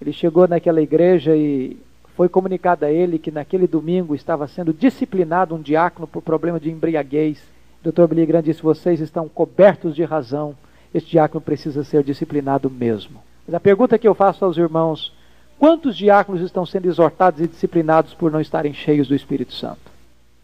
ele 0.00 0.12
chegou 0.12 0.46
naquela 0.46 0.80
igreja 0.80 1.36
e 1.36 1.76
foi 2.16 2.28
comunicado 2.28 2.84
a 2.84 2.90
ele 2.90 3.18
que 3.18 3.30
naquele 3.30 3.66
domingo 3.66 4.14
estava 4.14 4.46
sendo 4.46 4.72
disciplinado 4.72 5.54
um 5.54 5.60
diácono 5.60 6.06
por 6.06 6.22
problema 6.22 6.60
de 6.60 6.70
embriaguez. 6.70 7.42
Dr. 7.82 8.06
Billy 8.06 8.42
disse: 8.42 8.62
Vocês 8.62 9.00
estão 9.00 9.28
cobertos 9.28 9.94
de 9.94 10.04
razão, 10.04 10.54
este 10.94 11.10
diácono 11.10 11.40
precisa 11.40 11.82
ser 11.84 12.02
disciplinado 12.02 12.68
mesmo. 12.70 13.22
Mas 13.46 13.54
a 13.54 13.60
pergunta 13.60 13.98
que 13.98 14.06
eu 14.06 14.14
faço 14.14 14.44
aos 14.44 14.56
irmãos: 14.56 15.12
quantos 15.58 15.96
diáconos 15.96 16.42
estão 16.42 16.66
sendo 16.66 16.86
exortados 16.86 17.40
e 17.40 17.48
disciplinados 17.48 18.14
por 18.14 18.30
não 18.30 18.40
estarem 18.40 18.74
cheios 18.74 19.08
do 19.08 19.14
Espírito 19.14 19.54
Santo? 19.54 19.90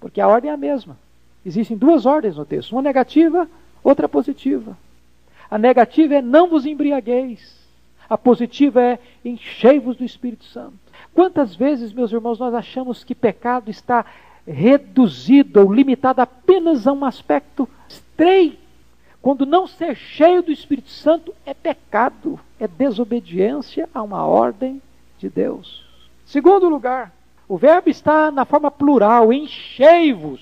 Porque 0.01 0.21
a 0.21 0.29
ordem 0.29 0.51
é 0.51 0.55
a 0.55 0.59
mesma. 0.59 0.97
Existem 1.45 1.77
duas 1.77 2.07
ordens 2.07 2.37
no 2.37 2.45
texto: 2.45 2.73
uma 2.73 2.83
negativa 2.83 3.49
outra 3.83 4.09
positiva. 4.09 4.77
A 5.51 5.59
negativa 5.59 6.17
é 6.17 6.23
não 6.23 6.49
vos 6.49 6.67
embriagueis. 6.67 7.55
A 8.09 8.17
positiva 8.17 8.81
é 8.81 8.99
enchei-vos 9.25 9.97
do 9.97 10.05
Espírito 10.05 10.45
Santo. 10.45 10.75
Quantas 11.13 11.57
vezes, 11.57 11.93
meus 11.93 12.13
irmãos, 12.13 12.39
nós 12.39 12.55
achamos 12.55 13.03
que 13.03 13.15
pecado 13.15 13.71
está 13.71 14.05
reduzido 14.47 15.61
ou 15.61 15.73
limitado 15.73 16.21
apenas 16.21 16.87
a 16.87 16.93
um 16.93 17.05
aspecto 17.05 17.69
estreito? 17.89 18.59
Quando 19.21 19.45
não 19.45 19.67
ser 19.67 19.97
cheio 19.97 20.43
do 20.43 20.53
Espírito 20.53 20.91
Santo 20.91 21.35
é 21.45 21.53
pecado, 21.53 22.39
é 22.61 22.69
desobediência 22.69 23.89
a 23.93 24.03
uma 24.03 24.25
ordem 24.25 24.81
de 25.19 25.29
Deus. 25.29 25.85
Segundo 26.25 26.69
lugar, 26.69 27.13
o 27.49 27.57
verbo 27.57 27.89
está 27.89 28.31
na 28.31 28.45
forma 28.45 28.71
plural, 28.71 29.33
enchei-vos. 29.33 30.41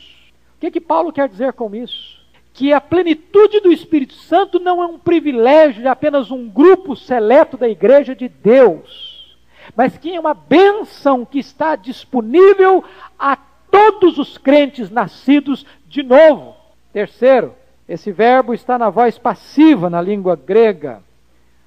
O 0.57 0.61
que, 0.61 0.71
que 0.71 0.81
Paulo 0.81 1.13
quer 1.13 1.29
dizer 1.29 1.53
com 1.55 1.75
isso? 1.75 2.15
que 2.55 2.73
a 2.73 2.81
plenitude 2.81 3.59
do 3.59 3.73
Espírito 3.73 4.15
Santo 4.15 4.61
não 4.61 4.81
é 4.81 4.87
um 4.87 4.97
privilégio 4.97 5.83
de 5.83 5.89
apenas 5.89 6.31
um 6.31 6.49
grupo 6.49 6.95
seleto 6.95 7.57
da 7.57 7.69
igreja 7.69 8.15
de 8.15 8.29
Deus, 8.29 9.37
mas 9.77 9.99
que 9.99 10.15
é 10.15 10.21
uma 10.21 10.35
bênção 10.35 11.25
que 11.25 11.41
está 11.41 11.75
disponível 11.75 12.85
a 13.19 13.37
todos 13.75 14.19
os 14.19 14.39
crentes 14.39 14.91
nascidos 14.91 15.67
de 15.89 16.03
novo. 16.03 16.55
Terceiro, 16.93 17.55
esse 17.89 18.13
verbo 18.13 18.55
está 18.55 18.79
na 18.79 18.91
voz 18.91 19.19
passiva 19.19 19.91
na 19.91 20.01
língua 20.01 20.37
grega. 20.37 21.03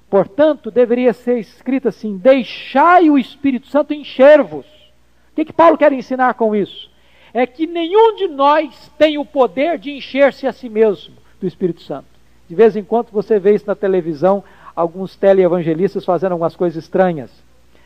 Portanto, 0.08 0.70
deveria 0.70 1.12
ser 1.12 1.38
escrito 1.38 1.88
assim: 1.88 2.16
deixai 2.16 3.10
o 3.10 3.18
Espírito 3.18 3.68
Santo 3.68 3.92
encher-vos. 3.92 4.66
O 4.66 5.34
que, 5.34 5.44
que 5.44 5.52
Paulo 5.52 5.76
quer 5.76 5.92
ensinar 5.92 6.34
com 6.34 6.54
isso? 6.54 6.88
é 7.32 7.46
que 7.46 7.66
nenhum 7.66 8.16
de 8.16 8.28
nós 8.28 8.90
tem 8.98 9.18
o 9.18 9.24
poder 9.24 9.78
de 9.78 9.90
encher-se 9.90 10.46
a 10.46 10.52
si 10.52 10.68
mesmo 10.68 11.14
do 11.40 11.46
Espírito 11.46 11.82
Santo. 11.82 12.06
De 12.48 12.54
vez 12.54 12.76
em 12.76 12.82
quando 12.82 13.10
você 13.10 13.38
vê 13.38 13.54
isso 13.54 13.66
na 13.66 13.74
televisão, 13.74 14.42
alguns 14.74 15.16
teleevangelistas 15.16 16.04
fazendo 16.04 16.32
algumas 16.32 16.56
coisas 16.56 16.82
estranhas. 16.82 17.30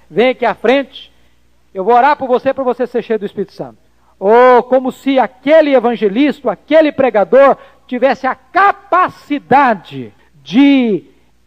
Vem 0.08 0.30
aqui 0.30 0.44
à 0.44 0.54
frente, 0.54 1.12
eu 1.74 1.84
vou 1.84 1.94
orar 1.94 2.16
por 2.16 2.28
você 2.28 2.54
para 2.54 2.64
você 2.64 2.86
ser 2.86 3.02
cheio 3.02 3.18
do 3.18 3.26
Espírito 3.26 3.52
Santo. 3.52 3.81
Ou 4.24 4.62
como 4.62 4.92
se 4.92 5.18
aquele 5.18 5.74
evangelista, 5.74 6.52
aquele 6.52 6.92
pregador, 6.92 7.56
tivesse 7.88 8.24
a 8.24 8.36
capacidade 8.36 10.12
de 10.44 11.02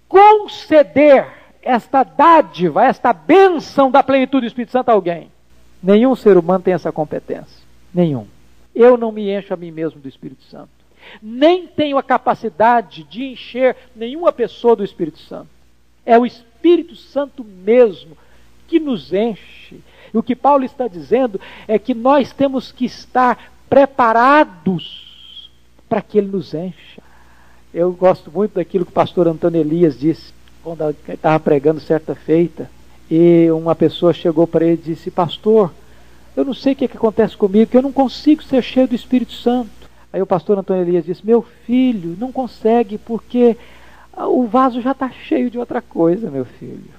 conceder 0.10 1.26
esta 1.62 2.04
dádiva, 2.04 2.84
esta 2.84 3.14
bênção 3.14 3.90
da 3.90 4.04
plenitude 4.04 4.42
do 4.42 4.48
Espírito 4.50 4.74
Santo 4.74 4.90
a 4.90 4.92
alguém. 4.92 5.32
Nenhum 5.82 6.18
ser 6.18 6.36
humano 6.36 6.66
tem 6.66 6.74
essa 6.74 6.92
competência. 6.92 7.64
Nenhum. 7.94 8.28
Eu 8.76 8.98
não 8.98 9.10
me 9.10 9.32
encho 9.32 9.54
a 9.54 9.58
mim 9.58 9.72
mesmo 9.72 10.02
do 10.02 10.10
Espírito 10.10 10.44
Santo. 10.44 10.68
Nem 11.22 11.68
tenho 11.68 11.98
a 11.98 12.04
capacidade 12.04 13.06
de 13.06 13.24
encher 13.24 13.78
nenhuma 13.96 14.34
pessoa 14.34 14.76
do 14.76 14.84
Espírito 14.84 15.20
Santo. 15.20 15.48
É 16.06 16.20
o 16.20 16.26
Espírito 16.26 16.94
Santo 16.94 17.42
mesmo 17.42 18.18
que 18.68 18.82
nos 18.82 19.14
enche. 19.14 19.80
E 20.16 20.18
o 20.18 20.24
que 20.24 20.34
Paulo 20.34 20.64
está 20.64 20.88
dizendo 20.88 21.42
é 21.68 21.78
que 21.78 21.94
nós 21.94 22.32
temos 22.32 22.72
que 22.72 22.86
estar 22.86 23.52
preparados 23.70 25.52
para 25.90 26.02
que 26.02 26.18
ele 26.18 26.28
nos 26.28 26.54
encha. 26.54 27.04
Eu 27.74 27.92
gosto 27.92 28.32
muito 28.32 28.54
daquilo 28.54 28.86
que 28.86 28.92
o 28.92 28.94
pastor 28.94 29.28
Antônio 29.28 29.60
Elias 29.60 30.00
disse, 30.00 30.34
quando 30.64 30.96
estava 31.10 31.38
pregando 31.38 31.82
certa 31.82 32.16
feita, 32.16 32.72
e 33.12 33.52
uma 33.52 33.76
pessoa 33.76 34.14
chegou 34.14 34.48
para 34.48 34.64
ele 34.64 34.82
e 34.86 34.94
disse: 34.94 35.12
Pastor, 35.12 35.74
eu 36.34 36.46
não 36.46 36.54
sei 36.54 36.72
o 36.72 36.76
que, 36.78 36.86
é 36.86 36.88
que 36.88 36.96
acontece 36.96 37.36
comigo, 37.36 37.70
que 37.70 37.76
eu 37.76 37.82
não 37.82 37.92
consigo 37.92 38.42
ser 38.42 38.64
cheio 38.64 38.88
do 38.88 38.96
Espírito 38.96 39.34
Santo. 39.34 39.70
Aí 40.14 40.22
o 40.22 40.26
pastor 40.26 40.58
Antônio 40.58 40.84
Elias 40.84 41.04
disse: 41.04 41.26
Meu 41.26 41.42
filho, 41.66 42.16
não 42.18 42.32
consegue 42.32 42.98
porque 42.98 43.58
o 44.16 44.48
vaso 44.48 44.80
já 44.80 44.92
está 44.92 45.10
cheio 45.10 45.52
de 45.52 45.60
outra 45.60 45.82
coisa, 45.82 46.32
meu 46.32 46.46
filho. 46.46 46.95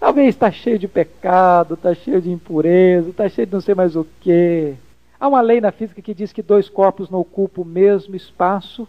Talvez 0.00 0.28
está 0.28 0.50
cheio 0.50 0.78
de 0.78 0.86
pecado, 0.86 1.74
está 1.74 1.94
cheio 1.94 2.20
de 2.20 2.30
impureza, 2.30 3.10
está 3.10 3.28
cheio 3.28 3.46
de 3.46 3.52
não 3.52 3.60
sei 3.60 3.74
mais 3.74 3.96
o 3.96 4.06
que. 4.20 4.74
Há 5.18 5.26
uma 5.26 5.40
lei 5.40 5.60
na 5.60 5.72
física 5.72 6.00
que 6.00 6.14
diz 6.14 6.32
que 6.32 6.42
dois 6.42 6.68
corpos 6.68 7.10
não 7.10 7.20
ocupam 7.20 7.62
o 7.62 7.64
mesmo 7.64 8.14
espaço 8.14 8.86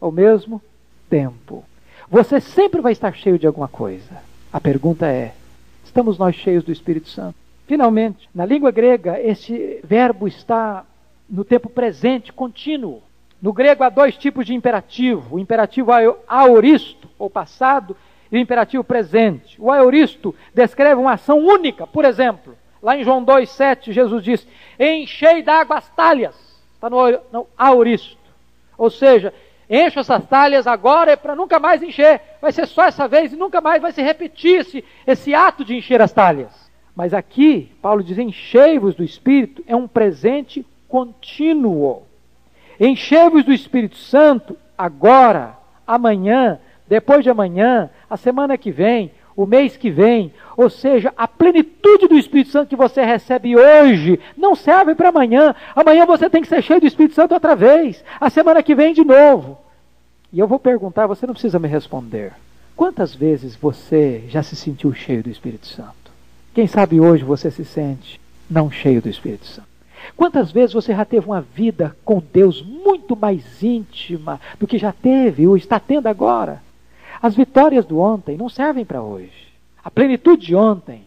ao 0.00 0.10
mesmo 0.10 0.62
tempo. 1.10 1.64
Você 2.10 2.40
sempre 2.40 2.80
vai 2.80 2.92
estar 2.92 3.14
cheio 3.14 3.38
de 3.38 3.46
alguma 3.46 3.68
coisa. 3.68 4.22
A 4.50 4.58
pergunta 4.58 5.06
é: 5.06 5.34
estamos 5.84 6.16
nós 6.16 6.34
cheios 6.34 6.64
do 6.64 6.72
Espírito 6.72 7.08
Santo? 7.08 7.36
Finalmente, 7.66 8.30
na 8.34 8.46
língua 8.46 8.70
grega, 8.70 9.20
esse 9.20 9.80
verbo 9.84 10.26
está 10.26 10.86
no 11.28 11.44
tempo 11.44 11.68
presente, 11.68 12.32
contínuo. 12.32 13.02
No 13.40 13.52
grego 13.52 13.84
há 13.84 13.90
dois 13.90 14.16
tipos 14.16 14.46
de 14.46 14.54
imperativo: 14.54 15.36
o 15.36 15.38
imperativo 15.38 15.90
aoristo, 16.26 17.06
ou 17.18 17.28
passado, 17.28 17.94
e 18.30 18.36
o 18.36 18.40
imperativo 18.40 18.84
presente. 18.84 19.60
O 19.60 19.70
aoristo 19.72 20.34
descreve 20.54 21.00
uma 21.00 21.12
ação 21.12 21.38
única. 21.38 21.86
Por 21.86 22.04
exemplo, 22.04 22.56
lá 22.82 22.96
em 22.96 23.04
João 23.04 23.24
2,7, 23.24 23.92
Jesus 23.92 24.22
diz: 24.22 24.46
Enchei 24.78 25.42
d'água 25.42 25.78
as 25.78 25.88
talhas. 25.90 26.36
Está 26.74 26.88
no, 26.88 27.46
aoristo. 27.56 28.16
Ou 28.76 28.90
seja, 28.90 29.34
encho 29.68 29.98
essas 29.98 30.24
talhas 30.26 30.66
agora 30.66 31.12
é 31.12 31.16
para 31.16 31.34
nunca 31.34 31.58
mais 31.58 31.82
encher. 31.82 32.20
Vai 32.40 32.52
ser 32.52 32.66
só 32.66 32.84
essa 32.84 33.08
vez 33.08 33.32
e 33.32 33.36
nunca 33.36 33.60
mais 33.60 33.82
vai 33.82 33.90
se 33.92 34.02
repetir 34.02 34.60
esse, 34.60 34.84
esse 35.06 35.34
ato 35.34 35.64
de 35.64 35.76
encher 35.76 36.00
as 36.00 36.12
talhas. 36.12 36.70
Mas 36.94 37.12
aqui, 37.12 37.72
Paulo 37.82 38.02
diz: 38.02 38.18
enchei-vos 38.18 38.94
do 38.94 39.02
Espírito, 39.02 39.64
é 39.66 39.74
um 39.74 39.88
presente 39.88 40.64
contínuo. 40.88 42.02
Enchei-vos 42.78 43.44
do 43.44 43.52
Espírito 43.52 43.96
Santo 43.96 44.56
agora, 44.76 45.58
amanhã, 45.84 46.60
depois 46.88 47.22
de 47.22 47.30
amanhã, 47.30 47.90
a 48.08 48.16
semana 48.16 48.56
que 48.56 48.70
vem, 48.70 49.12
o 49.36 49.46
mês 49.46 49.76
que 49.76 49.90
vem. 49.90 50.32
Ou 50.56 50.68
seja, 50.68 51.12
a 51.16 51.28
plenitude 51.28 52.08
do 52.08 52.18
Espírito 52.18 52.50
Santo 52.50 52.68
que 52.68 52.74
você 52.74 53.04
recebe 53.04 53.56
hoje 53.56 54.18
não 54.36 54.56
serve 54.56 54.96
para 54.96 55.10
amanhã. 55.10 55.54
Amanhã 55.76 56.04
você 56.04 56.28
tem 56.28 56.42
que 56.42 56.48
ser 56.48 56.60
cheio 56.60 56.80
do 56.80 56.86
Espírito 56.86 57.14
Santo 57.14 57.34
outra 57.34 57.54
vez. 57.54 58.02
A 58.20 58.28
semana 58.30 58.62
que 58.62 58.74
vem 58.74 58.92
de 58.92 59.04
novo. 59.04 59.58
E 60.32 60.40
eu 60.40 60.48
vou 60.48 60.58
perguntar, 60.58 61.06
você 61.06 61.26
não 61.26 61.34
precisa 61.34 61.58
me 61.58 61.68
responder. 61.68 62.32
Quantas 62.74 63.14
vezes 63.14 63.54
você 63.54 64.24
já 64.28 64.42
se 64.42 64.56
sentiu 64.56 64.92
cheio 64.92 65.22
do 65.22 65.30
Espírito 65.30 65.66
Santo? 65.66 66.10
Quem 66.52 66.66
sabe 66.66 67.00
hoje 67.00 67.22
você 67.22 67.50
se 67.50 67.64
sente 67.64 68.20
não 68.50 68.70
cheio 68.70 69.00
do 69.00 69.08
Espírito 69.08 69.46
Santo. 69.46 69.68
Quantas 70.16 70.50
vezes 70.50 70.72
você 70.72 70.94
já 70.94 71.04
teve 71.04 71.26
uma 71.26 71.40
vida 71.40 71.96
com 72.04 72.20
Deus 72.32 72.62
muito 72.62 73.14
mais 73.14 73.62
íntima 73.62 74.40
do 74.58 74.66
que 74.66 74.78
já 74.78 74.92
teve 74.92 75.46
ou 75.46 75.56
está 75.56 75.78
tendo 75.78 76.08
agora? 76.08 76.62
As 77.20 77.34
vitórias 77.34 77.84
do 77.84 77.98
ontem 77.98 78.36
não 78.36 78.48
servem 78.48 78.84
para 78.84 79.02
hoje. 79.02 79.48
A 79.82 79.90
plenitude 79.90 80.46
de 80.46 80.54
ontem 80.54 81.02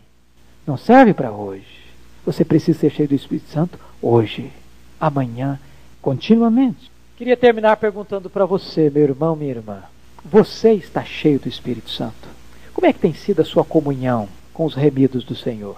não 0.66 0.78
serve 0.78 1.14
para 1.14 1.32
hoje. 1.32 1.82
Você 2.26 2.46
precisa 2.46 2.80
ser 2.80 2.92
cheio 2.92 3.10
do 3.10 3.16
Espírito 3.16 3.50
Santo 3.50 3.80
hoje, 4.02 4.52
amanhã, 5.00 5.60
continuamente. 6.02 6.92
Queria 7.18 7.38
terminar 7.38 7.78
perguntando 7.78 8.30
para 8.30 8.46
você, 8.46 8.90
meu 8.90 9.04
irmão, 9.04 9.36
minha 9.36 9.52
irmã. 9.52 9.84
Você 10.24 10.74
está 10.74 11.04
cheio 11.04 11.40
do 11.40 11.48
Espírito 11.48 11.90
Santo? 11.90 12.28
Como 12.74 12.86
é 12.86 12.94
que 12.94 13.00
tem 13.00 13.14
sido 13.14 13.42
a 13.42 13.46
sua 13.46 13.64
comunhão? 13.64 14.28
com 14.54 14.66
os 14.66 14.76
remidos 14.76 15.24
do 15.24 15.36
Senhor? 15.36 15.78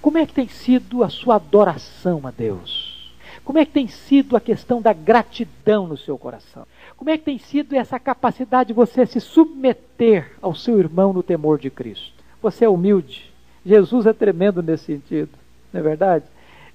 Como 0.00 0.18
é 0.18 0.26
que 0.26 0.34
tem 0.34 0.48
sido 0.48 1.02
a 1.02 1.08
sua 1.08 1.36
adoração 1.36 2.20
a 2.24 2.30
Deus? 2.30 3.10
Como 3.44 3.58
é 3.58 3.64
que 3.64 3.72
tem 3.72 3.88
sido 3.88 4.36
a 4.36 4.40
questão 4.40 4.80
da 4.80 4.92
gratidão 4.92 5.86
no 5.86 5.96
seu 5.96 6.16
coração? 6.16 6.66
Como 7.02 7.10
é 7.10 7.18
que 7.18 7.24
tem 7.24 7.36
sido 7.36 7.74
essa 7.74 7.98
capacidade 7.98 8.68
de 8.68 8.72
você 8.72 9.04
se 9.04 9.20
submeter 9.20 10.30
ao 10.40 10.54
seu 10.54 10.78
irmão 10.78 11.12
no 11.12 11.20
temor 11.20 11.58
de 11.58 11.68
Cristo? 11.68 12.12
Você 12.40 12.64
é 12.64 12.68
humilde. 12.68 13.28
Jesus 13.66 14.06
é 14.06 14.12
tremendo 14.12 14.62
nesse 14.62 14.84
sentido, 14.84 15.30
não 15.72 15.80
é 15.80 15.82
verdade? 15.82 16.24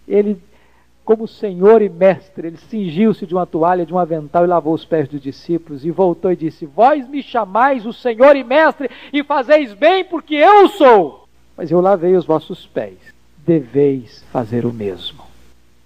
Ele 0.05 0.37
como 1.05 1.29
Senhor 1.29 1.81
e 1.81 1.87
Mestre, 1.87 2.47
ele 2.47 2.57
cingiu-se 2.57 3.25
de 3.25 3.33
uma 3.33 3.45
toalha, 3.45 3.85
de 3.85 3.93
um 3.93 3.97
avental 3.97 4.43
e 4.43 4.47
lavou 4.47 4.73
os 4.73 4.83
pés 4.83 5.07
dos 5.07 5.21
discípulos 5.21 5.85
e 5.85 5.91
voltou 5.91 6.29
e 6.29 6.35
disse: 6.35 6.65
Vós 6.65 7.07
me 7.07 7.23
chamais 7.23 7.85
o 7.85 7.93
Senhor 7.93 8.35
e 8.35 8.43
Mestre 8.43 8.91
e 9.13 9.23
fazeis 9.23 9.73
bem 9.73 10.03
porque 10.03 10.35
eu 10.35 10.67
sou. 10.67 11.25
Mas 11.55 11.71
eu 11.71 11.79
lavei 11.79 12.17
os 12.17 12.25
vossos 12.25 12.65
pés, 12.65 12.97
deveis 13.45 14.25
fazer 14.33 14.65
o 14.65 14.73
mesmo. 14.73 15.23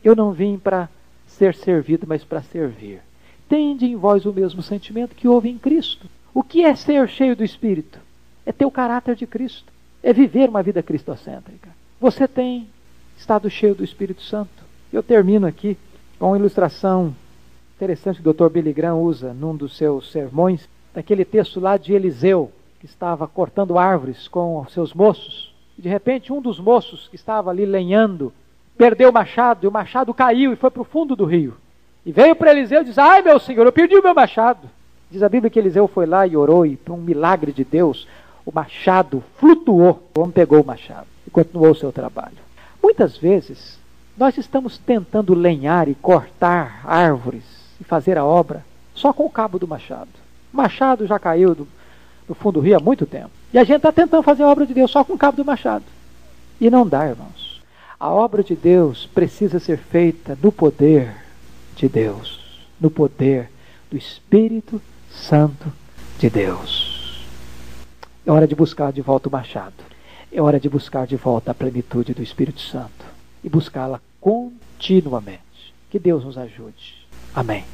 Eu 0.04 0.16
não 0.16 0.32
vim 0.32 0.58
para 0.58 0.90
ser 1.28 1.54
servido, 1.54 2.08
mas 2.08 2.24
para 2.24 2.42
servir. 2.42 3.02
Tende 3.52 3.86
em 3.86 3.98
vós 3.98 4.26
o 4.26 4.32
mesmo 4.32 4.62
sentimento 4.62 5.14
que 5.14 5.28
houve 5.28 5.50
em 5.50 5.58
Cristo. 5.58 6.08
O 6.34 6.42
que 6.42 6.64
é 6.64 6.74
ser 6.74 7.10
cheio 7.10 7.36
do 7.36 7.44
Espírito? 7.44 8.00
É 8.46 8.52
ter 8.54 8.64
o 8.64 8.72
caráter 8.72 9.14
de 9.14 9.28
Cristo, 9.28 9.74
é 10.02 10.14
viver 10.14 10.48
uma 10.48 10.64
vida 10.64 10.82
cristocêntrica. 10.82 11.68
Você 12.00 12.30
tem 12.30 12.70
estado 13.18 13.50
cheio 13.50 13.76
do 13.76 13.84
Espírito 13.84 14.22
Santo. 14.22 14.64
Eu 14.94 15.04
termino 15.04 15.46
aqui 15.46 15.78
com 16.18 16.28
uma 16.28 16.38
ilustração 16.38 17.14
interessante 17.76 18.22
que 18.22 18.30
o 18.30 18.34
Dr. 18.34 18.48
Billy 18.48 18.72
Graham 18.72 19.02
usa 19.02 19.34
num 19.34 19.54
dos 19.54 19.76
seus 19.76 20.10
sermões, 20.14 20.70
daquele 20.94 21.26
texto 21.26 21.60
lá 21.60 21.76
de 21.76 21.92
Eliseu, 21.92 22.54
que 22.80 22.86
estava 22.86 23.28
cortando 23.28 23.78
árvores 23.78 24.30
com 24.30 24.66
seus 24.70 24.94
moços. 24.94 25.54
De 25.78 25.90
repente, 25.90 26.32
um 26.32 26.42
dos 26.42 26.58
moços 26.58 27.10
que 27.10 27.18
estava 27.18 27.50
ali 27.50 27.66
lenhando 27.66 28.32
perdeu 28.78 29.10
o 29.10 29.14
machado, 29.14 29.66
e 29.66 29.68
o 29.68 29.72
machado 29.74 30.14
caiu 30.14 30.54
e 30.54 30.56
foi 30.56 30.72
para 30.72 30.84
o 30.84 30.86
fundo 30.86 31.18
do 31.18 31.26
rio. 31.26 31.58
E 32.06 32.12
veio 32.12 32.36
para 32.36 32.52
Eliseu 32.52 32.82
e 32.82 32.86
disse: 32.86 33.00
Ai, 33.00 33.22
meu 33.22 33.40
senhor, 33.40 33.66
eu 33.66 33.72
perdi 33.72 33.96
o 33.96 34.04
meu 34.04 34.14
machado. 34.14 34.70
Diz 35.10 35.22
a 35.22 35.30
Bíblia 35.30 35.50
que 35.50 35.60
Eliseu 35.60 35.88
foi 35.88 36.06
lá 36.06 36.26
e 36.26 36.36
orou, 36.36 36.66
e 36.66 36.78
por 36.78 36.94
um 36.94 36.98
milagre 36.98 37.52
de 37.52 37.64
Deus, 37.64 38.08
o 38.46 38.52
machado 38.52 39.24
flutuou. 39.38 40.08
O 40.16 40.20
homem 40.22 40.32
pegou 40.32 40.62
o 40.62 40.66
machado 40.66 41.08
e 41.28 41.30
continuou 41.30 41.72
o 41.72 41.76
seu 41.76 41.92
trabalho. 41.92 42.38
Muitas 42.82 43.18
vezes, 43.18 43.78
nós 44.18 44.38
estamos 44.38 44.78
tentando 44.78 45.34
lenhar 45.34 45.88
e 45.88 45.96
cortar 45.96 46.82
árvores 46.86 47.44
e 47.80 47.84
fazer 47.84 48.18
a 48.18 48.26
obra 48.26 48.64
só 48.96 49.14
com 49.14 49.26
o 49.26 49.30
cabo 49.30 49.60
do 49.60 49.68
machado. 49.68 50.10
O 50.54 50.58
machado 50.58 51.06
já 51.06 51.20
caiu 51.20 51.54
do, 51.54 51.68
do 52.28 52.34
fundo 52.34 52.60
do 52.60 52.66
rio 52.66 52.78
há 52.78 52.80
muito 52.80 53.06
tempo. 53.06 53.32
E 53.54 53.60
a 53.60 53.64
gente 53.64 53.78
está 53.78 53.92
tentando 53.92 54.24
fazer 54.24 54.44
a 54.44 54.48
obra 54.50 54.66
de 54.66 54.74
Deus 54.74 54.92
só 54.92 55.04
com 55.04 55.14
o 55.14 55.18
cabo 55.18 55.38
do 55.38 55.46
machado. 55.46 55.86
E 56.60 56.70
não 56.70 56.88
dá, 56.88 57.08
irmãos. 57.08 57.62
A 58.00 58.10
obra 58.10 58.44
de 58.44 58.56
Deus 58.56 59.08
precisa 59.14 59.60
ser 59.60 59.78
feita 59.78 60.38
no 60.42 60.52
poder 60.52 61.21
de 61.82 61.90
Deus, 61.90 62.40
no 62.80 62.92
poder 62.92 63.50
do 63.90 63.98
Espírito 63.98 64.80
Santo 65.12 65.74
de 66.20 66.30
Deus. 66.30 67.26
É 68.24 68.32
hora 68.32 68.48
de 68.48 68.54
buscar 68.54 68.94
de 68.94 69.02
volta 69.02 69.28
o 69.28 69.32
machado. 69.32 69.74
É 70.32 70.40
hora 70.40 70.60
de 70.60 70.70
buscar 70.70 71.08
de 71.08 71.16
volta 71.16 71.50
a 71.50 71.56
plenitude 71.56 72.14
do 72.14 72.22
Espírito 72.22 72.62
Santo 72.62 73.04
e 73.44 73.50
buscá-la 73.50 74.00
continuamente. 74.20 75.42
Que 75.90 75.98
Deus 75.98 76.24
nos 76.24 76.38
ajude. 76.38 77.08
Amém. 77.34 77.66